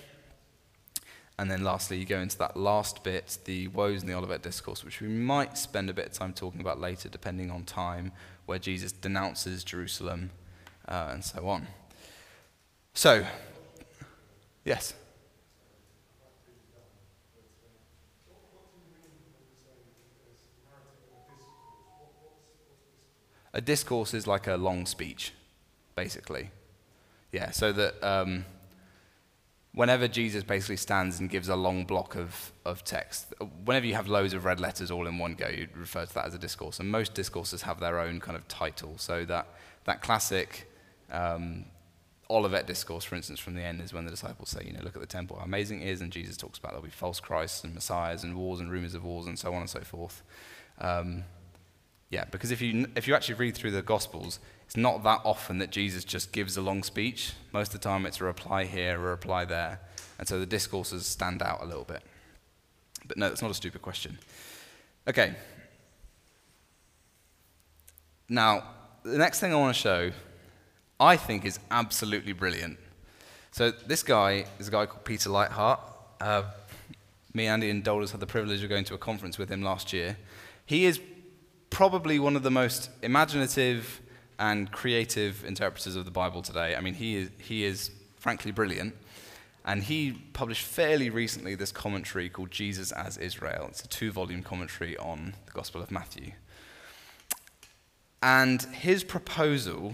And 1.39 1.51
then 1.51 1.63
lastly, 1.63 1.97
you 1.97 2.05
go 2.05 2.19
into 2.19 2.37
that 2.39 2.57
last 2.57 3.03
bit, 3.03 3.37
the 3.45 3.67
woes 3.67 4.01
in 4.01 4.07
the 4.07 4.15
Olivet 4.15 4.41
Discourse, 4.41 4.83
which 4.83 5.01
we 5.01 5.07
might 5.07 5.57
spend 5.57 5.89
a 5.89 5.93
bit 5.93 6.07
of 6.07 6.11
time 6.13 6.33
talking 6.33 6.61
about 6.61 6.79
later, 6.79 7.09
depending 7.09 7.51
on 7.51 7.63
time, 7.63 8.11
where 8.47 8.57
Jesus 8.57 8.91
denounces 8.91 9.63
Jerusalem 9.63 10.31
uh, 10.87 11.09
and 11.11 11.23
so 11.23 11.47
on. 11.47 11.67
So, 12.93 13.23
Yes. 14.67 14.93
A 23.53 23.61
discourse 23.61 24.13
is 24.13 24.27
like 24.27 24.45
a 24.45 24.57
long 24.57 24.85
speech, 24.85 25.31
basically. 25.95 26.51
Yeah, 27.31 27.51
so 27.51 27.71
that 27.71 28.03
um, 28.03 28.43
whenever 29.77 30.07
Jesus 30.07 30.43
basically 30.43 30.75
stands 30.75 31.19
and 31.19 31.29
gives 31.29 31.49
a 31.49 31.55
long 31.55 31.85
block 31.85 32.15
of, 32.15 32.51
of 32.65 32.83
text, 32.83 33.31
whenever 33.63 33.85
you 33.85 33.93
have 33.93 34.07
loads 34.07 34.33
of 34.33 34.43
red 34.43 34.59
letters 34.59 34.89
all 34.89 35.05
in 35.05 35.19
one 35.19 35.35
go, 35.35 35.47
you 35.47 35.67
refer 35.75 36.03
to 36.03 36.13
that 36.15 36.25
as 36.25 36.33
a 36.33 36.39
discourse. 36.39 36.79
And 36.79 36.89
most 36.89 37.13
discourses 37.13 37.61
have 37.61 37.79
their 37.79 37.99
own 37.99 38.19
kind 38.19 38.35
of 38.35 38.47
title. 38.47 38.95
So 38.97 39.23
that, 39.25 39.47
that 39.83 40.01
classic 40.01 40.67
um, 41.11 41.65
Olivet 42.27 42.65
discourse, 42.65 43.03
for 43.03 43.13
instance, 43.13 43.39
from 43.39 43.53
the 43.53 43.61
end 43.61 43.79
is 43.79 43.93
when 43.93 44.03
the 44.03 44.09
disciples 44.09 44.49
say, 44.49 44.63
you 44.65 44.73
know, 44.73 44.79
look 44.81 44.95
at 44.95 45.01
the 45.01 45.05
temple, 45.05 45.37
how 45.37 45.45
amazing 45.45 45.83
it 45.83 45.89
is, 45.89 46.01
and 46.01 46.11
Jesus 46.11 46.37
talks 46.37 46.57
about 46.57 46.71
there'll 46.71 46.83
be 46.83 46.89
false 46.89 47.19
Christs 47.19 47.63
and 47.63 47.75
messiahs 47.75 48.23
and 48.23 48.35
wars 48.35 48.59
and 48.59 48.71
rumors 48.71 48.95
of 48.95 49.03
wars 49.03 49.27
and 49.27 49.37
so 49.37 49.53
on 49.53 49.61
and 49.61 49.69
so 49.69 49.81
forth. 49.81 50.23
Um, 50.79 51.23
yeah, 52.09 52.25
because 52.31 52.49
if 52.49 52.63
you, 52.63 52.87
if 52.95 53.07
you 53.07 53.13
actually 53.13 53.35
read 53.35 53.53
through 53.53 53.71
the 53.71 53.83
Gospels, 53.83 54.39
it's 54.67 54.77
not 54.77 55.03
that 55.03 55.21
often 55.23 55.57
that 55.59 55.71
Jesus 55.71 56.03
just 56.03 56.31
gives 56.31 56.57
a 56.57 56.61
long 56.61 56.83
speech. 56.83 57.31
Most 57.53 57.73
of 57.73 57.79
the 57.79 57.89
time 57.89 58.05
it's 58.05 58.21
a 58.21 58.25
reply 58.25 58.65
here, 58.65 58.97
a 58.97 58.99
reply 58.99 59.45
there. 59.45 59.79
And 60.19 60.27
so 60.27 60.39
the 60.39 60.45
discourses 60.45 61.05
stand 61.05 61.41
out 61.41 61.63
a 61.63 61.65
little 61.65 61.85
bit. 61.85 62.03
But 63.07 63.17
no, 63.17 63.29
that's 63.29 63.41
not 63.41 63.49
a 63.49 63.53
stupid 63.55 63.81
question. 63.81 64.19
Okay. 65.07 65.33
Now, 68.27 68.65
the 69.03 69.17
next 69.17 69.39
thing 69.39 69.53
I 69.53 69.55
want 69.55 69.73
to 69.73 69.81
show 69.81 70.11
I 70.99 71.15
think 71.15 71.45
is 71.45 71.59
absolutely 71.71 72.33
brilliant. 72.33 72.77
So 73.51 73.71
this 73.71 74.03
guy 74.03 74.45
is 74.59 74.67
a 74.67 74.71
guy 74.71 74.85
called 74.85 75.05
Peter 75.05 75.29
Leithart. 75.29 75.79
Uh, 76.19 76.43
me, 77.33 77.47
Andy, 77.47 77.69
and 77.69 77.83
Dolders 77.83 78.11
had 78.11 78.19
the 78.19 78.27
privilege 78.27 78.63
of 78.63 78.69
going 78.69 78.83
to 78.85 78.95
a 78.95 78.97
conference 78.97 79.37
with 79.37 79.49
him 79.49 79.61
last 79.61 79.93
year. 79.93 80.17
He 80.65 80.85
is 80.85 80.99
probably 81.69 82.19
one 82.19 82.35
of 82.35 82.43
the 82.43 82.51
most 82.51 82.89
imaginative, 83.01 84.01
and 84.39 84.71
creative 84.71 85.43
interpreters 85.45 85.95
of 85.95 86.05
the 86.05 86.11
Bible 86.11 86.41
today. 86.41 86.75
I 86.75 86.81
mean, 86.81 86.93
he 86.93 87.15
is, 87.15 87.29
he 87.39 87.63
is 87.63 87.91
frankly 88.17 88.51
brilliant. 88.51 88.95
And 89.65 89.83
he 89.83 90.13
published 90.31 90.63
fairly 90.63 91.09
recently 91.09 91.53
this 91.55 91.73
commentary 91.73 92.29
called 92.29 92.51
Jesus 92.51 92.93
as 92.93 93.17
Israel. 93.17 93.67
It's 93.69 93.83
a 93.83 93.87
two 93.87 94.11
volume 94.13 94.41
commentary 94.41 94.95
on 94.97 95.33
the 95.45 95.51
Gospel 95.51 95.81
of 95.81 95.91
Matthew. 95.91 96.31
And 98.23 98.61
his 98.61 99.03
proposal, 99.03 99.93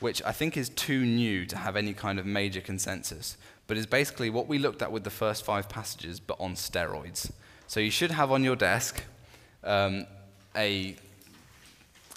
which 0.00 0.20
I 0.24 0.32
think 0.32 0.56
is 0.56 0.68
too 0.68 1.04
new 1.04 1.46
to 1.46 1.56
have 1.56 1.76
any 1.76 1.92
kind 1.92 2.18
of 2.18 2.26
major 2.26 2.60
consensus, 2.60 3.36
but 3.68 3.76
is 3.76 3.86
basically 3.86 4.30
what 4.30 4.48
we 4.48 4.58
looked 4.58 4.82
at 4.82 4.90
with 4.90 5.04
the 5.04 5.10
first 5.10 5.44
five 5.44 5.68
passages, 5.68 6.18
but 6.18 6.36
on 6.40 6.54
steroids. 6.54 7.30
So 7.68 7.78
you 7.78 7.90
should 7.90 8.10
have 8.10 8.32
on 8.32 8.42
your 8.42 8.56
desk 8.56 9.04
um, 9.62 10.06
a. 10.56 10.96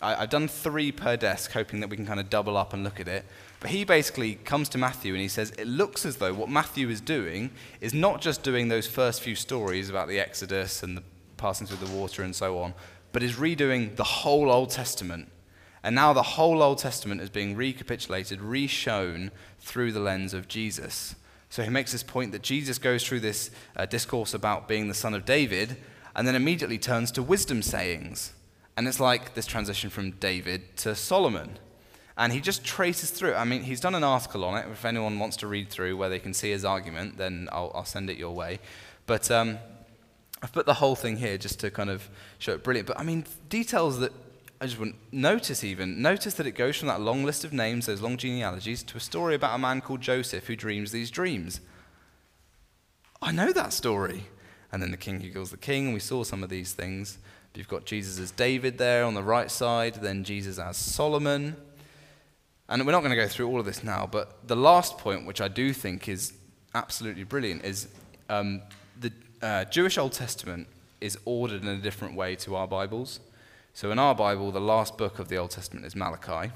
I, 0.02 0.16
I've 0.16 0.30
done 0.30 0.48
three 0.48 0.92
per 0.92 1.16
desk, 1.18 1.52
hoping 1.52 1.80
that 1.80 1.90
we 1.90 1.96
can 1.96 2.06
kind 2.06 2.20
of 2.20 2.30
double 2.30 2.58
up 2.58 2.74
and 2.74 2.84
look 2.84 3.00
at 3.00 3.08
it. 3.08 3.26
But 3.60 3.70
he 3.70 3.84
basically 3.84 4.36
comes 4.36 4.70
to 4.70 4.78
Matthew 4.78 5.14
and 5.14 5.22
he 5.22 5.28
says, 5.28 5.52
It 5.52 5.68
looks 5.68 6.06
as 6.06 6.18
though 6.18 6.34
what 6.34 6.50
Matthew 6.50 6.90
is 6.90 7.02
doing 7.02 7.52
is 7.82 7.94
not 7.94 8.22
just 8.22 8.44
doing 8.44 8.68
those 8.68 8.88
first 8.88 9.22
few 9.22 9.36
stories 9.36 9.90
about 9.90 10.08
the 10.08 10.20
Exodus 10.20 10.84
and 10.84 10.98
the 10.98 11.04
passing 11.38 11.68
through 11.68 11.86
the 11.86 11.94
water 11.94 12.24
and 12.24 12.36
so 12.36 12.60
on, 12.60 12.74
but 13.12 13.24
is 13.24 13.36
redoing 13.36 13.96
the 13.96 14.04
whole 14.04 14.52
Old 14.52 14.70
Testament. 14.70 15.30
And 15.84 15.96
now 15.96 16.14
the 16.14 16.24
whole 16.24 16.64
Old 16.64 16.80
Testament 16.80 17.22
is 17.22 17.30
being 17.30 17.56
recapitulated, 17.56 18.40
reshown 18.40 19.30
through 19.60 19.92
the 19.92 20.00
lens 20.00 20.34
of 20.34 20.48
Jesus. 20.48 21.16
So 21.50 21.64
he 21.64 21.70
makes 21.70 21.92
this 21.92 22.04
point 22.04 22.32
that 22.32 22.42
Jesus 22.42 22.78
goes 22.78 23.06
through 23.06 23.22
this 23.22 23.52
uh, 23.76 23.86
discourse 23.86 24.34
about 24.34 24.68
being 24.68 24.88
the 24.88 24.94
son 24.94 25.14
of 25.14 25.26
David 25.26 25.78
and 26.16 26.28
then 26.28 26.36
immediately 26.36 26.78
turns 26.78 27.12
to 27.14 27.24
wisdom 27.24 27.62
sayings. 27.62 28.34
And 28.78 28.88
it's 28.88 29.00
like 29.00 29.34
this 29.34 29.46
transition 29.46 29.90
from 29.90 30.12
David 30.12 30.76
to 30.78 30.96
Solomon. 30.96 31.60
And 32.18 32.32
he 32.32 32.40
just 32.40 32.64
traces 32.64 33.10
through. 33.10 33.34
I 33.34 33.44
mean, 33.44 33.64
he's 33.64 33.80
done 33.80 33.96
an 33.96 34.04
article 34.04 34.44
on 34.46 34.58
it. 34.58 34.66
If 34.72 34.86
anyone 34.86 35.20
wants 35.20 35.38
to 35.38 35.48
read 35.48 35.70
through 35.70 35.98
where 35.98 36.10
they 36.10 36.20
can 36.20 36.34
see 36.34 36.52
his 36.52 36.64
argument, 36.64 37.18
then 37.18 37.50
I'll, 37.52 37.72
I'll 37.76 37.86
send 37.86 38.10
it 38.10 38.18
your 38.18 38.34
way. 38.34 38.60
But 39.06 39.30
um, 39.32 39.60
I've 40.42 40.54
put 40.54 40.66
the 40.66 40.76
whole 40.76 40.96
thing 40.96 41.18
here 41.18 41.38
just 41.38 41.60
to 41.62 41.72
kind 41.72 41.90
of 41.90 42.10
show 42.40 42.54
it 42.54 42.64
brilliant. 42.64 42.88
But 42.88 43.00
I 43.00 43.04
mean, 43.04 43.26
details 43.50 44.00
that 44.00 44.14
I 44.62 44.66
just 44.66 44.80
wouldn't 44.80 44.98
notice 45.12 45.64
even. 45.64 46.02
Notice 46.02 46.36
that 46.36 46.48
it 46.48 46.52
goes 46.52 46.78
from 46.78 46.88
that 46.88 47.02
long 47.02 47.24
list 47.24 47.44
of 47.44 47.52
names, 47.52 47.86
those 47.86 48.02
long 48.02 48.18
genealogies, 48.18 48.84
to 48.84 48.98
a 48.98 49.02
story 49.02 49.36
about 49.36 49.56
a 49.56 49.58
man 49.58 49.82
called 49.82 50.02
Joseph 50.02 50.48
who 50.48 50.56
dreams 50.56 50.92
these 50.92 51.12
dreams. 51.12 51.60
I 53.22 53.32
know 53.32 53.52
that 53.52 53.74
story. 53.74 54.26
And 54.72 54.82
then 54.82 54.92
the 54.92 54.98
king 54.98 55.20
who 55.22 55.32
kills 55.32 55.52
the 55.52 55.58
king, 55.58 55.86
and 55.86 55.94
we 55.94 56.00
saw 56.00 56.24
some 56.24 56.44
of 56.44 56.50
these 56.50 56.74
things. 56.74 57.18
You've 57.58 57.68
got 57.68 57.86
Jesus 57.86 58.20
as 58.20 58.32
David 58.32 58.78
there 58.78 59.06
on 59.06 59.14
the 59.14 59.24
right 59.24 59.50
side, 59.50 59.96
then 59.96 60.24
Jesus 60.24 60.60
as 60.60 60.78
Solomon. 60.78 61.56
And 62.68 62.86
we're 62.86 62.92
not 62.92 63.02
going 63.02 63.12
to 63.12 63.16
go 63.16 63.28
through 63.28 63.48
all 63.48 63.60
of 63.60 63.66
this 63.66 63.84
now, 63.84 64.08
but 64.12 64.48
the 64.48 64.56
last 64.56 64.98
point, 64.98 65.26
which 65.26 65.40
I 65.40 65.48
do 65.48 65.72
think 65.72 66.10
is 66.10 66.34
absolutely 66.74 67.24
brilliant, 67.24 67.64
is 67.64 67.88
um, 68.30 68.62
the 69.00 69.12
uh, 69.42 69.66
Jewish 69.66 69.98
Old 69.98 70.14
Testament 70.14 70.68
is 71.00 71.18
ordered 71.26 71.62
in 71.62 71.68
a 71.68 71.78
different 71.78 72.16
way 72.16 72.36
to 72.38 72.56
our 72.56 72.68
Bibles. 72.68 73.20
So 73.74 73.92
in 73.92 74.00
our 74.00 74.16
Bible, 74.16 74.52
the 74.52 74.62
last 74.62 74.98
book 74.98 75.20
of 75.20 75.28
the 75.28 75.38
Old 75.38 75.52
Testament 75.52 75.86
is 75.86 75.96
Malachi. 75.96 76.52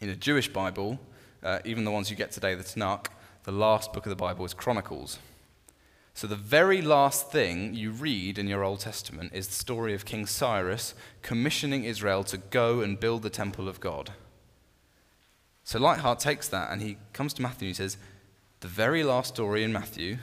In 0.00 0.08
a 0.08 0.16
Jewish 0.16 0.48
Bible, 0.48 0.98
uh, 1.42 1.60
even 1.64 1.84
the 1.84 1.90
ones 1.90 2.10
you 2.10 2.16
get 2.16 2.32
today, 2.32 2.54
the 2.54 2.64
Tanakh, 2.64 3.06
the 3.44 3.52
last 3.52 3.92
book 3.92 4.06
of 4.06 4.10
the 4.10 4.16
Bible 4.16 4.44
is 4.44 4.52
Chronicles. 4.52 5.18
So 6.16 6.26
the 6.26 6.34
very 6.34 6.80
last 6.80 7.30
thing 7.30 7.74
you 7.74 7.90
read 7.90 8.38
in 8.38 8.48
your 8.48 8.64
Old 8.64 8.80
Testament 8.80 9.32
is 9.34 9.48
the 9.48 9.54
story 9.54 9.92
of 9.92 10.06
King 10.06 10.24
Cyrus 10.24 10.94
commissioning 11.20 11.84
Israel 11.84 12.24
to 12.24 12.38
go 12.38 12.80
and 12.80 12.98
build 12.98 13.20
the 13.20 13.28
temple 13.28 13.68
of 13.68 13.80
God. 13.80 14.14
So 15.62 15.78
Leithart 15.78 16.18
takes 16.18 16.48
that 16.48 16.72
and 16.72 16.80
he 16.80 16.96
comes 17.12 17.34
to 17.34 17.42
Matthew 17.42 17.66
and 17.66 17.68
he 17.68 17.74
says, 17.74 17.98
The 18.60 18.66
very 18.66 19.04
last 19.04 19.34
story 19.34 19.62
in 19.62 19.74
Matthew 19.74 20.16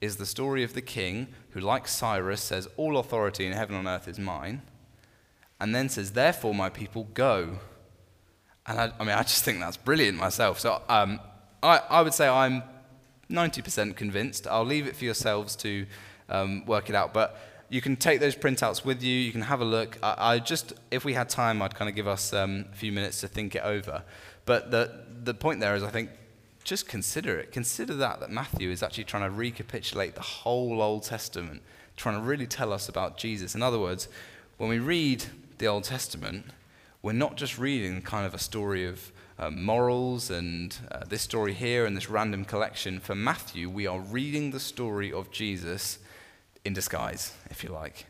is 0.00 0.16
the 0.16 0.26
story 0.26 0.64
of 0.64 0.74
the 0.74 0.82
king 0.82 1.28
who, 1.50 1.60
like 1.60 1.86
Cyrus, 1.86 2.42
says, 2.42 2.66
All 2.76 2.98
authority 2.98 3.46
in 3.46 3.52
heaven 3.52 3.76
and 3.76 3.86
earth 3.86 4.08
is 4.08 4.18
mine, 4.18 4.62
and 5.60 5.72
then 5.72 5.88
says, 5.88 6.10
Therefore, 6.10 6.56
my 6.56 6.70
people, 6.70 7.06
go. 7.14 7.60
And 8.66 8.80
I, 8.80 8.92
I 8.98 9.04
mean, 9.04 9.14
I 9.14 9.22
just 9.22 9.44
think 9.44 9.60
that's 9.60 9.76
brilliant 9.76 10.18
myself. 10.18 10.58
So 10.58 10.82
um, 10.88 11.20
I, 11.62 11.78
I 11.88 12.02
would 12.02 12.14
say 12.14 12.26
I'm 12.26 12.64
90% 13.30 13.96
convinced. 13.96 14.46
I'll 14.46 14.64
leave 14.64 14.86
it 14.86 14.96
for 14.96 15.04
yourselves 15.04 15.56
to 15.56 15.86
um, 16.28 16.64
work 16.66 16.88
it 16.88 16.94
out. 16.94 17.14
But 17.14 17.38
you 17.68 17.80
can 17.80 17.96
take 17.96 18.20
those 18.20 18.34
printouts 18.34 18.84
with 18.84 19.02
you. 19.02 19.14
You 19.14 19.32
can 19.32 19.42
have 19.42 19.60
a 19.60 19.64
look. 19.64 19.98
I, 20.02 20.34
I 20.34 20.38
just, 20.38 20.72
if 20.90 21.04
we 21.04 21.14
had 21.14 21.28
time, 21.28 21.62
I'd 21.62 21.74
kind 21.74 21.88
of 21.88 21.94
give 21.94 22.08
us 22.08 22.32
um, 22.32 22.66
a 22.72 22.76
few 22.76 22.92
minutes 22.92 23.20
to 23.20 23.28
think 23.28 23.54
it 23.54 23.62
over. 23.62 24.02
But 24.44 24.70
the, 24.70 25.04
the 25.22 25.34
point 25.34 25.60
there 25.60 25.74
is, 25.76 25.82
I 25.82 25.90
think, 25.90 26.10
just 26.64 26.88
consider 26.88 27.38
it. 27.38 27.52
Consider 27.52 27.94
that, 27.94 28.20
that 28.20 28.30
Matthew 28.30 28.70
is 28.70 28.82
actually 28.82 29.04
trying 29.04 29.22
to 29.22 29.30
recapitulate 29.30 30.14
the 30.14 30.20
whole 30.20 30.82
Old 30.82 31.04
Testament, 31.04 31.62
trying 31.96 32.16
to 32.16 32.22
really 32.22 32.46
tell 32.46 32.72
us 32.72 32.88
about 32.88 33.16
Jesus. 33.16 33.54
In 33.54 33.62
other 33.62 33.78
words, 33.78 34.08
when 34.58 34.68
we 34.68 34.78
read 34.78 35.24
the 35.58 35.66
Old 35.66 35.84
Testament, 35.84 36.46
we're 37.02 37.12
not 37.12 37.36
just 37.36 37.58
reading 37.58 38.02
kind 38.02 38.26
of 38.26 38.34
a 38.34 38.38
story 38.38 38.84
of 38.86 39.12
uh, 39.40 39.50
morals 39.50 40.30
and 40.30 40.76
uh, 40.92 41.02
this 41.08 41.22
story 41.22 41.54
here 41.54 41.86
and 41.86 41.96
this 41.96 42.10
random 42.10 42.44
collection. 42.44 43.00
For 43.00 43.14
Matthew, 43.14 43.70
we 43.70 43.86
are 43.86 43.98
reading 43.98 44.50
the 44.50 44.60
story 44.60 45.10
of 45.10 45.30
Jesus 45.30 45.98
in 46.64 46.74
disguise, 46.74 47.32
if 47.48 47.64
you 47.64 47.70
like. 47.70 48.04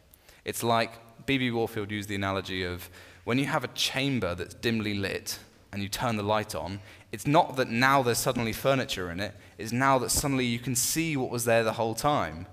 It's 0.44 0.64
like 0.64 0.92
B.B. 1.26 1.52
Warfield 1.52 1.92
used 1.92 2.08
the 2.08 2.16
analogy 2.16 2.64
of 2.64 2.90
when 3.22 3.38
you 3.38 3.46
have 3.46 3.62
a 3.62 3.68
chamber 3.68 4.34
that's 4.34 4.54
dimly 4.54 4.94
lit 4.94 5.38
and 5.72 5.80
you 5.80 5.88
turn 5.88 6.16
the 6.16 6.24
light 6.24 6.56
on, 6.56 6.80
it's 7.12 7.28
not 7.28 7.54
that 7.56 7.68
now 7.68 8.02
there's 8.02 8.18
suddenly 8.18 8.52
furniture 8.52 9.08
in 9.08 9.20
it, 9.20 9.32
it's 9.56 9.70
now 9.70 9.98
that 9.98 10.10
suddenly 10.10 10.44
you 10.44 10.58
can 10.58 10.74
see 10.74 11.16
what 11.16 11.30
was 11.30 11.44
there 11.44 11.62
the 11.62 11.74
whole 11.74 11.94
time. 11.94 12.46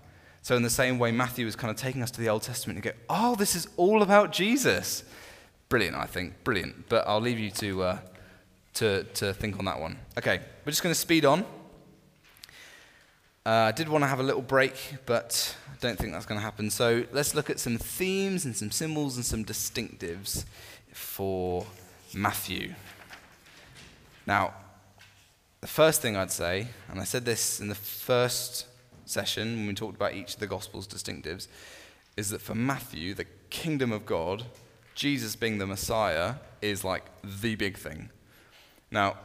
So, 0.43 0.55
in 0.55 0.61
the 0.61 0.69
same 0.69 0.99
way, 0.99 1.11
Matthew 1.11 1.47
is 1.47 1.55
kind 1.55 1.71
of 1.71 1.77
taking 1.77 2.03
us 2.03 2.11
to 2.11 2.21
the 2.21 2.29
Old 2.29 2.43
Testament 2.43 2.77
and 2.77 2.83
go, 2.83 2.91
oh, 3.09 3.35
this 3.35 3.55
is 3.55 3.67
all 3.75 4.03
about 4.03 4.31
Jesus. 4.31 5.03
Brilliant, 5.67 5.95
I 5.95 6.05
think, 6.05 6.43
brilliant. 6.43 6.87
But 6.89 7.07
I'll 7.07 7.19
leave 7.19 7.39
you 7.39 7.49
to, 7.51 7.83
uh, 7.83 7.99
to, 8.77 9.03
to 9.03 9.33
think 9.33 9.57
on 9.57 9.65
that 9.65 9.79
one. 9.79 9.97
Okay, 10.17 10.39
we're 10.65 10.71
just 10.71 10.83
going 10.83 10.93
to 10.93 10.99
speed 10.99 11.25
on. 11.25 11.41
Uh, 13.45 13.49
I 13.49 13.71
did 13.71 13.89
want 13.89 14.03
to 14.03 14.07
have 14.07 14.19
a 14.19 14.23
little 14.23 14.41
break, 14.41 14.75
but 15.05 15.55
I 15.71 15.75
don't 15.79 15.97
think 15.97 16.11
that's 16.11 16.25
going 16.25 16.39
to 16.39 16.43
happen. 16.43 16.69
So, 16.69 17.05
let's 17.11 17.33
look 17.33 17.49
at 17.49 17.59
some 17.59 17.77
themes 17.77 18.45
and 18.45 18.55
some 18.55 18.71
symbols 18.71 19.15
and 19.15 19.25
some 19.25 19.43
distinctives 19.43 20.45
for 20.93 21.65
Matthew. 22.13 22.75
Now, 24.25 24.53
the 25.61 25.67
first 25.67 26.01
thing 26.01 26.15
I'd 26.15 26.31
say, 26.31 26.67
and 26.89 26.99
I 26.99 27.03
said 27.03 27.25
this 27.25 27.59
in 27.59 27.69
the 27.69 27.75
first 27.75 28.67
session 29.05 29.55
when 29.55 29.67
we 29.67 29.73
talked 29.73 29.95
about 29.95 30.13
each 30.13 30.35
of 30.35 30.39
the 30.39 30.47
Gospels' 30.47 30.87
distinctives, 30.87 31.47
is 32.15 32.29
that 32.29 32.41
for 32.41 32.53
Matthew, 32.53 33.13
the 33.13 33.25
kingdom 33.49 33.91
of 33.91 34.05
God, 34.05 34.43
Jesus 34.93 35.35
being 35.35 35.57
the 35.57 35.65
Messiah, 35.65 36.35
is 36.61 36.83
like 36.83 37.05
the 37.23 37.55
big 37.55 37.77
thing. 37.77 38.09
Now, 38.91 39.17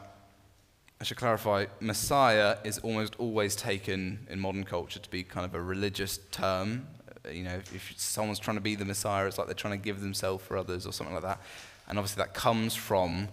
I 0.99 1.03
should 1.03 1.17
clarify 1.17 1.65
Messiah 1.79 2.57
is 2.63 2.79
almost 2.79 3.15
always 3.17 3.55
taken 3.55 4.25
in 4.29 4.39
modern 4.39 4.63
culture 4.63 4.99
to 4.99 5.09
be 5.09 5.23
kind 5.23 5.45
of 5.45 5.53
a 5.53 5.61
religious 5.61 6.19
term. 6.31 6.87
Uh, 7.25 7.29
you 7.29 7.43
know, 7.43 7.55
if, 7.55 7.75
if 7.75 7.93
someone's 7.99 8.39
trying 8.39 8.57
to 8.57 8.61
be 8.61 8.75
the 8.75 8.85
Messiah, 8.85 9.25
it's 9.25 9.37
like 9.37 9.47
they're 9.47 9.53
trying 9.53 9.77
to 9.77 9.83
give 9.83 9.99
themselves 9.99 10.45
for 10.45 10.57
others 10.57 10.85
or 10.85 10.93
something 10.93 11.13
like 11.13 11.23
that. 11.23 11.41
And 11.87 11.97
obviously, 11.97 12.23
that 12.23 12.33
comes 12.33 12.75
from 12.75 13.27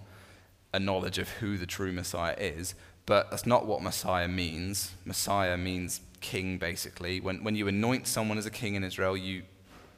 a 0.72 0.80
knowledge 0.80 1.18
of 1.18 1.28
who 1.28 1.56
the 1.56 1.66
true 1.66 1.92
Messiah 1.92 2.34
is, 2.38 2.74
but 3.06 3.30
that's 3.30 3.46
not 3.46 3.66
what 3.66 3.82
Messiah 3.82 4.28
means. 4.28 4.92
Messiah 5.04 5.56
means 5.56 6.00
king, 6.20 6.58
basically. 6.58 7.20
When, 7.20 7.42
when 7.44 7.54
you 7.54 7.68
anoint 7.68 8.06
someone 8.06 8.38
as 8.38 8.46
a 8.46 8.50
king 8.50 8.74
in 8.74 8.84
Israel, 8.84 9.16
you, 9.16 9.42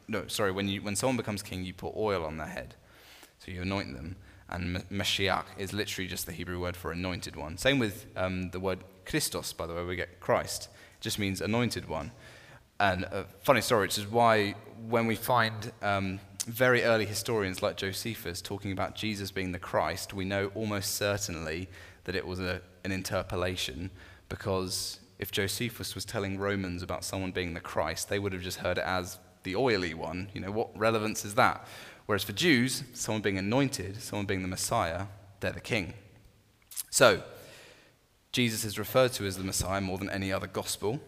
no, 0.09 0.27
sorry, 0.27 0.53
when, 0.53 0.69
you, 0.69 0.83
when 0.83 0.97
someone 0.97 1.17
becomes 1.17 1.43
king, 1.43 1.65
you 1.65 1.75
put 1.75 1.95
oil 1.97 2.25
on 2.25 2.37
their 2.37 2.47
head. 2.47 2.75
So 3.39 3.51
you 3.51 3.63
anoint 3.63 3.95
them. 3.95 4.17
And 4.53 4.89
Mashiach 4.91 5.45
is 5.57 5.73
literally 5.73 6.07
just 6.07 6.27
the 6.27 6.33
Hebrew 6.33 6.61
word 6.61 6.77
for 6.77 6.93
anointed 6.93 7.37
one. 7.37 7.57
Same 7.57 7.79
with 7.79 8.07
um, 8.17 8.51
the 8.51 8.61
word 8.61 8.81
Christos, 9.07 9.53
by 9.53 9.67
the 9.67 9.75
way, 9.75 9.83
we 9.85 9.97
get 9.97 10.21
Christ. 10.21 10.69
It 10.99 11.01
just 11.01 11.19
means 11.19 11.41
anointed 11.41 11.89
one. 11.89 12.13
And 12.79 13.05
a 13.05 13.25
funny 13.43 13.63
story, 13.63 13.83
which 13.83 13.99
is 13.99 14.07
why 14.07 14.55
when 14.89 15.07
we 15.07 15.15
find 15.15 15.73
um, 15.83 16.21
very 16.47 16.83
early 16.83 17.07
historians 17.07 17.63
like 17.63 17.77
Josephus 17.77 18.43
talking 18.43 18.73
about 18.73 18.95
Jesus 18.95 19.31
being 19.31 19.53
the 19.53 19.59
Christ, 19.59 20.13
we 20.13 20.25
know 20.25 20.51
almost 20.55 20.97
certainly 20.97 21.69
that 22.05 22.15
it 22.15 22.27
was 22.27 22.41
a, 22.41 22.61
an 22.85 22.93
interpolation 22.93 23.91
because 24.29 24.99
if 25.19 25.31
Josephus 25.31 25.95
was 25.95 26.05
telling 26.05 26.39
Romans 26.39 26.83
about 26.83 27.05
someone 27.05 27.31
being 27.31 27.55
the 27.55 27.61
Christ, 27.61 28.09
they 28.09 28.19
would 28.19 28.33
have 28.33 28.43
just 28.43 28.59
heard 28.59 28.79
it 28.79 28.85
as 28.85 29.19
the 29.45 29.55
oily 29.55 29.95
one. 29.95 30.29
You 30.35 30.41
know, 30.41 30.51
what 30.51 30.77
relevance 30.77 31.25
is 31.25 31.37
that? 31.37 31.67
Whereas 32.07 32.25
for 32.25 32.33
Jews, 32.33 32.85
someone 32.93 33.23
being 33.23 33.39
anointed, 33.39 34.03
someone 34.03 34.27
being 34.27 34.43
the 34.43 34.49
Messiah, 34.49 35.07
they're 35.41 35.53
the 35.53 35.61
king. 35.61 35.95
So, 36.91 37.23
Jesus 38.33 38.65
is 38.65 38.79
referred 38.79 39.13
to 39.15 39.27
as 39.27 39.37
the 39.37 39.45
Messiah 39.45 39.81
more 39.81 39.99
than 39.99 40.11
any 40.11 40.33
other 40.33 40.47
gospel. 40.47 41.01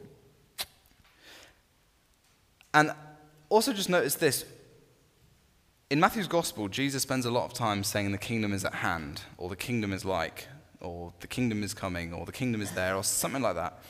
And 2.75 2.93
also 3.49 3.73
just 3.73 3.89
notice 3.89 4.15
this 4.17 4.45
In 5.91 6.01
Matthew's 6.01 6.29
gospel, 6.29 6.69
Jesus 6.69 7.03
spends 7.03 7.25
a 7.25 7.31
lot 7.31 7.45
of 7.45 7.55
time 7.55 7.85
saying 7.85 8.13
the 8.13 8.19
kingdom 8.19 8.53
is 8.53 8.65
at 8.65 8.75
hand, 8.75 9.23
or 9.39 9.49
the 9.49 9.57
kingdom 9.57 9.93
is 9.93 10.05
like, 10.05 10.49
or 10.81 11.13
the 11.21 11.27
kingdom 11.27 11.63
is 11.63 11.73
coming, 11.73 12.13
or 12.13 12.27
the 12.27 12.33
kingdom 12.33 12.61
is 12.61 12.73
there, 12.73 12.95
or 12.95 13.05
something 13.05 13.43
like 13.43 13.55
that. 13.55 13.83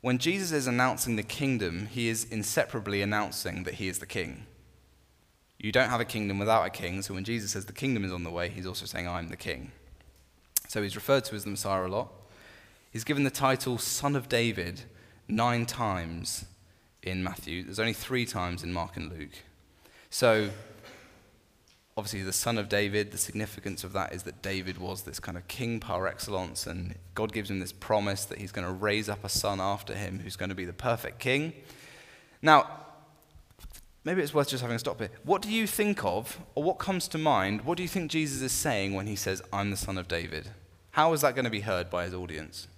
When 0.00 0.18
Jesus 0.18 0.52
is 0.52 0.66
announcing 0.66 1.16
the 1.16 1.22
kingdom, 1.22 1.86
he 1.86 2.08
is 2.08 2.24
inseparably 2.24 3.02
announcing 3.02 3.64
that 3.64 3.74
he 3.74 3.88
is 3.88 3.98
the 3.98 4.06
king. 4.06 4.46
You 5.58 5.72
don't 5.72 5.88
have 5.88 6.00
a 6.00 6.04
kingdom 6.04 6.38
without 6.38 6.66
a 6.66 6.70
king, 6.70 7.02
so 7.02 7.14
when 7.14 7.24
Jesus 7.24 7.52
says 7.52 7.64
the 7.64 7.72
kingdom 7.72 8.04
is 8.04 8.12
on 8.12 8.24
the 8.24 8.30
way, 8.30 8.48
he's 8.48 8.66
also 8.66 8.86
saying, 8.86 9.08
I'm 9.08 9.28
the 9.28 9.36
king. 9.36 9.72
So 10.68 10.82
he's 10.82 10.96
referred 10.96 11.24
to 11.26 11.36
as 11.36 11.44
the 11.44 11.50
Messiah 11.50 11.86
a 11.86 11.88
lot. 11.88 12.12
He's 12.90 13.04
given 13.04 13.24
the 13.24 13.30
title 13.30 13.78
Son 13.78 14.14
of 14.16 14.28
David 14.28 14.82
nine 15.28 15.66
times 15.66 16.44
in 17.02 17.22
Matthew. 17.22 17.62
There's 17.62 17.80
only 17.80 17.92
three 17.92 18.26
times 18.26 18.62
in 18.62 18.72
Mark 18.72 18.96
and 18.96 19.10
Luke. 19.10 19.42
So, 20.10 20.50
obviously, 21.96 22.22
the 22.22 22.32
Son 22.32 22.58
of 22.58 22.68
David, 22.68 23.10
the 23.10 23.18
significance 23.18 23.84
of 23.84 23.92
that 23.94 24.12
is 24.12 24.22
that 24.24 24.42
David 24.42 24.78
was 24.78 25.02
this 25.02 25.18
kind 25.18 25.36
of 25.36 25.46
king 25.48 25.80
par 25.80 26.06
excellence, 26.06 26.66
and 26.66 26.94
God 27.14 27.32
gives 27.32 27.50
him 27.50 27.60
this 27.60 27.72
promise 27.72 28.24
that 28.26 28.38
he's 28.38 28.52
going 28.52 28.66
to 28.66 28.72
raise 28.72 29.08
up 29.08 29.24
a 29.24 29.28
son 29.28 29.60
after 29.60 29.94
him 29.94 30.20
who's 30.20 30.36
going 30.36 30.50
to 30.50 30.54
be 30.54 30.64
the 30.64 30.72
perfect 30.72 31.18
king. 31.18 31.52
Now, 32.42 32.68
maybe 34.04 34.22
it's 34.22 34.34
worth 34.34 34.48
just 34.48 34.62
having 34.62 34.76
a 34.76 34.78
stop 34.78 34.98
here. 34.98 35.10
What 35.24 35.42
do 35.42 35.50
you 35.50 35.66
think 35.66 36.04
of, 36.04 36.38
or 36.54 36.62
what 36.62 36.78
comes 36.78 37.08
to 37.08 37.18
mind, 37.18 37.62
what 37.62 37.76
do 37.76 37.82
you 37.82 37.88
think 37.88 38.10
Jesus 38.10 38.42
is 38.42 38.52
saying 38.52 38.94
when 38.94 39.06
he 39.06 39.16
says, 39.16 39.42
I'm 39.52 39.70
the 39.70 39.76
Son 39.76 39.98
of 39.98 40.06
David? 40.06 40.48
How 40.92 41.12
is 41.12 41.22
that 41.22 41.34
going 41.34 41.46
to 41.46 41.50
be 41.50 41.60
heard 41.60 41.90
by 41.90 42.04
his 42.04 42.14
audience? 42.14 42.68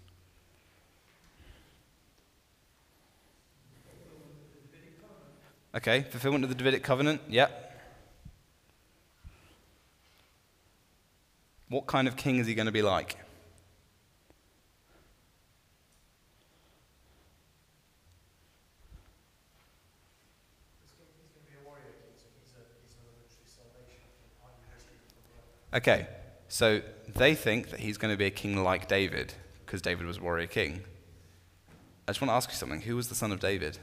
Okay, 5.75 6.07
fulfillment 6.09 6.43
of 6.43 6.49
the 6.49 6.57
Davidic 6.57 6.83
covenant, 6.83 7.21
yep. 7.29 7.63
What 11.69 11.87
kind 11.87 12.09
of 12.09 12.17
king 12.17 12.39
is 12.39 12.47
he 12.47 12.55
going 12.55 12.67
to 12.67 12.73
be 12.73 12.81
like? 12.81 13.17
Okay, 25.77 26.07
so 26.49 26.81
they 27.07 27.35
think 27.35 27.69
that 27.69 27.81
he's 27.81 27.99
going 27.99 28.11
to 28.11 28.17
be 28.17 28.25
a 28.25 28.31
king 28.31 28.57
like 28.65 28.89
David 28.89 29.35
because 29.67 29.83
David 29.83 30.07
was 30.07 30.17
a 30.17 30.23
warrior 30.23 30.47
king. 30.47 30.83
I 32.09 32.13
just 32.13 32.23
want 32.23 32.31
to 32.31 32.35
ask 32.35 32.49
you 32.49 32.57
something. 32.57 32.81
Who 32.81 32.97
was 32.97 33.09
the 33.09 33.15
son 33.15 33.31
of 33.31 33.41
David? 33.41 33.79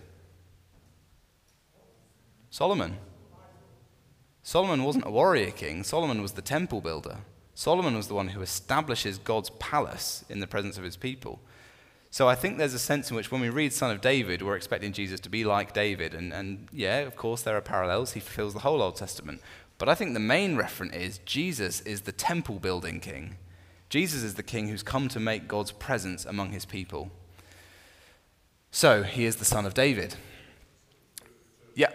Solomon. 2.49 2.97
Solomon 4.41 4.83
wasn't 4.83 5.05
a 5.05 5.11
warrior 5.11 5.51
king, 5.51 5.83
Solomon 5.83 6.19
was 6.19 6.31
the 6.31 6.41
temple 6.41 6.81
builder. 6.81 7.17
Solomon 7.53 7.95
was 7.95 8.07
the 8.07 8.15
one 8.15 8.29
who 8.29 8.41
establishes 8.41 9.19
God's 9.19 9.51
palace 9.51 10.25
in 10.27 10.39
the 10.39 10.47
presence 10.47 10.79
of 10.79 10.83
his 10.83 10.97
people. 10.97 11.39
So 12.09 12.27
I 12.27 12.35
think 12.35 12.57
there's 12.57 12.73
a 12.73 12.79
sense 12.79 13.09
in 13.09 13.15
which 13.15 13.31
when 13.31 13.41
we 13.41 13.49
read 13.49 13.73
Son 13.73 13.91
of 13.91 14.01
David, 14.01 14.41
we're 14.41 14.55
expecting 14.55 14.93
Jesus 14.93 15.19
to 15.21 15.29
be 15.29 15.43
like 15.43 15.73
David. 15.73 16.13
And, 16.13 16.33
and 16.33 16.67
yeah, 16.71 16.99
of 16.99 17.15
course, 17.15 17.43
there 17.43 17.55
are 17.55 17.61
parallels. 17.61 18.13
He 18.13 18.19
fulfills 18.19 18.53
the 18.53 18.59
whole 18.59 18.81
Old 18.81 18.95
Testament. 18.95 19.41
But 19.83 19.91
I 19.91 19.95
think 19.95 20.13
the 20.13 20.21
main 20.21 20.55
reference 20.55 20.95
is 20.95 21.17
Jesus 21.25 21.81
is 21.81 22.03
the 22.03 22.13
temple 22.13 22.57
building 22.57 23.01
king. 23.01 23.35
Jesus 23.89 24.23
is 24.23 24.35
the 24.35 24.41
king 24.41 24.69
who's 24.69 24.81
come 24.81 25.09
to 25.09 25.19
make 25.19 25.45
God's 25.45 25.73
presence 25.73 26.23
among 26.23 26.53
his 26.53 26.63
people. 26.63 27.11
So 28.71 29.03
he 29.03 29.25
is 29.25 29.35
the 29.35 29.43
son 29.43 29.65
of 29.65 29.73
David. 29.73 30.15
Yeah. 31.75 31.89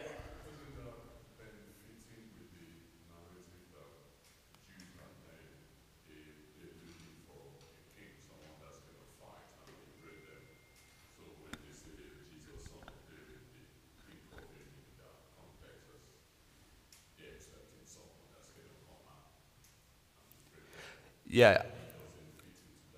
Yeah, 21.29 21.63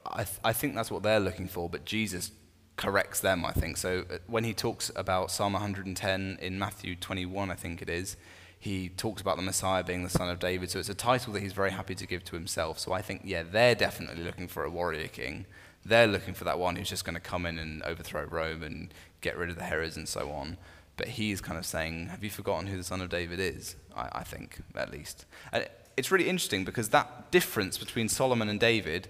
I, 0.07 0.25
th- 0.25 0.39
I 0.45 0.53
think 0.53 0.75
that's 0.75 0.91
what 0.91 1.03
they're 1.03 1.21
looking 1.21 1.49
for, 1.49 1.69
but 1.69 1.85
Jesus 1.85 2.33
corrects 2.77 3.21
them, 3.21 3.45
I 3.45 3.53
think. 3.53 3.77
So 3.77 4.05
uh, 4.11 4.19
when 4.27 4.45
he 4.45 4.55
talks 4.55 4.91
about 4.97 5.31
Psalm 5.31 5.53
110 5.53 6.39
in 6.41 6.59
Matthew 6.59 6.97
21, 6.97 7.51
I 7.51 7.55
think 7.55 7.83
it 7.83 7.89
is, 7.91 8.17
he 8.59 8.89
talks 8.91 9.23
about 9.23 9.37
the 9.37 9.43
Messiah 9.43 9.83
being 9.83 10.03
the 10.03 10.11
son 10.11 10.29
of 10.29 10.39
David. 10.39 10.71
So 10.71 10.79
it's 10.79 10.89
a 10.89 10.95
title 10.95 11.33
that 11.33 11.43
he's 11.43 11.53
very 11.53 11.71
happy 11.71 11.95
to 11.95 12.07
give 12.07 12.25
to 12.25 12.37
himself. 12.37 12.79
So 12.79 12.93
I 12.93 13.03
think, 13.03 13.23
yeah, 13.25 13.43
they're 13.43 13.75
definitely 13.75 14.23
looking 14.23 14.49
for 14.49 14.65
a 14.65 14.71
warrior 14.71 15.09
king. 15.09 15.47
They're 15.85 16.07
looking 16.07 16.35
for 16.35 16.45
that 16.45 16.59
one 16.59 16.77
who's 16.77 16.91
just 16.91 17.05
going 17.05 17.15
to 17.15 17.21
come 17.21 17.47
in 17.47 17.59
and 17.59 17.83
overthrow 17.83 18.25
Rome 18.25 18.63
and 18.63 18.93
get 19.23 19.37
rid 19.37 19.49
of 19.49 19.57
the 19.57 19.65
Herods 19.65 19.97
and 19.97 20.07
so 20.07 20.31
on. 20.31 20.59
But 20.99 21.09
he's 21.09 21.41
kind 21.41 21.59
of 21.59 21.65
saying, 21.65 22.09
Have 22.09 22.23
you 22.23 22.29
forgotten 22.29 22.67
who 22.67 22.77
the 22.77 22.85
son 22.85 23.01
of 23.01 23.09
David 23.09 23.41
is? 23.41 23.77
I, 23.97 24.09
I 24.13 24.25
think, 24.25 24.61
at 24.75 24.91
least. 24.91 25.25
And 25.53 25.67
it's 26.01 26.11
really 26.11 26.31
interesting 26.31 26.65
because 26.65 26.89
that 26.89 27.31
difference 27.31 27.77
between 27.77 28.09
Solomon 28.09 28.49
and 28.49 28.59
David 28.59 29.09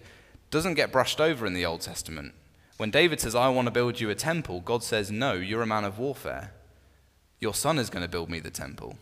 doesn't 0.50 0.74
get 0.74 0.90
brushed 0.90 1.20
over 1.20 1.46
in 1.46 1.54
the 1.54 1.64
Old 1.64 1.82
Testament. 1.82 2.34
When 2.78 2.90
David 2.90 3.20
says, 3.20 3.36
I 3.36 3.48
want 3.48 3.66
to 3.66 3.70
build 3.70 4.00
you 4.00 4.10
a 4.10 4.16
temple, 4.16 4.60
God 4.60 4.82
says, 4.82 5.08
No, 5.08 5.34
you're 5.34 5.62
a 5.62 5.66
man 5.66 5.84
of 5.84 6.00
warfare. 6.00 6.52
Your 7.38 7.54
son 7.54 7.78
is 7.78 7.90
going 7.90 8.02
to 8.02 8.08
build 8.08 8.28
me 8.28 8.40
the 8.40 8.50
temple. 8.50 8.98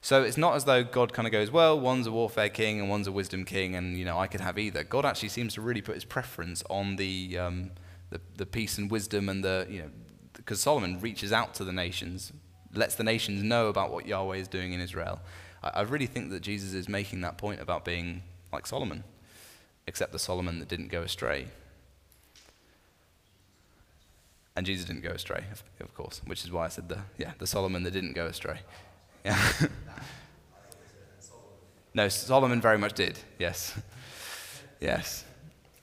So 0.00 0.24
it's 0.24 0.36
not 0.36 0.56
as 0.56 0.64
though 0.64 0.82
God 0.82 1.12
kind 1.12 1.28
of 1.28 1.32
goes, 1.32 1.52
Well, 1.52 1.78
one's 1.78 2.08
a 2.08 2.10
warfare 2.10 2.48
king 2.48 2.80
and 2.80 2.90
one's 2.90 3.06
a 3.06 3.12
wisdom 3.12 3.44
king, 3.44 3.76
and 3.76 3.96
you 3.96 4.04
know, 4.04 4.18
I 4.18 4.26
could 4.26 4.40
have 4.40 4.58
either. 4.58 4.82
God 4.82 5.06
actually 5.06 5.28
seems 5.28 5.54
to 5.54 5.60
really 5.60 5.82
put 5.82 5.94
his 5.94 6.04
preference 6.04 6.64
on 6.68 6.96
the, 6.96 7.38
um, 7.38 7.70
the, 8.10 8.20
the 8.36 8.46
peace 8.46 8.78
and 8.78 8.90
wisdom 8.90 9.28
and 9.28 9.44
the, 9.44 9.64
you 9.70 9.82
know, 9.82 9.90
because 10.32 10.60
Solomon 10.60 10.98
reaches 10.98 11.32
out 11.32 11.54
to 11.54 11.64
the 11.64 11.72
nations, 11.72 12.32
lets 12.74 12.96
the 12.96 13.04
nations 13.04 13.44
know 13.44 13.68
about 13.68 13.92
what 13.92 14.08
Yahweh 14.08 14.38
is 14.38 14.48
doing 14.48 14.72
in 14.72 14.80
Israel. 14.80 15.20
I, 15.62 15.68
I 15.68 15.80
really 15.82 16.06
think 16.06 16.30
that 16.30 16.40
Jesus 16.40 16.74
is 16.74 16.88
making 16.88 17.20
that 17.22 17.38
point 17.38 17.60
about 17.60 17.84
being 17.84 18.22
like 18.52 18.66
Solomon, 18.66 19.04
except 19.86 20.12
the 20.12 20.18
Solomon 20.18 20.58
that 20.58 20.68
didn't 20.68 20.88
go 20.88 21.02
astray. 21.02 21.48
And 24.56 24.66
Jesus 24.66 24.84
didn't 24.86 25.02
go 25.02 25.10
astray, 25.10 25.44
of, 25.80 25.94
course, 25.94 26.20
which 26.24 26.44
is 26.44 26.50
why 26.50 26.64
I 26.64 26.68
said 26.68 26.88
the, 26.88 26.98
yeah, 27.16 27.32
the 27.38 27.46
Solomon 27.46 27.84
that 27.84 27.92
didn't 27.92 28.14
go 28.14 28.26
astray. 28.26 28.58
Yeah. 29.24 29.38
no, 31.94 32.08
Solomon 32.08 32.60
very 32.60 32.76
much 32.76 32.94
did, 32.94 33.20
yes. 33.38 33.78
yes. 34.80 35.24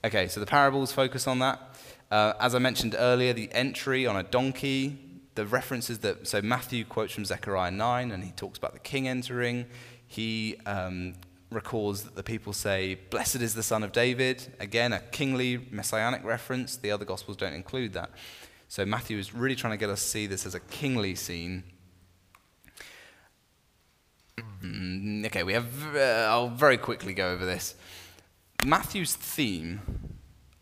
Okay, 0.04 0.28
so 0.28 0.42
the 0.42 0.46
parables 0.46 0.92
focus 0.92 1.26
on 1.26 1.40
that. 1.40 1.62
Uh, 2.12 2.34
as 2.40 2.54
I 2.54 2.60
mentioned 2.60 2.96
earlier, 2.98 3.32
the 3.32 3.50
entry 3.54 4.06
on 4.06 4.18
a 4.18 4.24
donkey 4.24 5.00
the 5.36 5.46
references 5.46 6.00
that, 6.00 6.28
so 6.28 6.42
Matthew 6.42 6.86
quotes 6.86 7.14
from 7.14 7.26
Zechariah 7.26 7.72
9 7.72 8.12
and 8.12 8.24
he 8.24 8.32
talks 8.32 8.58
about 8.58 8.74
the 8.74 8.80
king 8.80 9.08
entering. 9.08 9.66
He 10.08 10.56
um, 10.66 11.16
records 11.52 12.04
that 12.04 12.16
the 12.16 12.24
people 12.24 12.54
say, 12.54 12.96
Blessed 13.10 13.38
is 13.38 13.54
the 13.54 13.64
son 13.64 13.84
of 13.84 13.92
David. 13.92 14.54
Again, 14.60 14.94
a 14.94 15.00
kingly 15.00 15.68
messianic 15.72 16.24
reference. 16.24 16.78
The 16.78 16.92
other 16.92 17.06
gospels 17.06 17.38
don't 17.38 17.54
include 17.54 17.94
that. 17.94 18.12
So 18.70 18.86
Matthew 18.86 19.18
is 19.18 19.34
really 19.34 19.56
trying 19.56 19.74
to 19.74 19.78
get 19.78 19.90
us 19.90 20.02
to 20.02 20.08
see 20.08 20.26
this 20.26 20.46
as 20.46 20.56
a 20.56 20.60
kingly 20.60 21.16
scene. 21.16 21.64
Mm, 24.64 25.26
okay, 25.28 25.44
we 25.44 25.54
have, 25.54 25.96
uh, 25.96 26.28
I'll 26.30 26.50
very 26.50 26.78
quickly 26.78 27.14
go 27.14 27.32
over 27.32 27.46
this. 27.46 27.76
Matthew's 28.66 29.16
theme 29.16 29.82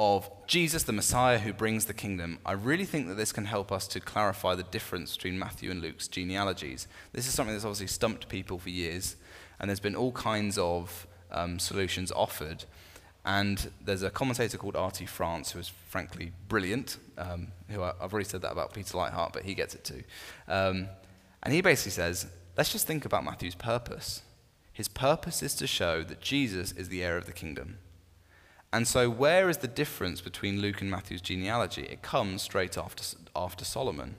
of 0.04 0.30
Jesus, 0.48 0.84
the 0.84 0.94
Messiah 0.94 1.40
who 1.40 1.54
brings 1.54 1.86
the 1.86 1.94
kingdom, 1.94 2.40
I 2.46 2.52
really 2.54 2.86
think 2.86 3.08
that 3.08 3.16
this 3.16 3.32
can 3.32 3.46
help 3.46 3.72
us 3.72 3.88
to 3.90 4.00
clarify 4.00 4.56
the 4.56 4.64
difference 4.64 5.16
between 5.16 5.40
Matthew 5.40 5.72
and 5.72 5.82
Luke's 5.82 6.08
genealogies. 6.08 6.88
This 7.14 7.28
is 7.28 7.34
something 7.34 7.56
that's 7.56 7.66
obviously 7.66 7.88
stumped 7.88 8.28
people 8.28 8.60
for 8.60 8.70
years, 8.70 9.16
and 9.60 9.70
there's 9.70 9.80
been 9.80 9.96
all 9.96 10.12
kinds 10.12 10.58
of 10.58 11.08
um, 11.32 11.60
solutions 11.60 12.12
offered. 12.12 12.66
And 13.26 13.72
there's 13.84 14.04
a 14.04 14.10
commentator 14.10 14.58
called 14.58 14.76
R.T. 14.76 15.06
France 15.06 15.52
who 15.52 15.60
is 15.60 15.70
frankly 15.88 16.34
brilliant, 16.50 16.98
um, 17.18 17.48
who 17.70 17.82
I, 17.82 17.94
have 18.02 18.12
already 18.12 18.28
said 18.28 18.42
that 18.42 18.52
about 18.52 18.74
Peter 18.74 18.98
Leithart, 18.98 19.32
but 19.32 19.44
he 19.44 19.54
gets 19.54 19.74
it 19.76 19.86
too. 19.86 20.04
Um, 20.48 20.90
and 21.42 21.54
he 21.54 21.62
basically 21.62 21.92
says, 21.92 22.28
let's 22.58 22.72
just 22.72 22.86
think 22.86 23.06
about 23.06 23.24
Matthew's 23.24 23.56
purpose. 23.56 24.24
His 24.74 24.88
purpose 24.88 25.42
is 25.42 25.56
to 25.56 25.68
show 25.68 26.04
that 26.04 26.20
Jesus 26.20 26.74
is 26.74 26.90
the 26.90 27.04
heir 27.04 27.16
of 27.16 27.26
the 27.26 27.32
kingdom. 27.32 27.78
And 28.74 28.88
so, 28.88 29.08
where 29.08 29.50
is 29.50 29.58
the 29.58 29.68
difference 29.68 30.20
between 30.20 30.60
Luke 30.60 30.82
and 30.82 30.90
Matthew's 30.90 31.22
genealogy? 31.22 31.84
It 31.84 32.02
comes 32.02 32.42
straight 32.42 32.76
after, 32.76 33.04
after 33.36 33.64
Solomon. 33.64 34.16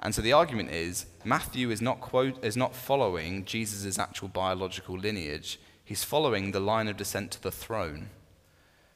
And 0.00 0.14
so 0.14 0.22
the 0.22 0.32
argument 0.32 0.70
is 0.70 1.04
Matthew 1.22 1.70
is 1.70 1.82
not, 1.82 2.00
quote, 2.00 2.42
is 2.42 2.56
not 2.56 2.74
following 2.74 3.44
Jesus' 3.44 3.98
actual 3.98 4.28
biological 4.28 4.96
lineage, 4.96 5.60
he's 5.84 6.02
following 6.02 6.52
the 6.52 6.60
line 6.60 6.88
of 6.88 6.96
descent 6.96 7.30
to 7.32 7.42
the 7.42 7.50
throne. 7.50 8.08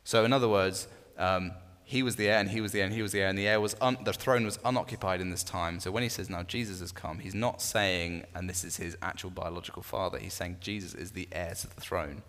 So, 0.05 0.24
in 0.24 0.32
other 0.32 0.49
words, 0.49 0.88
um, 1.18 1.53
he 1.84 2.03
was 2.03 2.16
the 2.16 2.28
heir, 2.28 2.38
and 2.38 2.49
he 2.51 2.62
was 2.62 2.72
the 2.72 2.78
heir, 2.78 2.86
and 2.86 2.95
he 2.95 3.03
was 3.03 3.12
the 3.12 3.20
heir, 3.20 3.28
and 3.28 3.38
the 3.38 3.47
heir 3.47 3.61
was 3.61 3.76
un- 3.82 3.99
the 4.05 4.12
throne 4.14 4.47
was 4.47 4.59
unoccupied 4.64 5.20
in 5.20 5.28
this 5.28 5.45
time. 5.45 5.80
So 5.80 5.91
when 5.91 6.03
he 6.03 6.09
says 6.09 6.30
now 6.30 6.45
Jesus 6.45 6.80
has 6.80 6.93
come, 6.93 7.18
he's 7.18 7.34
not 7.34 7.61
saying, 7.61 8.24
and 8.34 8.49
this 8.49 8.64
is 8.64 8.78
his 8.78 8.97
actual 9.03 9.28
biological 9.28 9.82
father. 9.82 10.16
He's 10.16 10.32
saying 10.32 10.59
Jesus 10.61 10.95
is 10.95 11.11
the 11.11 11.28
heir 11.30 11.53
to 11.53 11.66
the 11.66 11.80
throne. 11.80 12.22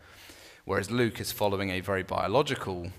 Whereas 0.66 0.92
Luke 0.92 1.20
is 1.20 1.32
following 1.32 1.70
a 1.72 1.80
very 1.80 2.04
biological 2.04 2.92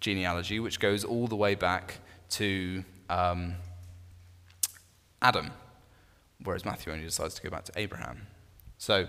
genealogy, 0.00 0.60
which 0.60 0.80
goes 0.80 1.04
all 1.04 1.26
the 1.26 1.36
way 1.36 1.54
back 1.54 1.98
to 2.30 2.84
um, 3.08 3.54
Adam, 5.22 5.50
whereas 6.42 6.64
Matthew 6.64 6.92
only 6.92 7.04
decides 7.04 7.34
to 7.34 7.42
go 7.42 7.50
back 7.50 7.64
to 7.64 7.72
Abraham. 7.76 8.26
So, 8.78 9.06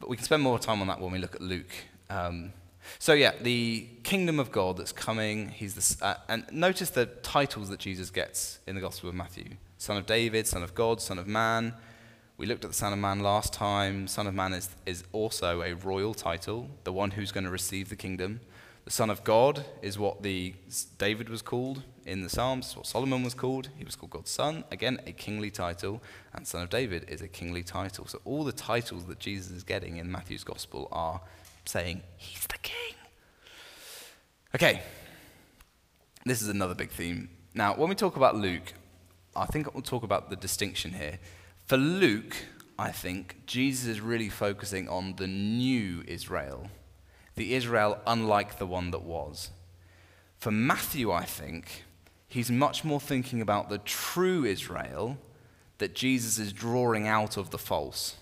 but 0.00 0.08
we 0.08 0.16
can 0.16 0.24
spend 0.24 0.42
more 0.42 0.58
time 0.58 0.80
on 0.80 0.88
that 0.88 1.00
when 1.00 1.12
we 1.12 1.18
look 1.18 1.34
at 1.34 1.40
Luke. 1.40 1.72
Um, 2.10 2.52
so, 2.98 3.14
yeah, 3.14 3.32
the 3.40 3.86
kingdom 4.02 4.38
of 4.38 4.52
God 4.52 4.76
that's 4.76 4.92
coming, 4.92 5.48
he's 5.48 5.74
the, 5.74 6.04
uh, 6.04 6.14
and 6.28 6.44
notice 6.52 6.90
the 6.90 7.06
titles 7.06 7.68
that 7.70 7.80
Jesus 7.80 8.10
gets 8.10 8.58
in 8.66 8.74
the 8.74 8.80
Gospel 8.80 9.08
of 9.08 9.14
Matthew 9.14 9.56
Son 9.78 9.96
of 9.96 10.06
David, 10.06 10.46
Son 10.46 10.62
of 10.62 10.74
God, 10.74 11.00
Son 11.00 11.18
of 11.18 11.26
Man. 11.26 11.74
We 12.38 12.44
looked 12.44 12.64
at 12.64 12.70
the 12.70 12.76
Son 12.76 12.92
of 12.92 12.98
Man 12.98 13.20
last 13.20 13.54
time. 13.54 14.06
Son 14.06 14.26
of 14.26 14.34
Man 14.34 14.52
is, 14.52 14.68
is 14.84 15.04
also 15.12 15.62
a 15.62 15.74
royal 15.74 16.12
title, 16.12 16.68
the 16.84 16.92
one 16.92 17.12
who's 17.12 17.32
going 17.32 17.44
to 17.44 17.50
receive 17.50 17.88
the 17.88 17.96
kingdom. 17.96 18.40
The 18.84 18.90
Son 18.90 19.08
of 19.08 19.24
God 19.24 19.64
is 19.80 19.98
what 19.98 20.22
the 20.22 20.54
David 20.98 21.30
was 21.30 21.40
called 21.40 21.82
in 22.04 22.22
the 22.22 22.28
Psalms, 22.28 22.76
what 22.76 22.86
Solomon 22.86 23.22
was 23.22 23.32
called. 23.32 23.70
He 23.78 23.84
was 23.84 23.96
called 23.96 24.10
God's 24.10 24.30
Son, 24.30 24.64
again, 24.70 25.00
a 25.06 25.12
kingly 25.12 25.50
title, 25.50 26.02
and 26.34 26.46
Son 26.46 26.62
of 26.62 26.68
David 26.68 27.06
is 27.08 27.22
a 27.22 27.26
kingly 27.26 27.62
title. 27.62 28.06
So 28.06 28.20
all 28.26 28.44
the 28.44 28.52
titles 28.52 29.06
that 29.06 29.18
Jesus 29.18 29.50
is 29.50 29.64
getting 29.64 29.96
in 29.96 30.12
Matthew's 30.12 30.44
Gospel 30.44 30.88
are 30.92 31.22
saying, 31.64 32.02
He's 32.18 32.46
the 32.46 32.58
king. 32.58 32.94
Okay, 34.54 34.82
this 36.26 36.42
is 36.42 36.48
another 36.48 36.74
big 36.74 36.90
theme. 36.90 37.30
Now, 37.54 37.74
when 37.74 37.88
we 37.88 37.94
talk 37.94 38.16
about 38.16 38.36
Luke, 38.36 38.74
I 39.34 39.46
think 39.46 39.72
we'll 39.74 39.82
talk 39.82 40.02
about 40.02 40.28
the 40.28 40.36
distinction 40.36 40.92
here. 40.92 41.18
For 41.66 41.76
Luke, 41.76 42.36
I 42.78 42.92
think 42.92 43.44
Jesus 43.44 43.88
is 43.88 44.00
really 44.00 44.28
focusing 44.28 44.88
on 44.88 45.16
the 45.16 45.26
new 45.26 46.04
Israel, 46.06 46.70
the 47.34 47.54
Israel 47.54 47.98
unlike 48.06 48.58
the 48.58 48.68
one 48.68 48.92
that 48.92 49.02
was. 49.02 49.50
For 50.38 50.52
Matthew, 50.52 51.10
I 51.10 51.24
think, 51.24 51.82
he's 52.28 52.52
much 52.52 52.84
more 52.84 53.00
thinking 53.00 53.40
about 53.40 53.68
the 53.68 53.78
true 53.78 54.44
Israel 54.44 55.18
that 55.78 55.96
Jesus 55.96 56.38
is 56.38 56.52
drawing 56.52 57.08
out 57.08 57.36
of 57.36 57.50
the 57.50 57.58
false. 57.58 58.14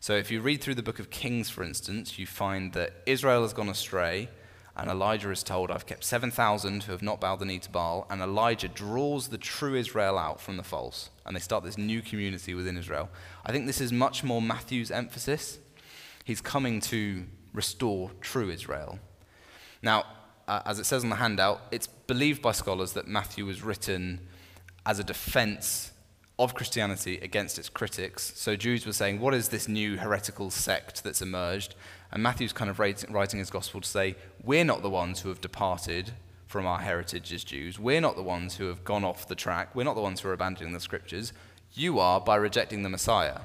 So 0.00 0.16
if 0.16 0.32
you 0.32 0.40
read 0.40 0.60
through 0.60 0.74
the 0.74 0.82
book 0.82 0.98
of 0.98 1.10
Kings, 1.10 1.48
for 1.48 1.62
instance, 1.62 2.18
you 2.18 2.26
find 2.26 2.72
that 2.72 2.92
Israel 3.06 3.42
has 3.42 3.52
gone 3.52 3.68
astray, 3.68 4.28
and 4.76 4.90
Elijah 4.90 5.30
is 5.30 5.42
told, 5.42 5.70
I've 5.70 5.86
kept 5.86 6.04
7,000 6.04 6.82
who 6.82 6.92
have 6.92 7.02
not 7.02 7.20
bowed 7.20 7.38
the 7.38 7.44
knee 7.44 7.60
to 7.60 7.70
Baal, 7.70 8.06
and 8.10 8.20
Elijah 8.20 8.68
draws 8.68 9.28
the 9.28 9.38
true 9.38 9.76
Israel 9.76 10.18
out 10.18 10.40
from 10.40 10.56
the 10.56 10.64
false, 10.64 11.10
and 11.24 11.36
they 11.36 11.40
start 11.40 11.62
this 11.62 11.78
new 11.78 12.02
community 12.02 12.54
within 12.54 12.76
Israel. 12.76 13.08
I 13.46 13.52
think 13.52 13.66
this 13.66 13.80
is 13.80 13.92
much 13.92 14.24
more 14.24 14.42
Matthew's 14.42 14.90
emphasis. 14.90 15.58
He's 16.24 16.40
coming 16.40 16.80
to 16.82 17.24
restore 17.52 18.10
true 18.20 18.50
Israel. 18.50 18.98
Now, 19.80 20.04
uh, 20.48 20.62
as 20.66 20.78
it 20.78 20.84
says 20.84 21.04
on 21.04 21.10
the 21.10 21.16
handout, 21.16 21.62
it's 21.70 21.86
believed 21.86 22.42
by 22.42 22.52
scholars 22.52 22.92
that 22.94 23.06
Matthew 23.06 23.46
was 23.46 23.62
written 23.62 24.20
as 24.84 24.98
a 24.98 25.04
defense 25.04 25.92
of 26.38 26.54
Christianity 26.54 27.18
against 27.18 27.58
its 27.58 27.68
critics. 27.68 28.32
So 28.34 28.56
Jews 28.56 28.84
were 28.84 28.92
saying, 28.92 29.20
What 29.20 29.34
is 29.34 29.48
this 29.48 29.68
new 29.68 29.96
heretical 29.96 30.50
sect 30.50 31.04
that's 31.04 31.22
emerged? 31.22 31.76
And 32.14 32.22
Matthew's 32.22 32.52
kind 32.52 32.70
of 32.70 32.78
writing 32.78 33.40
his 33.40 33.50
gospel 33.50 33.80
to 33.80 33.88
say, 33.88 34.14
We're 34.42 34.64
not 34.64 34.82
the 34.82 34.88
ones 34.88 35.20
who 35.20 35.30
have 35.30 35.40
departed 35.40 36.12
from 36.46 36.64
our 36.64 36.78
heritage 36.78 37.32
as 37.32 37.42
Jews. 37.42 37.80
We're 37.80 38.00
not 38.00 38.14
the 38.14 38.22
ones 38.22 38.56
who 38.56 38.66
have 38.66 38.84
gone 38.84 39.02
off 39.02 39.26
the 39.26 39.34
track. 39.34 39.74
We're 39.74 39.82
not 39.82 39.96
the 39.96 40.00
ones 40.00 40.20
who 40.20 40.28
are 40.28 40.32
abandoning 40.32 40.72
the 40.72 40.80
scriptures. 40.80 41.32
You 41.72 41.98
are 41.98 42.20
by 42.20 42.36
rejecting 42.36 42.84
the 42.84 42.88
Messiah. 42.88 43.40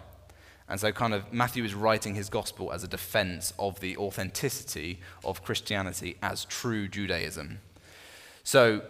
And 0.69 0.79
so, 0.79 0.91
kind 0.91 1.15
of, 1.15 1.33
Matthew 1.33 1.63
is 1.63 1.73
writing 1.73 2.13
his 2.13 2.29
gospel 2.29 2.71
as 2.71 2.83
a 2.83 2.87
defense 2.87 3.53
of 3.57 3.79
the 3.79 3.97
authenticity 3.97 4.99
of 5.25 5.43
Christianity 5.43 6.17
as 6.21 6.45
true 6.45 6.87
Judaism. 6.87 7.61
So, 8.43 8.83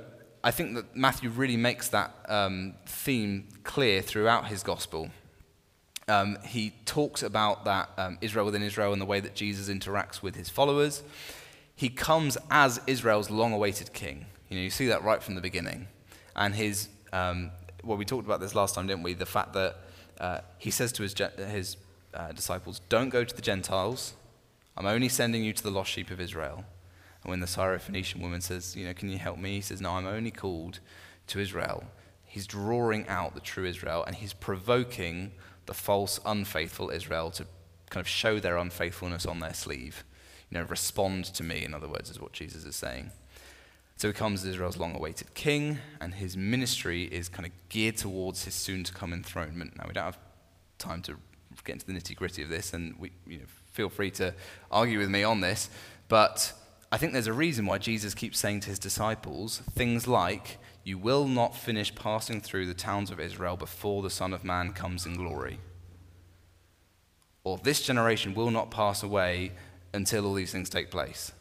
I 0.43 0.51
think 0.51 0.75
that 0.75 0.93
Matthew 0.93 1.29
really 1.29 1.57
makes 1.57 1.87
that 1.87 2.13
um, 2.27 2.73
theme 2.85 3.47
clear 3.63 4.01
throughout 4.01 4.47
his 4.47 4.61
gospel. 4.61 5.09
Um, 6.09 6.37
he 6.43 6.73
talks 6.85 7.23
about 7.23 7.65
that 7.65 7.89
um, 7.97 8.17
Israel 8.21 8.45
within 8.45 8.63
Israel 8.63 8.93
and 8.93 9.01
the 9.01 9.05
way 9.05 9.19
that 9.19 9.35
Jesus 9.35 9.69
interacts 9.69 10.21
with 10.21 10.35
his 10.35 10.49
followers. 10.49 11.03
He 11.75 11.87
comes 11.89 12.37
as 12.51 12.81
Israel's 12.87 13.29
long 13.29 13.53
awaited 13.53 13.93
king. 13.93 14.25
You 14.49 14.57
know, 14.57 14.63
you 14.63 14.69
see 14.69 14.87
that 14.87 15.03
right 15.03 15.21
from 15.21 15.35
the 15.35 15.41
beginning. 15.41 15.87
And 16.35 16.55
his, 16.55 16.89
um, 17.13 17.51
well, 17.83 17.97
we 17.97 18.05
talked 18.05 18.25
about 18.25 18.41
this 18.41 18.55
last 18.55 18.75
time, 18.75 18.87
didn't 18.87 19.03
we? 19.03 19.13
The 19.13 19.25
fact 19.25 19.53
that 19.53 19.77
uh, 20.19 20.39
he 20.57 20.71
says 20.71 20.91
to 20.93 21.03
his, 21.03 21.15
his 21.51 21.77
uh, 22.13 22.31
disciples, 22.31 22.81
Don't 22.89 23.09
go 23.09 23.23
to 23.23 23.35
the 23.35 23.41
Gentiles. 23.41 24.13
I'm 24.75 24.85
only 24.85 25.09
sending 25.09 25.43
you 25.43 25.53
to 25.53 25.63
the 25.63 25.71
lost 25.71 25.91
sheep 25.91 26.11
of 26.11 26.19
Israel. 26.19 26.65
And 27.23 27.29
when 27.29 27.39
the 27.39 27.47
Syrophoenician 27.47 28.21
woman 28.21 28.41
says, 28.41 28.75
You 28.75 28.85
know, 28.85 28.93
can 28.93 29.09
you 29.09 29.17
help 29.17 29.37
me? 29.37 29.55
He 29.55 29.61
says, 29.61 29.81
No, 29.81 29.91
I'm 29.91 30.07
only 30.07 30.31
called 30.31 30.79
to 31.27 31.39
Israel. 31.39 31.83
He's 32.23 32.45
drawing 32.45 33.07
out 33.07 33.33
the 33.33 33.41
true 33.41 33.65
Israel 33.65 34.03
and 34.05 34.15
he's 34.15 34.33
provoking 34.33 35.31
the 35.69 35.75
false, 35.75 36.19
unfaithful 36.25 36.89
Israel 36.89 37.29
to 37.29 37.45
kind 37.91 38.01
of 38.01 38.07
show 38.07 38.39
their 38.39 38.57
unfaithfulness 38.57 39.27
on 39.27 39.39
their 39.39 39.53
sleeve. 39.53 40.03
You 40.49 40.57
know, 40.57 40.65
respond 40.65 41.25
to 41.25 41.43
me, 41.43 41.63
in 41.63 41.75
other 41.75 41.87
words, 41.87 42.09
is 42.09 42.19
what 42.19 42.33
Jesus 42.33 42.65
is 42.65 42.75
saying. 42.75 43.11
So 43.95 44.07
he 44.07 44.13
comes 44.13 44.43
as 44.43 44.49
Israel's 44.49 44.77
long 44.77 44.95
awaited 44.95 45.35
king, 45.35 45.77
and 46.01 46.15
his 46.15 46.35
ministry 46.35 47.03
is 47.03 47.29
kind 47.29 47.45
of 47.45 47.51
geared 47.69 47.97
towards 47.97 48.45
his 48.45 48.55
soon 48.55 48.83
to 48.83 48.91
come 48.91 49.13
enthronement. 49.13 49.77
Now, 49.77 49.85
we 49.87 49.93
don't 49.93 50.05
have 50.05 50.17
time 50.79 51.03
to 51.03 51.17
get 51.63 51.73
into 51.73 51.85
the 51.85 51.93
nitty 51.93 52.15
gritty 52.15 52.41
of 52.41 52.49
this, 52.49 52.73
and 52.73 52.95
we, 52.97 53.11
you 53.27 53.37
know, 53.37 53.45
feel 53.71 53.89
free 53.89 54.09
to 54.11 54.33
argue 54.71 54.97
with 54.97 55.09
me 55.09 55.23
on 55.23 55.41
this, 55.41 55.69
but 56.07 56.51
I 56.91 56.97
think 56.97 57.13
there's 57.13 57.27
a 57.27 57.33
reason 57.33 57.67
why 57.67 57.77
Jesus 57.77 58.15
keeps 58.15 58.39
saying 58.39 58.61
to 58.61 58.69
his 58.69 58.79
disciples 58.79 59.61
things 59.75 60.07
like, 60.07 60.57
You 60.83 60.97
will 60.97 61.27
not 61.27 61.55
finish 61.55 61.93
passing 61.93 62.41
through 62.41 62.65
the 62.65 62.73
towns 62.73 63.11
of 63.11 63.19
Israel 63.19 63.57
before 63.57 64.01
the 64.01 64.09
Son 64.09 64.33
of 64.33 64.43
Man 64.43 64.73
comes 64.73 65.05
in 65.05 65.15
glory. 65.15 65.59
Or 67.43 67.57
this 67.57 67.81
generation 67.81 68.33
will 68.33 68.51
not 68.51 68.71
pass 68.71 69.03
away 69.03 69.51
until 69.93 70.25
all 70.25 70.33
these 70.33 70.51
things 70.51 70.69
take 70.69 70.91
place. 70.91 71.31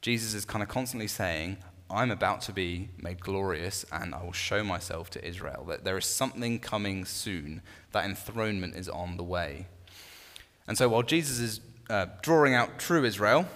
Jesus 0.00 0.34
is 0.34 0.44
kind 0.44 0.62
of 0.62 0.68
constantly 0.68 1.06
saying, 1.06 1.58
I'm 1.88 2.10
about 2.10 2.40
to 2.42 2.52
be 2.52 2.88
made 3.00 3.20
glorious 3.20 3.84
and 3.92 4.14
I 4.14 4.22
will 4.22 4.32
show 4.32 4.64
myself 4.64 5.10
to 5.10 5.24
Israel. 5.24 5.64
That 5.68 5.84
there 5.84 5.98
is 5.98 6.06
something 6.06 6.58
coming 6.58 7.04
soon. 7.04 7.60
That 7.92 8.04
enthronement 8.04 8.76
is 8.76 8.88
on 8.88 9.16
the 9.16 9.22
way. 9.22 9.66
And 10.66 10.78
so 10.78 10.88
while 10.88 11.02
Jesus 11.02 11.38
is 11.38 11.60
uh, 11.90 12.06
drawing 12.22 12.54
out 12.54 12.78
true 12.78 13.04
Israel, 13.04 13.46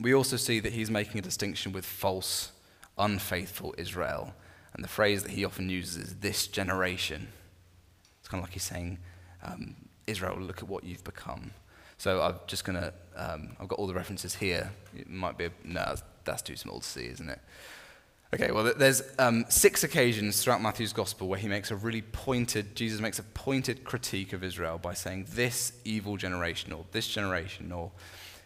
we 0.00 0.14
also 0.14 0.36
see 0.36 0.58
that 0.60 0.72
he's 0.72 0.90
making 0.90 1.18
a 1.18 1.22
distinction 1.22 1.72
with 1.72 1.84
false, 1.84 2.50
unfaithful 2.98 3.74
Israel. 3.78 4.34
And 4.74 4.82
the 4.82 4.88
phrase 4.88 5.22
that 5.22 5.32
he 5.32 5.44
often 5.44 5.68
uses 5.68 5.96
is 5.96 6.14
this 6.16 6.46
generation. 6.46 7.28
It's 8.20 8.28
kind 8.28 8.42
of 8.42 8.48
like 8.48 8.54
he's 8.54 8.64
saying, 8.64 8.98
um, 9.42 9.76
Israel, 10.06 10.36
look 10.38 10.58
at 10.58 10.68
what 10.68 10.84
you've 10.84 11.04
become. 11.04 11.52
So 11.98 12.20
I'm 12.20 12.36
just 12.46 12.64
going 12.64 12.80
to, 12.80 12.92
um, 13.16 13.56
I've 13.60 13.68
got 13.68 13.78
all 13.78 13.86
the 13.86 13.94
references 13.94 14.34
here. 14.34 14.72
It 14.96 15.08
might 15.08 15.38
be, 15.38 15.46
a, 15.46 15.50
no, 15.62 15.94
that's 16.24 16.42
too 16.42 16.56
small 16.56 16.80
to 16.80 16.86
see, 16.86 17.06
isn't 17.06 17.28
it? 17.28 17.38
Okay, 18.34 18.50
well, 18.50 18.72
there's 18.76 19.02
um, 19.20 19.44
six 19.48 19.84
occasions 19.84 20.42
throughout 20.42 20.60
Matthew's 20.60 20.92
gospel 20.92 21.28
where 21.28 21.38
he 21.38 21.46
makes 21.46 21.70
a 21.70 21.76
really 21.76 22.02
pointed, 22.02 22.74
Jesus 22.74 23.00
makes 23.00 23.20
a 23.20 23.22
pointed 23.22 23.84
critique 23.84 24.32
of 24.32 24.42
Israel 24.42 24.76
by 24.76 24.92
saying, 24.92 25.26
this 25.30 25.72
evil 25.84 26.16
generation, 26.16 26.72
or 26.72 26.84
this 26.90 27.06
generation, 27.06 27.70
or 27.70 27.92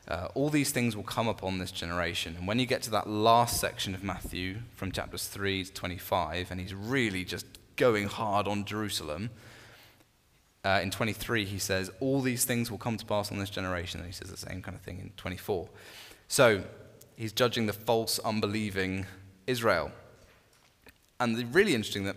uh, 0.09 0.29
all 0.35 0.49
these 0.49 0.71
things 0.71 0.97
will 0.97 1.05
come 1.05 1.29
upon 1.29 1.59
this 1.59 1.71
generation. 1.71 2.35
And 2.39 2.49
when 2.49 2.59
you 2.59 2.67
get 2.67 2.83
to 2.83 2.91
that 2.91 3.09
last 3.09 3.61
section 3.61 3.95
of 3.95 4.03
Matthew, 4.03 4.59
from 4.75 4.91
chapters 4.91 5.27
3 5.29 5.65
to 5.65 5.73
25, 5.73 6.51
and 6.51 6.61
he's 6.61 6.75
really 6.75 7.25
just 7.25 7.47
going 7.77 8.09
hard 8.09 8.49
on 8.49 8.65
Jerusalem, 8.65 9.31
uh, 10.65 10.81
in 10.83 10.91
23 10.91 11.45
he 11.45 11.59
says, 11.59 11.91
All 12.01 12.23
these 12.23 12.47
things 12.47 12.71
will 12.71 12.79
come 12.79 12.97
to 12.97 13.05
pass 13.05 13.31
on 13.31 13.39
this 13.39 13.51
generation. 13.51 14.01
And 14.01 14.07
he 14.07 14.13
says 14.13 14.31
the 14.31 14.37
same 14.37 14.63
kind 14.63 14.75
of 14.75 14.81
thing 14.81 14.99
in 14.99 15.11
24. 15.17 15.69
So 16.27 16.63
he's 17.17 17.33
judging 17.33 17.67
the 17.67 17.75
false, 17.75 18.19
unbelieving 18.21 19.07
Israel. 19.47 19.93
And 21.21 21.37
the 21.37 21.45
really 21.47 21.75
interesting 21.75 22.05
that, 22.05 22.17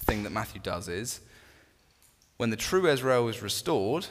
thing 0.00 0.24
that 0.24 0.30
Matthew 0.30 0.60
does 0.60 0.88
is 0.88 1.20
when 2.36 2.50
the 2.50 2.56
true 2.56 2.86
Israel 2.88 3.28
is 3.28 3.42
restored, 3.42 4.06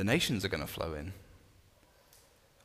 the 0.00 0.04
nations 0.04 0.46
are 0.46 0.48
going 0.48 0.62
to 0.62 0.66
flow 0.66 0.94
in. 0.94 1.12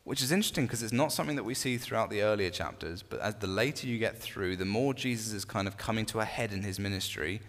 Which 0.05 0.21
is 0.21 0.31
interesting 0.31 0.67
because 0.67 0.81
it's 0.81 0.93
not 0.93 1.11
something 1.11 1.35
that 1.35 1.43
we 1.43 1.53
see 1.53 1.77
throughout 1.77 2.09
the 2.09 2.21
earlier 2.21 2.49
chapters, 2.49 3.03
but 3.03 3.19
as 3.19 3.35
the 3.35 3.47
later 3.47 3.87
you 3.87 3.97
get 3.97 4.17
through, 4.17 4.55
the 4.55 4.63
more 4.63 4.93
Jesus 4.93 5.33
is 5.33 5.43
kind 5.43 5.67
of 5.67 5.75
coming 5.75 6.05
to 6.05 6.21
a 6.21 6.23
head 6.23 6.53
in 6.53 6.61
his 6.61 6.79
ministry, 6.79 7.41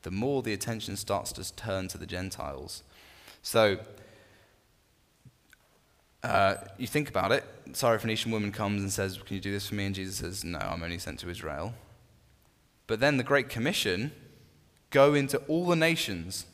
the 0.00 0.10
more 0.10 0.40
the 0.40 0.54
attention 0.54 0.96
starts 0.96 1.30
to 1.32 1.54
turn 1.56 1.88
to 1.88 1.98
the 1.98 2.06
Gentiles. 2.06 2.84
So, 3.42 3.80
uh, 6.22 6.54
you 6.78 6.86
think 6.86 7.10
about 7.10 7.30
it. 7.30 7.44
Syrophoenician 7.72 8.32
woman 8.32 8.50
comes 8.50 8.80
and 8.80 8.90
says, 8.90 9.18
Can 9.18 9.34
you 9.34 9.42
do 9.42 9.52
this 9.52 9.68
for 9.68 9.74
me? 9.74 9.84
And 9.84 9.94
Jesus 9.94 10.16
says, 10.16 10.42
No, 10.42 10.58
I'm 10.58 10.82
only 10.82 10.96
sent 10.98 11.18
to 11.18 11.28
Israel. 11.28 11.74
But 12.86 13.00
then 13.00 13.18
the 13.18 13.22
Great 13.22 13.50
Commission 13.50 14.12
go 14.88 15.12
into 15.12 15.36
all 15.48 15.66
the 15.66 15.76
nations 15.76 16.46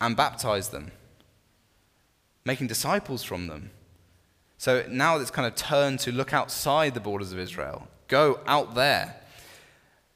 and 0.00 0.16
baptize 0.16 0.70
them, 0.70 0.92
making 2.48 2.66
disciples 2.66 3.22
from 3.22 3.46
them. 3.46 3.70
So 4.56 4.82
now 4.88 5.18
it's 5.18 5.30
kind 5.30 5.46
of 5.46 5.54
turned 5.54 6.00
to 6.00 6.10
look 6.10 6.32
outside 6.32 6.94
the 6.94 7.00
borders 7.00 7.30
of 7.30 7.38
Israel, 7.38 7.86
go 8.08 8.40
out 8.46 8.74
there. 8.74 9.16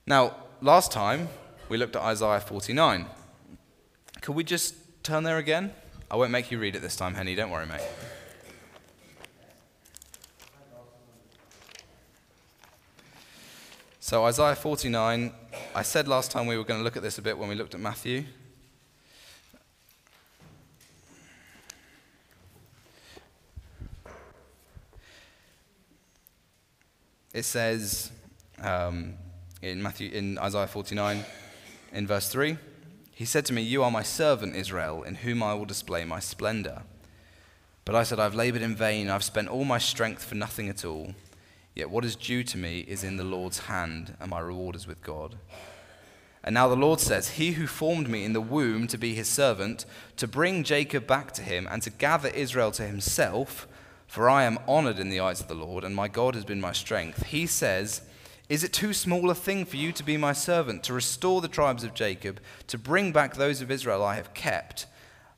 Now, 0.06 0.36
last 0.62 0.90
time 0.90 1.28
we 1.68 1.76
looked 1.76 1.94
at 1.94 2.00
Isaiah 2.00 2.40
49. 2.40 3.04
Could 4.22 4.34
we 4.34 4.44
just 4.44 4.74
turn 5.02 5.24
there 5.24 5.36
again? 5.36 5.74
I 6.10 6.16
won't 6.16 6.30
make 6.30 6.50
you 6.50 6.58
read 6.58 6.74
it 6.74 6.80
this 6.80 6.96
time, 6.96 7.14
Henny, 7.14 7.34
don't 7.34 7.50
worry, 7.50 7.66
mate. 7.66 7.86
So, 14.00 14.24
Isaiah 14.24 14.56
49, 14.56 15.32
I 15.74 15.82
said 15.82 16.08
last 16.08 16.30
time 16.30 16.46
we 16.46 16.56
were 16.56 16.64
going 16.64 16.80
to 16.80 16.84
look 16.84 16.96
at 16.96 17.02
this 17.02 17.18
a 17.18 17.22
bit 17.22 17.36
when 17.36 17.50
we 17.50 17.54
looked 17.54 17.74
at 17.74 17.80
Matthew. 17.80 18.24
It 27.32 27.44
says 27.44 28.12
um, 28.60 29.14
in 29.62 29.82
Matthew, 29.82 30.10
in 30.10 30.38
Isaiah 30.38 30.66
49, 30.66 31.24
in 31.92 32.06
verse 32.06 32.28
3, 32.28 32.58
he 33.12 33.24
said 33.24 33.46
to 33.46 33.54
me, 33.54 33.62
You 33.62 33.82
are 33.82 33.90
my 33.90 34.02
servant, 34.02 34.54
Israel, 34.54 35.02
in 35.02 35.16
whom 35.16 35.42
I 35.42 35.54
will 35.54 35.64
display 35.64 36.04
my 36.04 36.20
splendor. 36.20 36.82
But 37.84 37.94
I 37.94 38.02
said, 38.02 38.20
I've 38.20 38.34
labored 38.34 38.62
in 38.62 38.76
vain, 38.76 39.08
I've 39.08 39.24
spent 39.24 39.48
all 39.48 39.64
my 39.64 39.78
strength 39.78 40.24
for 40.24 40.34
nothing 40.34 40.68
at 40.68 40.84
all. 40.84 41.14
Yet 41.74 41.90
what 41.90 42.04
is 42.04 42.16
due 42.16 42.44
to 42.44 42.58
me 42.58 42.80
is 42.80 43.02
in 43.02 43.16
the 43.16 43.24
Lord's 43.24 43.60
hand, 43.60 44.14
and 44.20 44.30
my 44.30 44.40
reward 44.40 44.76
is 44.76 44.86
with 44.86 45.02
God. 45.02 45.36
And 46.44 46.54
now 46.54 46.68
the 46.68 46.76
Lord 46.76 47.00
says, 47.00 47.30
He 47.30 47.52
who 47.52 47.66
formed 47.66 48.08
me 48.08 48.24
in 48.24 48.34
the 48.34 48.40
womb 48.40 48.86
to 48.88 48.98
be 48.98 49.14
his 49.14 49.28
servant, 49.28 49.86
to 50.16 50.28
bring 50.28 50.64
Jacob 50.64 51.06
back 51.06 51.32
to 51.32 51.42
him, 51.42 51.66
and 51.70 51.80
to 51.82 51.90
gather 51.90 52.28
Israel 52.28 52.72
to 52.72 52.86
himself, 52.86 53.66
for 54.12 54.28
I 54.28 54.42
am 54.44 54.58
honored 54.68 54.98
in 54.98 55.08
the 55.08 55.20
eyes 55.20 55.40
of 55.40 55.48
the 55.48 55.54
Lord, 55.54 55.84
and 55.84 55.96
my 55.96 56.06
God 56.06 56.34
has 56.34 56.44
been 56.44 56.60
my 56.60 56.72
strength. 56.72 57.28
He 57.28 57.46
says, 57.46 58.02
Is 58.46 58.62
it 58.62 58.70
too 58.70 58.92
small 58.92 59.30
a 59.30 59.34
thing 59.34 59.64
for 59.64 59.78
you 59.78 59.90
to 59.90 60.04
be 60.04 60.18
my 60.18 60.34
servant, 60.34 60.84
to 60.84 60.92
restore 60.92 61.40
the 61.40 61.48
tribes 61.48 61.82
of 61.82 61.94
Jacob, 61.94 62.38
to 62.66 62.76
bring 62.76 63.12
back 63.12 63.36
those 63.36 63.62
of 63.62 63.70
Israel 63.70 64.04
I 64.04 64.16
have 64.16 64.34
kept? 64.34 64.84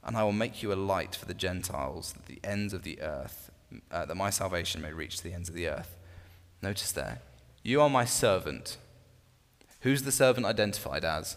And 0.03 0.17
I 0.17 0.25
will 0.25 0.33
make 0.33 0.61
you 0.61 0.73
a 0.73 0.75
light 0.75 1.15
for 1.15 1.25
the 1.25 1.35
Gentiles, 1.35 2.15
that 2.15 2.27
the 2.27 2.41
ends 2.43 2.75
of 2.75 2.83
the 2.83 3.01
earth, 3.01 3.53
uh, 3.93 4.07
that 4.07 4.17
my 4.17 4.31
salvation 4.31 4.83
may 4.83 4.93
reach 4.93 5.23
the 5.23 5.33
ends 5.33 5.49
of 5.49 5.55
the 5.55 5.69
earth. 5.69 5.97
Notice 6.61 6.91
there, 6.91 7.21
you 7.63 7.81
are 7.81 7.89
my 7.89 8.05
servant. 8.05 8.77
Who's 9.83 10.03
the 10.03 10.11
servant 10.11 10.47
identified 10.47 11.05
as? 11.05 11.37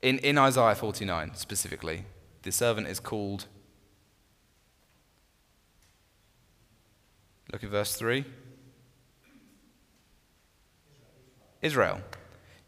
In, 0.00 0.18
in 0.20 0.38
Isaiah 0.38 0.74
49 0.74 1.34
specifically, 1.34 2.06
the 2.46 2.52
servant 2.52 2.86
is 2.86 3.00
called. 3.00 3.46
Look 7.52 7.64
at 7.64 7.70
verse 7.70 7.96
3. 7.96 8.24
Israel. 11.60 12.00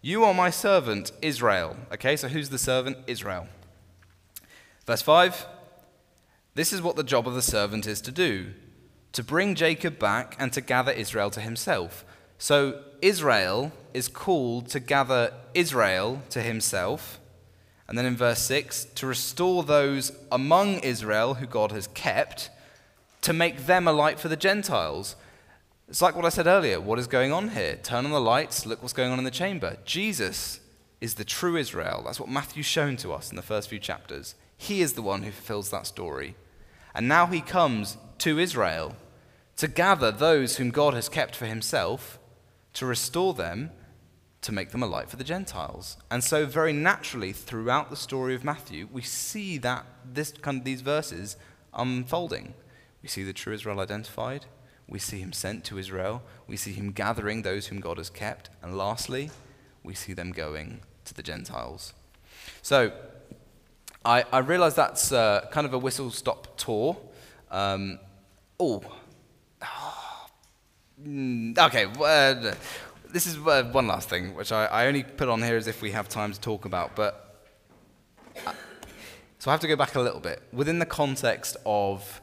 You 0.03 0.25
are 0.25 0.35
my 0.35 0.51
servant, 0.51 1.13
Israel. 1.23 1.77
Okay, 1.93 2.17
so 2.17 2.27
who's 2.27 2.49
the 2.49 2.59
servant? 2.59 2.97
Israel. 3.07 3.47
Verse 4.85 5.03
5. 5.03 5.47
This 6.55 6.73
is 6.73 6.83
what 6.83 6.97
the 6.97 7.05
job 7.05 7.29
of 7.29 7.35
the 7.35 7.43
servant 7.43 7.87
is 7.87 8.01
to 8.01 8.11
do 8.11 8.55
to 9.13 9.23
bring 9.23 9.55
Jacob 9.55 9.99
back 9.99 10.35
and 10.41 10.53
to 10.53 10.61
gather 10.61 10.93
Israel 10.93 11.31
to 11.31 11.41
himself. 11.41 12.05
So 12.37 12.83
Israel 13.01 13.73
is 13.95 14.09
called 14.09 14.69
to 14.71 14.81
gather 14.81 15.33
Israel 15.55 16.23
to 16.31 16.43
himself. 16.43 17.21
And 17.89 17.97
then 17.97 18.05
in 18.05 18.17
verse 18.17 18.41
6, 18.43 18.85
to 18.97 19.07
restore 19.07 19.63
those 19.63 20.13
among 20.31 20.81
Israel 20.81 21.35
who 21.35 21.47
God 21.47 21.73
has 21.73 21.87
kept, 21.89 22.51
to 23.23 23.33
make 23.33 23.67
them 23.67 23.89
a 23.89 23.93
light 23.93 24.21
for 24.21 24.29
the 24.29 24.37
Gentiles. 24.37 25.17
It's 25.89 26.03
like 26.03 26.15
what 26.15 26.27
I 26.27 26.29
said 26.29 26.47
earlier. 26.47 26.81
What 26.81 26.99
is 26.99 27.07
going 27.07 27.33
on 27.33 27.51
here? 27.51 27.77
Turn 27.83 28.05
on 28.05 28.11
the 28.11 28.21
lights, 28.21 28.67
look 28.67 28.83
what's 28.83 28.93
going 28.93 29.11
on 29.11 29.19
in 29.19 29.25
the 29.25 29.31
chamber. 29.31 29.79
Jesus 29.87 30.61
is 31.01 31.15
the 31.15 31.25
true 31.25 31.57
Israel. 31.57 32.03
That's 32.05 32.21
what 32.21 32.29
Matthew's 32.29 32.67
shown 32.67 32.97
to 32.99 33.13
us 33.13 33.31
in 33.31 33.37
the 33.37 33.43
first 33.43 33.71
few 33.71 33.79
chapters. 33.79 34.35
He 34.57 34.83
is 34.83 34.93
the 34.93 35.03
one 35.03 35.23
who 35.23 35.31
fulfills 35.31 35.71
that 35.71 35.87
story. 35.87 36.35
And 36.95 37.09
now 37.09 37.27
he 37.27 37.41
comes 37.41 37.97
to 38.19 38.39
Israel 38.39 38.97
to 39.57 39.69
gather 39.69 40.11
those 40.11 40.57
whom 40.57 40.71
God 40.71 40.95
has 40.95 41.09
kept 41.09 41.35
for 41.35 41.47
himself, 41.47 42.19
to 42.75 42.87
restore 42.87 43.35
them, 43.35 43.71
to 44.41 44.53
make 44.53 44.71
them 44.71 44.83
a 44.83 44.87
light 44.87 45.11
for 45.11 45.17
the 45.17 45.25
Gentiles. 45.25 45.97
And 46.11 46.23
so, 46.23 46.47
very 46.47 46.73
naturally, 46.73 47.33
throughout 47.33 47.91
the 47.91 47.97
story 47.97 48.35
of 48.35 48.45
Matthew, 48.45 48.89
we 48.93 49.03
see 49.03 49.59
that 49.59 49.85
this 50.05 50.33
kind 50.33 50.59
of 50.59 50.65
these 50.65 50.81
verses 50.81 51.37
unfolding. 51.75 52.55
We 53.03 53.09
see 53.09 53.25
the 53.25 53.33
true 53.33 53.53
Israel 53.55 53.81
identified. 53.81 54.47
We 54.89 54.99
see 54.99 55.19
him 55.19 55.33
sent 55.33 55.65
to 55.65 55.79
Israel. 55.79 56.23
We 56.47 56.57
see 56.57 56.73
him 56.73 56.93
gathering 56.93 57.43
those 57.43 57.67
whom 57.67 57.81
God 57.81 57.99
has 57.99 58.11
kept. 58.11 58.49
And 58.63 58.77
lastly, 58.77 59.31
we 59.83 59.95
see 59.95 60.15
them 60.15 60.33
going 60.33 60.81
to 61.05 61.15
the 61.15 61.23
Gentiles. 61.23 61.93
So, 62.63 62.93
I, 64.05 64.25
I 64.33 64.39
realize 64.39 64.75
that's 64.75 65.13
uh, 65.13 65.47
kind 65.51 65.67
of 65.67 65.75
a 65.75 65.79
whistle 65.79 66.11
stop 66.11 66.57
tour. 66.57 66.97
Um, 67.51 67.99
oh. 68.61 68.83
okay. 71.59 71.87
Uh, 72.01 72.55
this 73.11 73.27
is 73.27 73.37
uh, 73.37 73.69
one 73.73 73.87
last 73.87 74.09
thing, 74.09 74.35
which 74.35 74.53
I, 74.53 74.67
I, 74.67 74.87
only 74.87 75.03
put 75.03 75.29
on 75.29 75.43
here 75.43 75.57
as 75.57 75.67
if 75.67 75.83
we 75.83 75.93
have 75.93 76.09
time 76.09 76.33
to 76.33 76.41
talk 76.41 76.65
about. 76.65 76.95
But 76.95 77.43
uh, 78.47 78.53
so 79.39 79.51
I 79.51 79.55
have 79.55 79.61
to 79.61 79.69
go 79.69 79.77
back 79.77 79.95
a 79.95 80.01
little 80.01 80.21
bit 80.21 80.43
within 80.53 80.79
the 80.79 80.87
context 80.87 81.57
of 81.65 82.21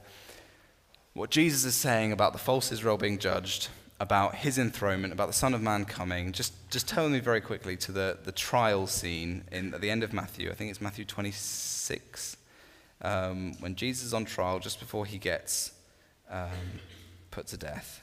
what 1.14 1.30
Jesus 1.30 1.66
is 1.66 1.76
saying 1.76 2.12
about 2.12 2.34
the 2.34 2.40
false 2.40 2.72
Israel 2.72 2.98
being 2.98 3.18
judged 3.18 3.70
about 4.00 4.36
his 4.36 4.58
enthronement, 4.58 5.14
about 5.14 5.28
the 5.28 5.34
Son 5.34 5.54
of 5.54 5.62
Man 5.62 5.86
coming, 5.86 6.34
just, 6.34 6.54
just 6.70 6.88
tell 6.88 7.08
me 7.08 7.20
very 7.20 7.40
quickly 7.40 7.78
to 7.78 7.92
the, 7.92 8.18
the 8.24 8.32
trial 8.32 8.88
scene 8.88 9.46
in, 9.52 9.74
at 9.74 9.80
the 9.80 9.90
end 9.90 10.04
of 10.04 10.12
Matthew. 10.12 10.52
I 10.52 10.54
think 10.54 10.70
it's 10.70 10.82
Matthew 10.82 11.06
26, 11.06 12.36
um, 13.02 13.54
when 13.62 13.76
Jesus 13.76 14.08
is 14.08 14.14
on 14.14 14.26
trial 14.26 14.60
just 14.60 14.80
before 14.80 15.06
he 15.06 15.18
gets 15.18 15.72
um, 16.30 16.50
put 17.32 17.48
to 17.48 17.58
death. 17.58 18.02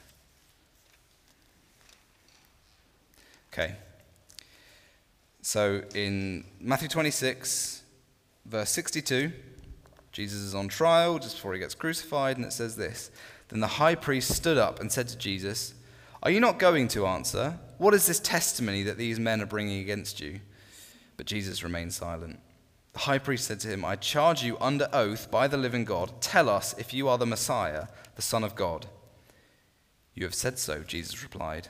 Okay. 3.53 3.75
So 5.41 5.83
in 5.93 6.43
Matthew 6.59 6.87
26, 6.89 7.83
verse 8.45 8.69
62, 8.71 9.31
Jesus 10.11 10.39
is 10.39 10.55
on 10.55 10.67
trial 10.67 11.19
just 11.19 11.35
before 11.35 11.53
he 11.53 11.59
gets 11.59 11.75
crucified, 11.75 12.37
and 12.37 12.45
it 12.45 12.51
says 12.53 12.75
this 12.75 13.11
Then 13.49 13.59
the 13.59 13.67
high 13.67 13.95
priest 13.95 14.33
stood 14.33 14.57
up 14.57 14.79
and 14.79 14.91
said 14.91 15.07
to 15.09 15.17
Jesus, 15.17 15.75
are 16.23 16.31
you 16.31 16.39
not 16.39 16.57
going 16.57 16.87
to 16.89 17.05
answer? 17.05 17.59
What 17.77 17.93
is 17.93 18.07
this 18.07 18.21
testimony 18.21 18.83
that 18.83 18.97
these 18.97 19.19
men 19.19 19.41
are 19.41 19.45
bringing 19.45 19.81
against 19.81 20.21
you? 20.21 20.39
But 21.17 21.25
Jesus 21.25 21.63
remained 21.63 21.93
silent. 21.93 22.39
The 22.93 22.99
high 22.99 23.17
priest 23.17 23.45
said 23.45 23.59
to 23.61 23.67
him, 23.67 23.83
I 23.83 23.97
charge 23.97 24.41
you 24.41 24.57
under 24.61 24.87
oath 24.93 25.29
by 25.29 25.49
the 25.49 25.57
living 25.57 25.83
God, 25.83 26.21
tell 26.21 26.47
us 26.47 26.73
if 26.77 26.93
you 26.93 27.09
are 27.09 27.17
the 27.17 27.25
Messiah, 27.25 27.87
the 28.15 28.21
Son 28.21 28.41
of 28.41 28.55
God. 28.55 28.85
You 30.13 30.23
have 30.23 30.33
said 30.33 30.59
so, 30.59 30.79
Jesus 30.83 31.23
replied. 31.23 31.67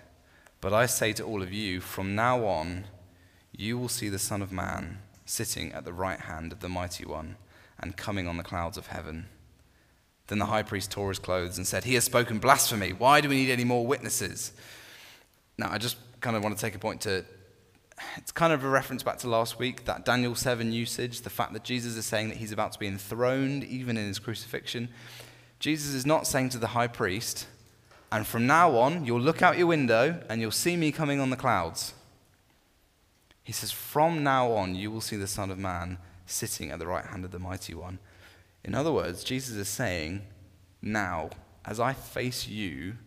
But 0.64 0.72
I 0.72 0.86
say 0.86 1.12
to 1.12 1.26
all 1.26 1.44
of 1.44 1.52
you, 1.52 1.82
from 1.82 2.16
now 2.16 2.46
on, 2.46 2.86
you 3.52 3.78
will 3.78 3.90
see 3.90 4.08
the 4.08 4.18
Son 4.18 4.42
of 4.42 4.54
Man 4.54 5.00
sitting 5.26 5.74
at 5.74 5.84
the 5.84 5.92
right 5.92 6.22
hand 6.22 6.54
of 6.54 6.62
the 6.62 6.70
Mighty 6.70 7.04
One 7.04 7.36
and 7.82 7.98
coming 7.98 8.30
on 8.30 8.38
the 8.38 8.44
clouds 8.44 8.78
of 8.78 8.88
heaven. 8.88 9.26
Then 10.28 10.40
the 10.40 10.46
high 10.46 10.64
priest 10.64 10.90
tore 10.90 11.10
his 11.10 11.20
clothes 11.20 11.58
and 11.58 11.68
said, 11.68 11.84
He 11.84 11.96
has 11.96 12.06
spoken 12.06 12.40
blasphemy. 12.40 12.94
Why 12.94 13.20
do 13.20 13.28
we 13.28 13.36
need 13.36 13.52
any 13.52 13.66
more 13.66 13.86
witnesses? 13.86 14.54
Now, 15.58 15.68
I 15.70 15.80
just 15.80 15.98
kind 16.22 16.38
of 16.38 16.44
want 16.44 16.56
to 16.56 16.62
take 16.62 16.76
a 16.76 16.80
point 16.80 17.02
to. 17.02 17.26
It's 18.16 18.32
kind 18.32 18.54
of 18.54 18.64
a 18.64 18.70
reference 18.70 19.04
back 19.04 19.18
to 19.18 19.28
last 19.28 19.60
week, 19.60 19.84
that 19.84 20.06
Daniel 20.06 20.34
7 20.34 20.72
usage, 20.72 21.24
the 21.24 21.30
fact 21.30 21.52
that 21.52 21.66
Jesus 21.66 21.98
is 21.98 22.06
saying 22.06 22.30
that 22.30 22.38
he's 22.38 22.54
about 22.54 22.72
to 22.72 22.80
be 22.80 22.88
enthroned 22.88 23.66
even 23.66 23.98
in 23.98 24.08
his 24.08 24.18
crucifixion. 24.18 24.88
Jesus 25.60 25.94
is 25.94 26.06
not 26.06 26.26
saying 26.26 26.50
to 26.52 26.58
the 26.58 26.68
high 26.68 26.88
priest, 26.88 27.48
and 28.14 28.28
from 28.28 28.46
now 28.46 28.78
on, 28.78 29.06
you'll 29.06 29.20
look 29.20 29.42
out 29.42 29.58
your 29.58 29.66
window 29.66 30.22
and 30.30 30.40
you'll 30.40 30.52
see 30.52 30.78
me 30.78 30.92
coming 30.92 31.20
on 31.20 31.32
the 31.32 31.36
clouds. 31.36 31.96
He 33.44 33.52
says, 33.52 33.72
From 33.72 34.24
now 34.24 34.52
on, 34.52 34.76
you 34.76 34.92
will 34.92 35.02
see 35.02 35.16
the 35.16 35.26
Son 35.26 35.50
of 35.50 35.58
Man 35.58 35.98
sitting 36.28 36.70
at 36.70 36.78
the 36.78 36.86
right 36.86 37.06
hand 37.06 37.26
of 37.26 37.32
the 37.32 37.40
Mighty 37.40 37.74
One. 37.74 37.98
In 38.64 38.76
other 38.76 38.92
words, 38.92 39.24
Jesus 39.24 39.56
is 39.56 39.68
saying, 39.68 40.22
now, 40.80 41.32
as 41.66 41.80
I 41.80 41.94
face 41.94 42.48
you, 42.48 42.98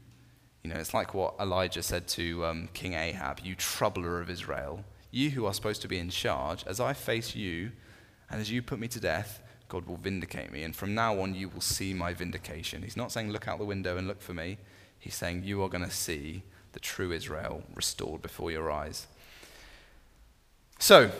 you 0.64 0.70
know, 0.70 0.76
it's 0.76 0.92
like 0.92 1.14
what 1.14 1.36
Elijah 1.38 1.84
said 1.84 2.08
to 2.08 2.44
um, 2.44 2.68
King 2.74 2.94
Ahab, 2.94 3.38
you 3.44 3.54
troubler 3.54 4.20
of 4.20 4.28
Israel, 4.28 4.84
you 5.12 5.30
who 5.30 5.46
are 5.46 5.54
supposed 5.54 5.82
to 5.82 5.88
be 5.88 6.00
in 6.00 6.10
charge, 6.10 6.64
as 6.66 6.80
I 6.80 6.94
face 6.94 7.36
you, 7.36 7.70
and 8.28 8.40
as 8.40 8.50
you 8.50 8.60
put 8.60 8.80
me 8.80 8.88
to 8.88 8.98
death, 8.98 9.40
God 9.68 9.86
will 9.86 9.98
vindicate 9.98 10.50
me. 10.50 10.64
And 10.64 10.74
from 10.74 10.96
now 10.96 11.20
on, 11.20 11.36
you 11.36 11.48
will 11.48 11.60
see 11.60 11.94
my 11.94 12.12
vindication. 12.12 12.82
He's 12.82 12.96
not 12.96 13.12
saying, 13.12 13.30
look 13.30 13.46
out 13.46 13.60
the 13.60 13.64
window 13.64 13.96
and 13.96 14.08
look 14.08 14.20
for 14.20 14.34
me. 14.34 14.58
He's 15.06 15.14
saying, 15.14 15.44
you 15.44 15.62
are 15.62 15.68
going 15.68 15.84
to 15.84 15.90
see 15.90 16.42
the 16.72 16.80
true 16.80 17.12
Israel 17.12 17.62
restored 17.76 18.22
before 18.22 18.50
your 18.50 18.72
eyes. 18.72 19.06
So, 20.80 21.12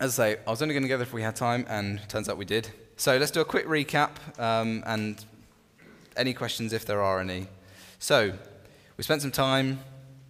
as 0.00 0.18
I 0.18 0.32
say, 0.32 0.40
I 0.46 0.50
was 0.50 0.62
only 0.62 0.72
going 0.72 0.82
to 0.82 0.88
go 0.88 0.96
there 0.96 1.06
if 1.06 1.12
we 1.12 1.20
had 1.20 1.36
time, 1.36 1.66
and 1.68 2.00
turns 2.08 2.26
out 2.26 2.38
we 2.38 2.46
did. 2.46 2.70
So 2.96 3.18
let's 3.18 3.30
do 3.30 3.42
a 3.42 3.44
quick 3.44 3.66
recap 3.66 4.12
um, 4.40 4.82
and 4.86 5.22
any 6.16 6.32
questions 6.32 6.72
if 6.72 6.86
there 6.86 7.02
are 7.02 7.20
any. 7.20 7.48
So, 7.98 8.32
we 8.96 9.04
spent 9.04 9.20
some 9.20 9.30
time 9.30 9.80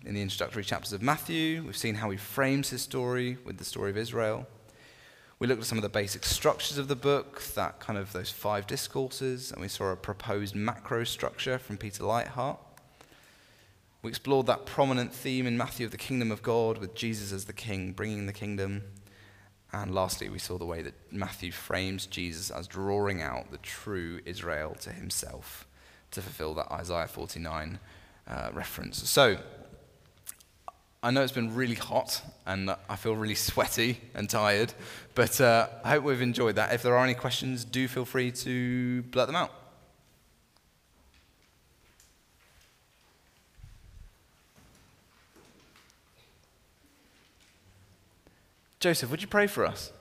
in 0.05 0.15
the 0.15 0.21
introductory 0.21 0.65
chapters 0.65 0.93
of 0.93 1.03
Matthew. 1.03 1.63
We've 1.63 1.77
seen 1.77 1.95
how 1.95 2.11
he 2.11 2.17
frames 2.17 2.71
his 2.71 2.83
story 2.83 3.39
with 3.45 3.59
the 3.59 3.65
story 3.65 3.91
of 3.91 3.97
Israel. 3.97 4.49
We 5.39 5.47
looked 5.47 5.63
at 5.63 5.67
some 5.67 5.79
of 5.79 5.83
the 5.83 5.89
basic 5.89 6.25
structures 6.25 6.79
of 6.79 6.89
the 6.89 6.97
book, 6.97 7.43
that 7.55 7.81
kind 7.81 7.99
of 7.99 8.13
those 8.13 8.31
five 8.31 8.67
discourses, 8.67 9.51
and 9.51 9.61
we 9.61 9.69
saw 9.69 9.91
a 9.91 9.97
proposed 9.97 10.55
macro 10.55 11.05
structure 11.05 11.59
from 11.59 11.77
Peter 11.77 12.05
Leithart. 12.05 12.59
We 14.03 14.11
explored 14.11 14.47
that 14.47 14.67
prominent 14.67 15.13
theme 15.13 15.47
in 15.47 15.57
Matthew 15.57 15.87
of 15.87 15.93
the 15.93 15.99
kingdom 15.99 16.31
of 16.31 16.43
God 16.43 16.79
with 16.79 16.95
Jesus 16.95 17.33
as 17.33 17.47
the 17.47 17.53
king, 17.53 17.93
bringing 17.93 18.27
the 18.27 18.33
kingdom. 18.33 18.83
And 19.73 19.93
lastly, 19.93 20.29
we 20.29 20.39
saw 20.39 20.57
the 20.57 20.67
way 20.67 20.83
that 20.83 20.95
Matthew 21.11 21.51
frames 21.51 22.07
Jesus 22.07 22.51
as 22.51 22.69
drawing 22.69 23.23
out 23.23 23.51
the 23.51 23.59
true 23.59 24.21
Israel 24.25 24.77
to 24.81 24.91
himself 24.91 25.67
to 26.13 26.23
fulfill 26.23 26.55
that 26.55 26.71
Isaiah 26.71 27.09
49 27.09 27.81
uh, 28.29 28.51
reference. 28.53 29.09
So, 29.09 29.39
I 31.05 31.11
know 31.11 31.23
it's 31.23 31.33
been 31.33 31.55
really 31.55 31.75
hot 31.75 32.23
and 32.47 32.71
I 32.89 32.97
feel 32.97 33.15
really 33.15 33.35
sweaty 33.35 34.01
and 34.15 34.29
tired, 34.29 34.73
but 35.15 35.39
uh, 35.39 35.69
I 35.85 35.91
hope 35.91 36.05
we've 36.05 36.23
enjoyed 36.23 36.57
that. 36.57 36.73
If 36.73 36.83
there 36.83 36.97
are 36.97 37.05
any 37.05 37.13
questions, 37.13 37.63
do 37.63 37.87
feel 37.89 38.07
free 38.07 38.33
to 38.33 39.03
blurt 39.03 39.27
them 39.27 39.37
out. 39.37 39.53
Joseph, 48.81 49.11
would 49.11 49.21
you 49.21 49.29
pray 49.29 49.47
for 49.47 49.67
us? 49.67 49.93